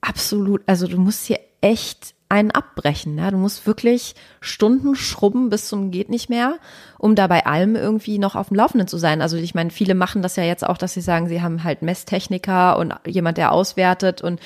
[0.00, 3.16] absolut, also du musst hier echt einen abbrechen.
[3.16, 3.30] Ja?
[3.30, 6.56] Du musst wirklich Stunden schrubben bis zum geht nicht mehr,
[6.98, 9.22] um da bei allem irgendwie noch auf dem Laufenden zu sein.
[9.22, 11.80] Also ich meine, viele machen das ja jetzt auch, dass sie sagen, sie haben halt
[11.80, 14.40] Messtechniker und jemand, der auswertet und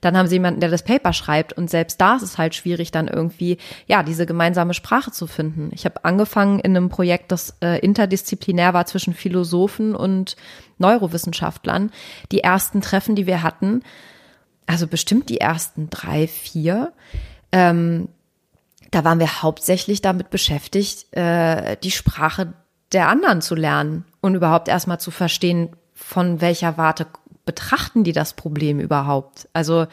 [0.00, 2.90] dann haben sie jemanden, der das Paper schreibt und selbst da ist es halt schwierig,
[2.90, 5.70] dann irgendwie ja diese gemeinsame Sprache zu finden.
[5.72, 10.34] Ich habe angefangen in einem Projekt, das äh, interdisziplinär war zwischen Philosophen und
[10.78, 11.92] Neurowissenschaftlern.
[12.32, 13.82] Die ersten Treffen, die wir hatten,
[14.68, 16.92] also bestimmt die ersten drei, vier,
[17.50, 18.08] ähm,
[18.90, 22.52] da waren wir hauptsächlich damit beschäftigt, äh, die Sprache
[22.92, 27.06] der anderen zu lernen und überhaupt erstmal zu verstehen, von welcher Warte
[27.44, 29.48] betrachten die das Problem überhaupt.
[29.52, 29.86] Also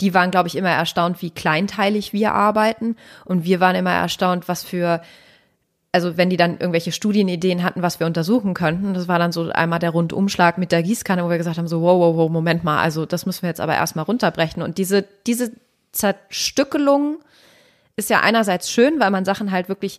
[0.00, 4.46] die waren, glaube ich, immer erstaunt, wie kleinteilig wir arbeiten und wir waren immer erstaunt,
[4.46, 5.02] was für
[5.92, 9.50] also wenn die dann irgendwelche Studienideen hatten, was wir untersuchen könnten, das war dann so
[9.50, 12.62] einmal der Rundumschlag mit der Gießkanne, wo wir gesagt haben, so, wow, wow, wow, Moment
[12.62, 14.62] mal, also das müssen wir jetzt aber erstmal runterbrechen.
[14.62, 15.52] Und diese, diese
[15.92, 17.18] Zerstückelung
[17.96, 19.98] ist ja einerseits schön, weil man Sachen halt wirklich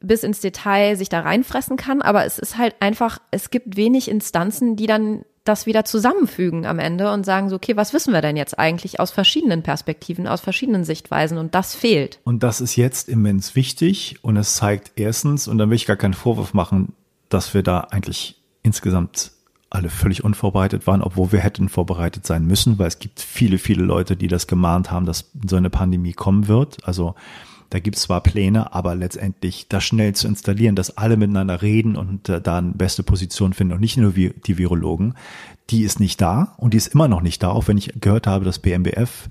[0.00, 4.10] bis ins Detail sich da reinfressen kann, aber es ist halt einfach, es gibt wenig
[4.10, 8.22] Instanzen, die dann das wieder zusammenfügen am Ende und sagen so, okay, was wissen wir
[8.22, 12.20] denn jetzt eigentlich aus verschiedenen Perspektiven, aus verschiedenen Sichtweisen und das fehlt.
[12.24, 15.96] Und das ist jetzt immens wichtig und es zeigt erstens, und dann will ich gar
[15.96, 16.94] keinen Vorwurf machen,
[17.28, 19.32] dass wir da eigentlich insgesamt
[19.70, 23.82] alle völlig unvorbereitet waren, obwohl wir hätten vorbereitet sein müssen, weil es gibt viele, viele
[23.82, 26.86] Leute, die das gemahnt haben, dass so eine Pandemie kommen wird.
[26.86, 27.14] Also
[27.72, 31.96] da gibt es zwar Pläne, aber letztendlich das schnell zu installieren, dass alle miteinander reden
[31.96, 35.14] und äh, da eine beste Position finden und nicht nur wie, die Virologen,
[35.70, 38.26] die ist nicht da und die ist immer noch nicht da, auch wenn ich gehört
[38.26, 39.28] habe, dass BMBF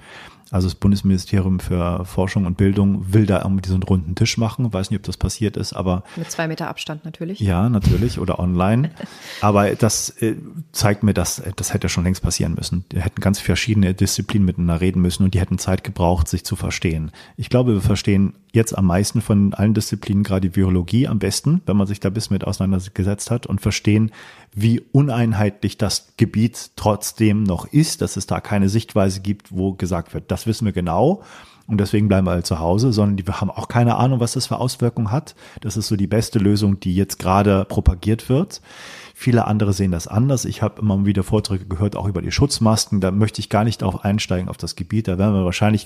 [0.51, 4.71] also das Bundesministerium für Forschung und Bildung will da irgendwie so einen runden Tisch machen.
[4.71, 6.03] Weiß nicht, ob das passiert ist, aber.
[6.17, 7.39] Mit zwei Meter Abstand natürlich.
[7.39, 8.19] Ja, natürlich.
[8.19, 8.91] Oder online.
[9.41, 10.35] aber das äh,
[10.73, 12.83] zeigt mir, dass das hätte schon längst passieren müssen.
[12.91, 16.57] Die hätten ganz verschiedene Disziplinen miteinander reden müssen und die hätten Zeit gebraucht, sich zu
[16.57, 17.11] verstehen.
[17.37, 21.61] Ich glaube, wir verstehen jetzt am meisten von allen Disziplinen gerade die Virologie am besten,
[21.65, 24.11] wenn man sich da bis mit auseinandergesetzt hat und verstehen,
[24.53, 30.13] wie uneinheitlich das Gebiet trotzdem noch ist, dass es da keine Sichtweise gibt, wo gesagt
[30.13, 31.23] wird, das wissen wir genau
[31.67, 34.33] und deswegen bleiben wir halt zu Hause, sondern die, wir haben auch keine Ahnung, was
[34.33, 35.35] das für Auswirkungen hat.
[35.61, 38.61] Das ist so die beste Lösung, die jetzt gerade propagiert wird.
[39.21, 40.45] Viele andere sehen das anders.
[40.45, 43.01] Ich habe immer wieder Vorträge gehört, auch über die Schutzmasken.
[43.01, 45.07] Da möchte ich gar nicht darauf einsteigen, auf das Gebiet.
[45.07, 45.85] Da werden wir wahrscheinlich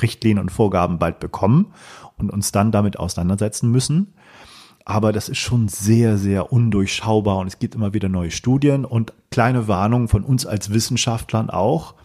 [0.00, 1.72] Richtlinien und Vorgaben bald bekommen
[2.18, 4.14] und uns dann damit auseinandersetzen müssen.
[4.84, 9.12] Aber das ist schon sehr, sehr undurchschaubar und es gibt immer wieder neue Studien und
[9.32, 11.96] kleine Warnungen von uns als Wissenschaftlern auch.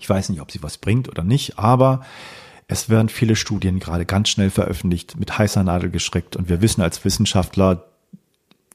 [0.00, 2.00] Ich weiß nicht, ob sie was bringt oder nicht, aber
[2.66, 6.82] es werden viele Studien gerade ganz schnell veröffentlicht, mit heißer Nadel geschreckt und wir wissen
[6.82, 7.84] als Wissenschaftler,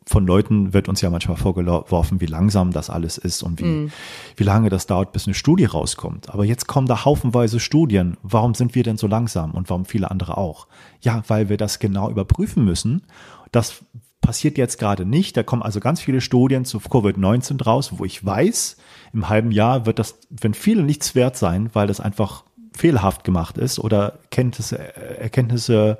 [0.07, 3.91] von Leuten wird uns ja manchmal vorgeworfen, wie langsam das alles ist und wie, mm.
[4.37, 6.29] wie lange das dauert, bis eine Studie rauskommt.
[6.29, 8.15] Aber jetzt kommen da haufenweise Studien.
[8.23, 10.67] Warum sind wir denn so langsam und warum viele andere auch?
[11.01, 13.03] Ja, weil wir das genau überprüfen müssen.
[13.51, 13.83] Das
[14.21, 15.35] passiert jetzt gerade nicht.
[15.35, 18.77] Da kommen also ganz viele Studien zu Covid-19 raus, wo ich weiß,
[19.11, 23.57] im halben Jahr wird das, wenn viele nichts wert sein, weil das einfach fehlerhaft gemacht
[23.57, 25.97] ist oder Kenntnisse, Erkenntnisse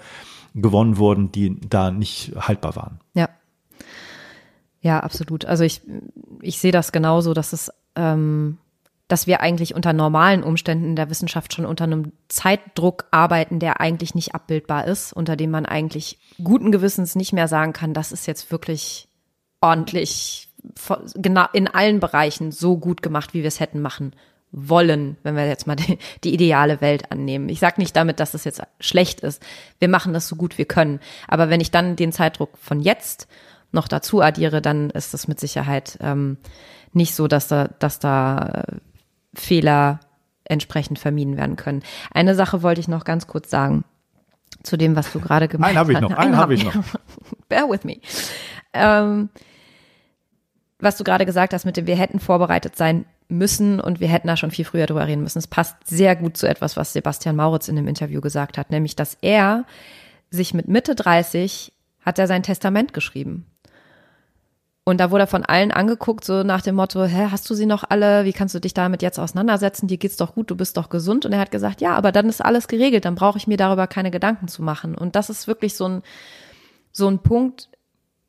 [0.56, 3.00] gewonnen wurden, die da nicht haltbar waren.
[3.14, 3.30] Ja.
[4.82, 5.46] Ja, absolut.
[5.46, 5.82] Also ich,
[6.42, 8.58] ich sehe das genauso, dass es, ähm,
[9.08, 14.16] dass wir eigentlich unter normalen Umständen der Wissenschaft schon unter einem Zeitdruck arbeiten, der eigentlich
[14.16, 18.28] nicht abbildbar ist, unter dem man eigentlich guten Gewissens nicht mehr sagen kann, das ist
[18.28, 19.08] jetzt wirklich
[19.62, 20.50] ordentlich
[21.16, 24.14] genau in allen Bereichen so gut gemacht, wie wir es hätten machen
[24.52, 27.50] wollen, wenn wir jetzt mal die, die ideale Welt annehmen.
[27.50, 29.44] Ich sage nicht damit, dass es jetzt schlecht ist.
[29.80, 31.00] Wir machen das so gut wir können.
[31.28, 33.28] Aber wenn ich dann den Zeitdruck von jetzt
[33.72, 36.38] noch dazu addiere, dann ist das mit Sicherheit ähm,
[36.94, 38.78] nicht so, dass da, dass da äh,
[39.34, 40.00] Fehler
[40.46, 41.84] entsprechend vermieden werden können.
[42.12, 43.84] Eine Sache wollte ich noch ganz kurz sagen
[44.64, 45.78] zu dem, was du gerade gemacht hast.
[45.78, 46.10] Einen habe ich noch.
[46.12, 46.74] Einen, einen habe ich noch.
[47.50, 47.98] Bear with me.
[48.74, 49.30] Ähm,
[50.80, 54.28] was du gerade gesagt hast mit dem, wir hätten vorbereitet sein müssen und wir hätten
[54.28, 55.40] da schon viel früher drüber reden müssen.
[55.40, 58.96] Es passt sehr gut zu etwas, was Sebastian Mauritz in dem Interview gesagt hat, nämlich,
[58.96, 59.66] dass er
[60.30, 63.46] sich mit Mitte 30 hat er sein Testament geschrieben.
[64.88, 67.66] Und da wurde er von allen angeguckt, so nach dem Motto, hä, hast du sie
[67.66, 68.24] noch alle?
[68.24, 69.88] Wie kannst du dich damit jetzt auseinandersetzen?
[69.88, 71.26] Dir geht's doch gut, du bist doch gesund.
[71.26, 73.86] Und er hat gesagt, ja, aber dann ist alles geregelt, dann brauche ich mir darüber
[73.88, 74.96] keine Gedanken zu machen.
[74.96, 76.04] Und das ist wirklich so ein,
[76.94, 77.68] so ein Punkt,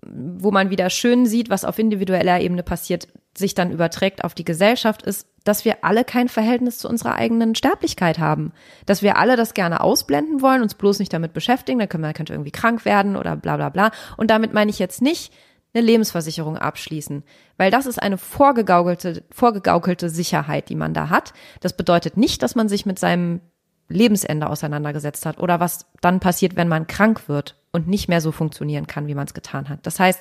[0.02, 3.06] wo man wieder schön sieht, was auf individueller Ebene passiert,
[3.36, 7.55] sich dann überträgt auf die Gesellschaft, ist, dass wir alle kein Verhältnis zu unserer eigenen
[7.55, 8.52] Sterblichkeit haben.
[8.85, 12.12] Dass wir alle das gerne ausblenden wollen, uns bloß nicht damit beschäftigen, dann können wir,
[12.14, 13.93] könnte irgendwie krank werden oder bla bla bla.
[14.16, 15.32] Und damit meine ich jetzt nicht,
[15.74, 17.23] eine Lebensversicherung abschließen,
[17.57, 21.35] weil das ist eine vorgegaukelte, vorgegaukelte Sicherheit, die man da hat.
[21.61, 23.40] Das bedeutet nicht, dass man sich mit seinem
[23.89, 28.32] Lebensende auseinandergesetzt hat oder was dann passiert, wenn man krank wird und nicht mehr so
[28.32, 29.81] funktionieren kann, wie man es getan hat.
[29.86, 30.20] Das heißt,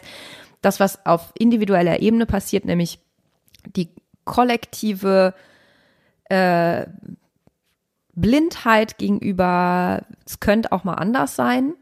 [0.61, 2.99] das, was auf individueller Ebene passiert, nämlich
[3.75, 3.89] die
[4.25, 5.33] kollektive
[6.25, 6.85] äh,
[8.13, 11.73] Blindheit gegenüber, es könnte auch mal anders sein,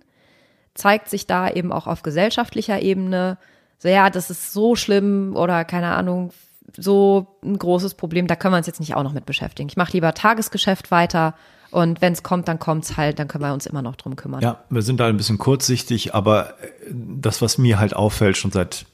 [0.74, 3.38] zeigt sich da eben auch auf gesellschaftlicher Ebene
[3.78, 6.32] so, ja, das ist so schlimm oder keine Ahnung,
[6.78, 9.70] so ein großes Problem, da können wir uns jetzt nicht auch noch mit beschäftigen.
[9.70, 11.36] Ich mache lieber Tagesgeschäft weiter
[11.72, 14.16] und wenn es kommt, dann kommt es halt, dann können wir uns immer noch drum
[14.16, 14.42] kümmern.
[14.42, 16.56] Ja, wir sind da ein bisschen kurzsichtig, aber
[16.90, 18.86] das, was mir halt auffällt, schon seit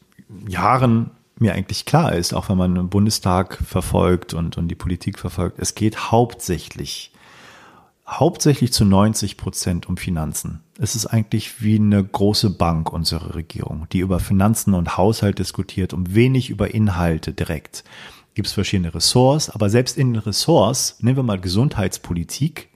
[0.48, 5.18] Jahren mir eigentlich klar ist, auch wenn man den Bundestag verfolgt und, und die Politik
[5.18, 7.12] verfolgt, es geht hauptsächlich
[8.12, 10.62] hauptsächlich zu 90 Prozent um Finanzen.
[10.84, 15.94] Es ist eigentlich wie eine große Bank, unsere Regierung, die über Finanzen und Haushalt diskutiert,
[15.94, 17.84] um wenig über Inhalte direkt.
[18.34, 22.70] Gibt es verschiedene Ressorts, aber selbst in den Ressorts, nehmen wir mal Gesundheitspolitik,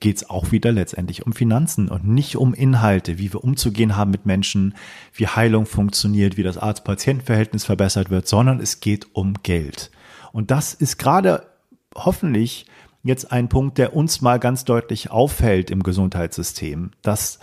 [0.00, 4.10] geht es auch wieder letztendlich um Finanzen und nicht um Inhalte, wie wir umzugehen haben
[4.10, 4.74] mit Menschen,
[5.14, 9.90] wie Heilung funktioniert, wie das Arzt-Patient-Verhältnis verbessert wird, sondern es geht um Geld.
[10.30, 11.46] Und das ist gerade
[11.94, 12.66] hoffentlich
[13.06, 17.38] jetzt ein Punkt, der uns mal ganz deutlich auffällt im Gesundheitssystem, dass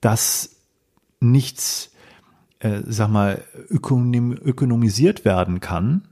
[0.00, 0.56] das
[1.20, 1.92] nichts,
[2.58, 6.08] äh, sag mal, ökonom ökonomisiert werden kann,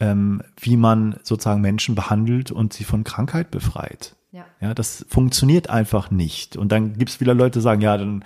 [0.00, 4.16] ähm, wie man sozusagen Menschen behandelt und sie von Krankheit befreit.
[4.30, 4.44] Ja.
[4.60, 6.56] ja, das funktioniert einfach nicht.
[6.56, 8.24] Und dann gibt es wieder Leute, die sagen, ja, dann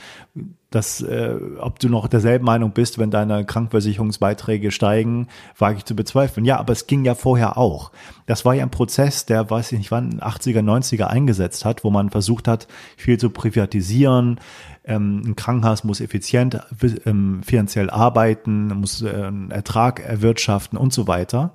[0.74, 5.28] das, äh, ob du noch derselben Meinung bist, wenn deine Krankenversicherungsbeiträge steigen,
[5.58, 6.44] wage ich zu bezweifeln.
[6.44, 7.92] Ja, aber es ging ja vorher auch.
[8.26, 11.90] Das war ja ein Prozess, der, weiß ich nicht wann, 80er, 90er eingesetzt hat, wo
[11.90, 14.40] man versucht hat, viel zu privatisieren.
[14.84, 16.60] Ähm, ein Krankenhaus muss effizient
[17.06, 21.54] ähm, finanziell arbeiten, muss äh, einen Ertrag erwirtschaften und so weiter.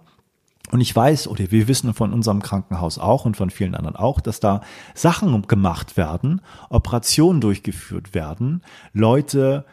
[0.72, 4.20] Und ich weiß, oder wir wissen von unserem Krankenhaus auch und von vielen anderen auch,
[4.20, 4.62] dass da
[4.94, 8.62] Sachen gemacht werden, Operationen durchgeführt werden,
[8.94, 9.66] Leute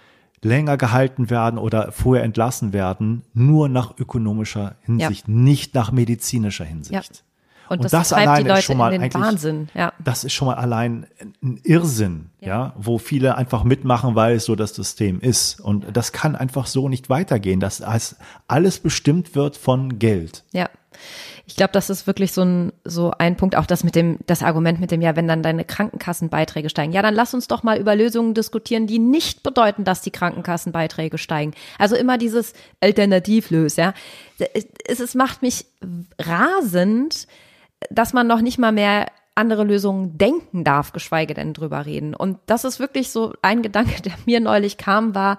[0.42, 5.34] länger gehalten werden oder vorher entlassen werden, nur nach ökonomischer Hinsicht, ja.
[5.34, 6.92] nicht nach medizinischer Hinsicht.
[6.92, 7.20] Ja.
[7.68, 9.68] Und, und das, das allein ist schon mal eigentlich, Wahnsinn.
[9.74, 9.94] Ja.
[10.02, 11.06] das ist schon mal allein
[11.42, 12.48] ein Irrsinn, ja.
[12.48, 12.72] ja.
[12.76, 15.60] wo viele einfach mitmachen, weil es so das System ist.
[15.60, 17.82] Und das kann einfach so nicht weitergehen, dass
[18.46, 20.44] alles bestimmt wird von Geld.
[20.52, 20.68] Ja.
[21.46, 24.42] Ich glaube, das ist wirklich so ein, so ein Punkt, auch das mit dem, das
[24.42, 26.92] Argument mit dem, ja, wenn dann deine Krankenkassenbeiträge steigen.
[26.92, 31.18] Ja, dann lass uns doch mal über Lösungen diskutieren, die nicht bedeuten, dass die Krankenkassenbeiträge
[31.18, 31.52] steigen.
[31.78, 33.92] Also immer dieses Alternativlös, ja.
[34.86, 35.66] Es, es macht mich
[36.18, 37.28] rasend,
[37.90, 42.14] dass man noch nicht mal mehr andere Lösungen denken darf, geschweige denn drüber reden.
[42.14, 45.38] Und das ist wirklich so ein Gedanke, der mir neulich kam, war,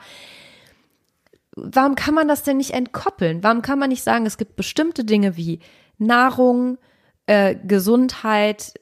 [1.55, 3.43] warum kann man das denn nicht entkoppeln?
[3.43, 5.59] Warum kann man nicht sagen, es gibt bestimmte Dinge wie
[5.97, 6.77] Nahrung,
[7.25, 8.73] äh, Gesundheit,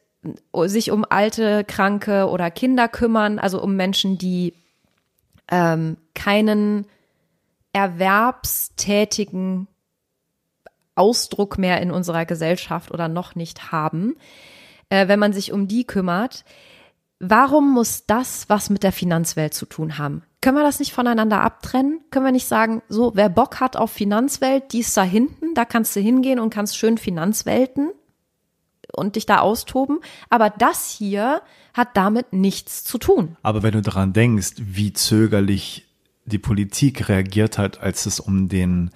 [0.66, 4.54] sich um alte, kranke oder Kinder kümmern, also um Menschen, die
[5.52, 6.86] ähm, keinen
[7.74, 9.68] erwerbstätigen
[10.96, 14.16] Ausdruck mehr in unserer Gesellschaft oder noch nicht haben,
[14.90, 16.46] äh, wenn man sich um die kümmert.
[17.20, 20.24] Warum muss das was mit der Finanzwelt zu tun haben?
[20.44, 22.02] Können wir das nicht voneinander abtrennen?
[22.12, 25.64] Können wir nicht sagen, so, wer Bock hat auf Finanzwelt, die ist da hinten, da
[25.64, 27.92] kannst du hingehen und kannst schön Finanzwelten
[28.94, 30.02] und dich da austoben.
[30.30, 31.42] Aber das hier
[31.74, 33.38] hat damit nichts zu tun.
[33.42, 35.88] Aber wenn du daran denkst, wie zögerlich
[36.26, 38.92] die Politik reagiert hat, als es um den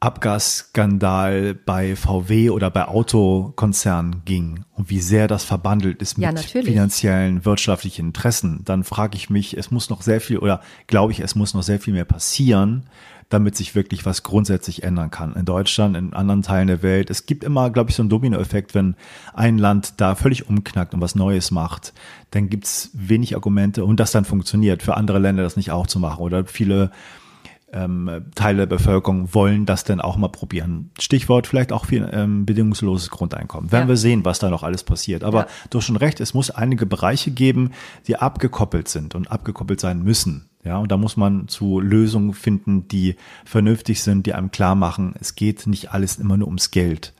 [0.00, 6.62] Abgasskandal bei VW oder bei Autokonzernen ging und wie sehr das verbandelt ist mit ja,
[6.62, 11.18] finanziellen, wirtschaftlichen Interessen, dann frage ich mich, es muss noch sehr viel oder glaube ich,
[11.18, 12.84] es muss noch sehr viel mehr passieren,
[13.28, 15.34] damit sich wirklich was grundsätzlich ändern kann.
[15.34, 17.10] In Deutschland, in anderen Teilen der Welt.
[17.10, 18.94] Es gibt immer, glaube ich, so einen Dominoeffekt, wenn
[19.34, 21.92] ein Land da völlig umknackt und was Neues macht,
[22.30, 25.98] dann gibt's wenig Argumente und das dann funktioniert, für andere Länder das nicht auch zu
[25.98, 26.92] machen oder viele
[27.72, 30.90] ähm, Teile der Bevölkerung wollen das denn auch mal probieren.
[30.98, 33.72] Stichwort vielleicht auch viel ähm, bedingungsloses Grundeinkommen.
[33.72, 33.88] Werden ja.
[33.88, 35.24] wir sehen, was da noch alles passiert.
[35.24, 35.46] Aber ja.
[35.70, 37.72] du hast schon recht, es muss einige Bereiche geben,
[38.06, 40.48] die abgekoppelt sind und abgekoppelt sein müssen.
[40.64, 45.14] Ja, und da muss man zu Lösungen finden, die vernünftig sind, die einem klar machen,
[45.20, 47.14] es geht nicht alles immer nur ums Geld.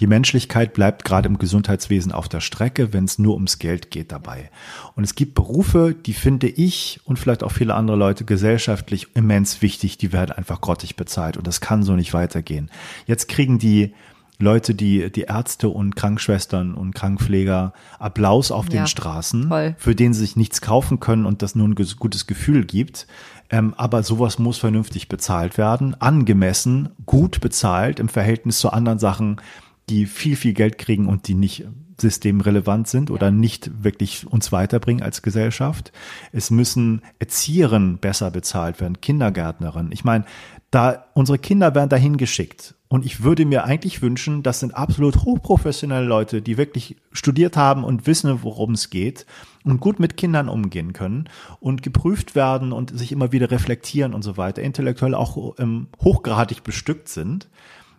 [0.00, 4.12] Die Menschlichkeit bleibt gerade im Gesundheitswesen auf der Strecke, wenn es nur ums Geld geht
[4.12, 4.50] dabei.
[4.94, 9.62] Und es gibt Berufe, die finde ich und vielleicht auch viele andere Leute gesellschaftlich immens
[9.62, 12.70] wichtig, die werden einfach grottig bezahlt und das kann so nicht weitergehen.
[13.06, 13.94] Jetzt kriegen die
[14.40, 19.74] Leute, die, die Ärzte und Krankschwestern und Krankenpfleger Applaus auf ja, den Straßen, voll.
[19.78, 23.08] für den sie sich nichts kaufen können und das nur ein gutes Gefühl gibt.
[23.50, 29.40] Ähm, aber sowas muss vernünftig bezahlt werden, angemessen, gut bezahlt im Verhältnis zu anderen Sachen,
[29.88, 31.64] die viel, viel Geld kriegen und die nicht
[32.00, 35.92] systemrelevant sind oder nicht wirklich uns weiterbringen als Gesellschaft.
[36.32, 39.92] Es müssen Erzieherinnen besser bezahlt werden, Kindergärtnerinnen.
[39.92, 40.24] Ich meine,
[40.70, 42.74] da unsere Kinder werden dahin geschickt.
[42.88, 47.84] Und ich würde mir eigentlich wünschen, das sind absolut hochprofessionelle Leute, die wirklich studiert haben
[47.84, 49.26] und wissen, worum es geht
[49.68, 51.28] und gut mit Kindern umgehen können
[51.60, 56.64] und geprüft werden und sich immer wieder reflektieren und so weiter, intellektuell auch ähm, hochgradig
[56.64, 57.48] bestückt sind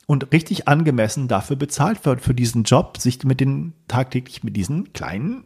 [0.07, 4.93] und richtig angemessen dafür bezahlt wird für diesen Job, sich mit den tagtäglich mit diesen
[4.93, 5.43] kleinen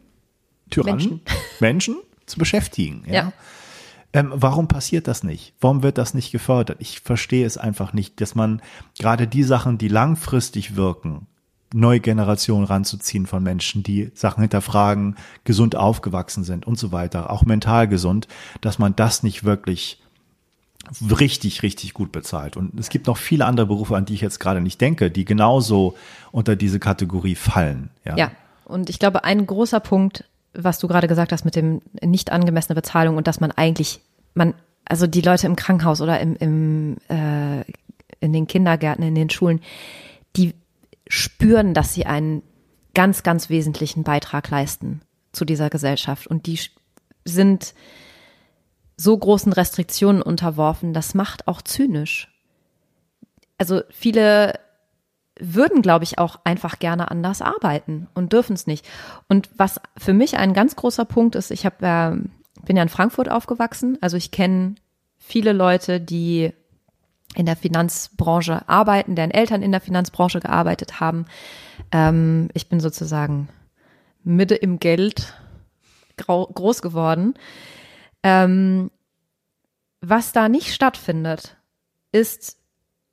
[0.70, 1.20] Tyrannen Menschen,
[1.60, 3.02] Menschen zu beschäftigen.
[3.06, 3.12] Ja.
[3.12, 3.32] ja.
[4.14, 5.54] Ähm, warum passiert das nicht?
[5.60, 6.78] Warum wird das nicht gefördert?
[6.80, 8.62] Ich verstehe es einfach nicht, dass man
[8.98, 11.26] gerade die Sachen, die langfristig wirken,
[11.74, 17.44] neue Generationen ranzuziehen von Menschen, die Sachen hinterfragen, gesund aufgewachsen sind und so weiter, auch
[17.44, 18.28] mental gesund,
[18.60, 20.00] dass man das nicht wirklich
[21.18, 22.56] richtig, richtig gut bezahlt.
[22.56, 25.24] Und es gibt noch viele andere Berufe, an die ich jetzt gerade nicht denke, die
[25.24, 25.96] genauso
[26.30, 27.90] unter diese Kategorie fallen.
[28.04, 28.30] Ja, ja.
[28.64, 32.74] und ich glaube, ein großer Punkt, was du gerade gesagt hast mit dem nicht angemessene
[32.74, 34.00] Bezahlung und dass man eigentlich,
[34.34, 37.64] man, also die Leute im Krankenhaus oder im, im äh,
[38.20, 39.60] in den Kindergärten, in den Schulen,
[40.36, 40.54] die
[41.08, 42.42] spüren, dass sie einen
[42.94, 45.02] ganz, ganz wesentlichen Beitrag leisten
[45.32, 46.26] zu dieser Gesellschaft.
[46.26, 46.58] Und die
[47.24, 47.74] sind
[48.96, 52.30] so großen Restriktionen unterworfen, das macht auch zynisch.
[53.58, 54.58] Also viele
[55.38, 58.86] würden, glaube ich, auch einfach gerne anders arbeiten und dürfen es nicht.
[59.28, 62.88] Und was für mich ein ganz großer Punkt ist, ich habe äh, bin ja in
[62.88, 64.76] Frankfurt aufgewachsen, also ich kenne
[65.18, 66.52] viele Leute, die
[67.34, 71.26] in der Finanzbranche arbeiten, deren Eltern in der Finanzbranche gearbeitet haben.
[71.92, 73.48] Ähm, ich bin sozusagen
[74.22, 75.34] Mitte im Geld
[76.16, 77.34] groß geworden.
[78.22, 78.90] Ähm,
[80.00, 81.56] was da nicht stattfindet,
[82.12, 82.58] ist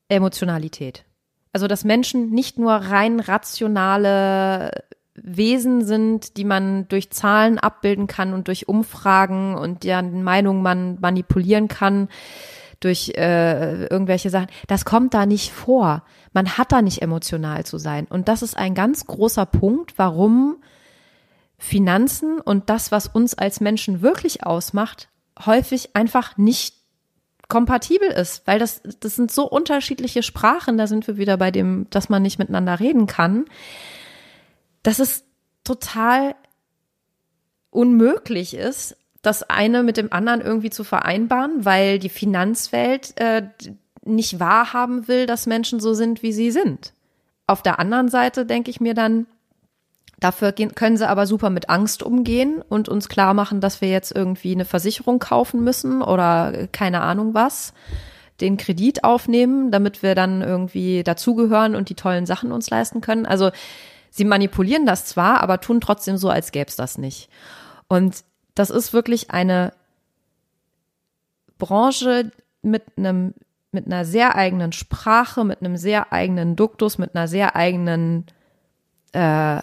[0.07, 1.05] Emotionalität.
[1.53, 4.83] Also, dass Menschen nicht nur rein rationale
[5.15, 10.99] Wesen sind, die man durch Zahlen abbilden kann und durch Umfragen und deren Meinung man
[11.01, 12.07] manipulieren kann
[12.81, 14.49] durch äh, irgendwelche Sachen.
[14.67, 16.03] Das kommt da nicht vor.
[16.33, 18.05] Man hat da nicht emotional zu sein.
[18.07, 20.57] Und das ist ein ganz großer Punkt, warum
[21.57, 25.09] Finanzen und das, was uns als Menschen wirklich ausmacht,
[25.45, 26.75] häufig einfach nicht
[27.47, 31.85] kompatibel ist, weil das, das sind so unterschiedliche Sprachen, da sind wir wieder bei dem,
[31.89, 33.45] dass man nicht miteinander reden kann.
[34.83, 35.23] dass es
[35.63, 36.35] total
[37.69, 43.43] unmöglich ist, das eine mit dem anderen irgendwie zu vereinbaren, weil die Finanzwelt äh,
[44.03, 46.93] nicht wahrhaben will, dass Menschen so sind, wie sie sind.
[47.45, 49.27] Auf der anderen Seite denke ich mir dann,
[50.21, 53.89] dafür gehen, können sie aber super mit Angst umgehen und uns klar machen, dass wir
[53.89, 57.73] jetzt irgendwie eine Versicherung kaufen müssen oder keine Ahnung was,
[58.39, 63.25] den Kredit aufnehmen, damit wir dann irgendwie dazugehören und die tollen Sachen uns leisten können.
[63.25, 63.49] Also
[64.11, 67.27] sie manipulieren das zwar, aber tun trotzdem so, als gäbe es das nicht.
[67.87, 68.23] Und
[68.55, 69.73] das ist wirklich eine
[71.57, 73.33] Branche mit einem
[73.73, 78.25] mit einer sehr eigenen Sprache, mit einem sehr eigenen Duktus, mit einer sehr eigenen
[79.13, 79.61] äh,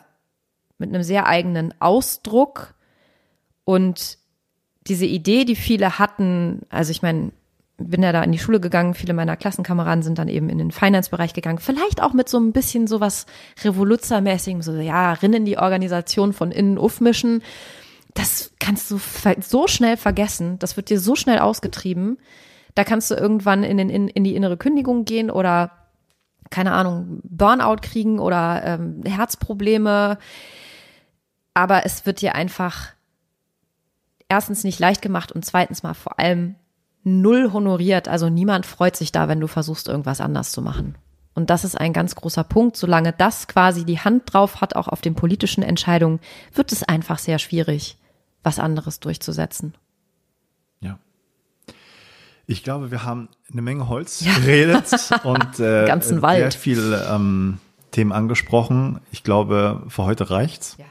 [0.78, 2.74] mit einem sehr eigenen Ausdruck.
[3.64, 4.18] Und
[4.86, 7.32] diese Idee, die viele hatten, also ich meine,
[7.76, 10.72] bin ja da in die Schule gegangen, viele meiner Klassenkameraden sind dann eben in den
[10.72, 13.26] Finance-Bereich gegangen, vielleicht auch mit so ein bisschen sowas
[13.62, 17.42] Revoluzermäßigem, so ja, rinnen die Organisation von innen aufmischen
[18.18, 18.98] das kannst du
[19.40, 20.58] so schnell vergessen.
[20.58, 22.18] Das wird dir so schnell ausgetrieben.
[22.74, 25.70] Da kannst du irgendwann in, den, in, in die innere Kündigung gehen oder,
[26.50, 30.18] keine Ahnung, Burnout kriegen oder ähm, Herzprobleme.
[31.54, 32.88] Aber es wird dir einfach
[34.28, 36.56] erstens nicht leicht gemacht und zweitens mal vor allem
[37.04, 38.08] null honoriert.
[38.08, 40.96] Also niemand freut sich da, wenn du versuchst, irgendwas anders zu machen.
[41.34, 42.76] Und das ist ein ganz großer Punkt.
[42.76, 46.18] Solange das quasi die Hand drauf hat, auch auf den politischen Entscheidungen,
[46.52, 47.96] wird es einfach sehr schwierig,
[48.48, 49.74] was anderes durchzusetzen.
[50.80, 50.98] Ja.
[52.46, 54.34] Ich glaube, wir haben eine Menge Holz ja.
[54.36, 54.90] geredet
[55.22, 56.52] und äh, Ganzen Wald.
[56.52, 57.58] sehr viel ähm,
[57.90, 59.00] Themen angesprochen.
[59.12, 60.76] Ich glaube, für heute reicht's.
[60.78, 60.86] Ja.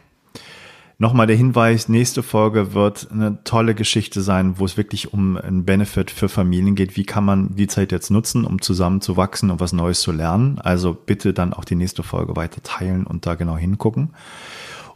[1.00, 5.66] Nochmal der Hinweis, nächste Folge wird eine tolle Geschichte sein, wo es wirklich um einen
[5.66, 6.96] Benefit für Familien geht.
[6.96, 10.12] Wie kann man die Zeit jetzt nutzen, um zusammen zu wachsen und was Neues zu
[10.12, 10.60] lernen?
[10.60, 14.14] Also bitte dann auch die nächste Folge weiter teilen und da genau hingucken.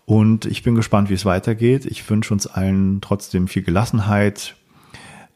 [0.05, 1.85] Und ich bin gespannt, wie es weitergeht.
[1.85, 4.55] Ich wünsche uns allen trotzdem viel Gelassenheit,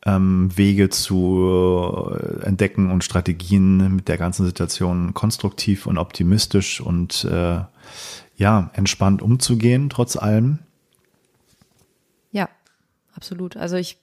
[0.06, 7.26] ähm, Wege zu äh, entdecken und Strategien mit der ganzen Situation konstruktiv und optimistisch und
[7.26, 7.62] äh,
[8.38, 10.60] ja, entspannt umzugehen, trotz allem.
[12.32, 12.50] Ja,
[13.16, 13.56] absolut.
[13.56, 13.98] Also ich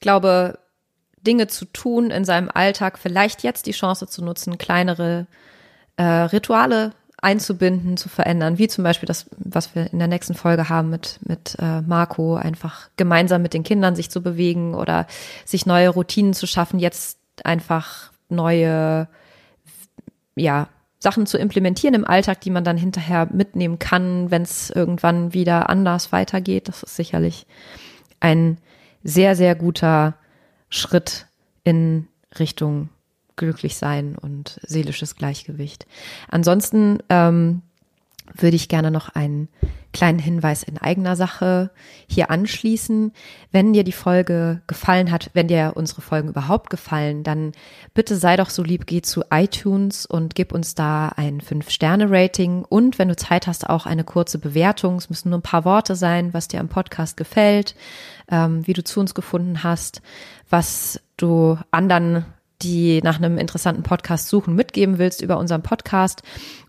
[0.00, 0.58] glaube,
[1.26, 5.26] Dinge zu tun in seinem Alltag, vielleicht jetzt die Chance zu nutzen, kleinere
[5.96, 6.92] äh, Rituale
[7.24, 11.18] einzubinden, zu verändern, wie zum Beispiel das, was wir in der nächsten Folge haben mit,
[11.26, 15.06] mit äh, Marco, einfach gemeinsam mit den Kindern sich zu bewegen oder
[15.44, 19.08] sich neue Routinen zu schaffen, jetzt einfach neue,
[20.36, 20.68] ja,
[20.98, 25.68] Sachen zu implementieren im Alltag, die man dann hinterher mitnehmen kann, wenn es irgendwann wieder
[25.68, 26.68] anders weitergeht.
[26.68, 27.46] Das ist sicherlich
[28.20, 28.58] ein
[29.02, 30.14] sehr, sehr guter
[30.70, 31.26] Schritt
[31.62, 32.88] in Richtung
[33.36, 35.86] glücklich sein und seelisches Gleichgewicht.
[36.28, 37.62] Ansonsten ähm,
[38.32, 39.48] würde ich gerne noch einen
[39.92, 41.70] kleinen Hinweis in eigener Sache
[42.08, 43.12] hier anschließen.
[43.52, 47.52] Wenn dir die Folge gefallen hat, wenn dir unsere Folgen überhaupt gefallen, dann
[47.92, 52.98] bitte sei doch so lieb, geh zu iTunes und gib uns da ein 5-Sterne-Rating und
[52.98, 54.96] wenn du Zeit hast, auch eine kurze Bewertung.
[54.96, 57.76] Es müssen nur ein paar Worte sein, was dir am Podcast gefällt,
[58.30, 60.02] ähm, wie du zu uns gefunden hast,
[60.48, 62.24] was du anderen
[62.64, 66.22] die nach einem interessanten Podcast suchen, mitgeben willst über unseren Podcast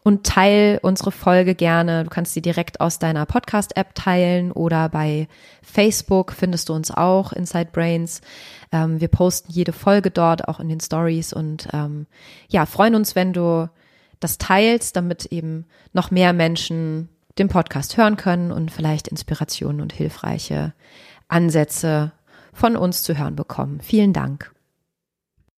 [0.03, 2.03] und teil unsere Folge gerne.
[2.03, 5.27] Du kannst sie direkt aus deiner Podcast-App teilen oder bei
[5.63, 8.21] Facebook findest du uns auch, Inside Brains.
[8.71, 12.05] Ähm, wir posten jede Folge dort, auch in den Stories und ähm,
[12.49, 13.69] ja, freuen uns, wenn du
[14.19, 19.93] das teilst, damit eben noch mehr Menschen den Podcast hören können und vielleicht Inspirationen und
[19.93, 20.73] hilfreiche
[21.27, 22.11] Ansätze
[22.53, 23.81] von uns zu hören bekommen.
[23.81, 24.54] Vielen Dank.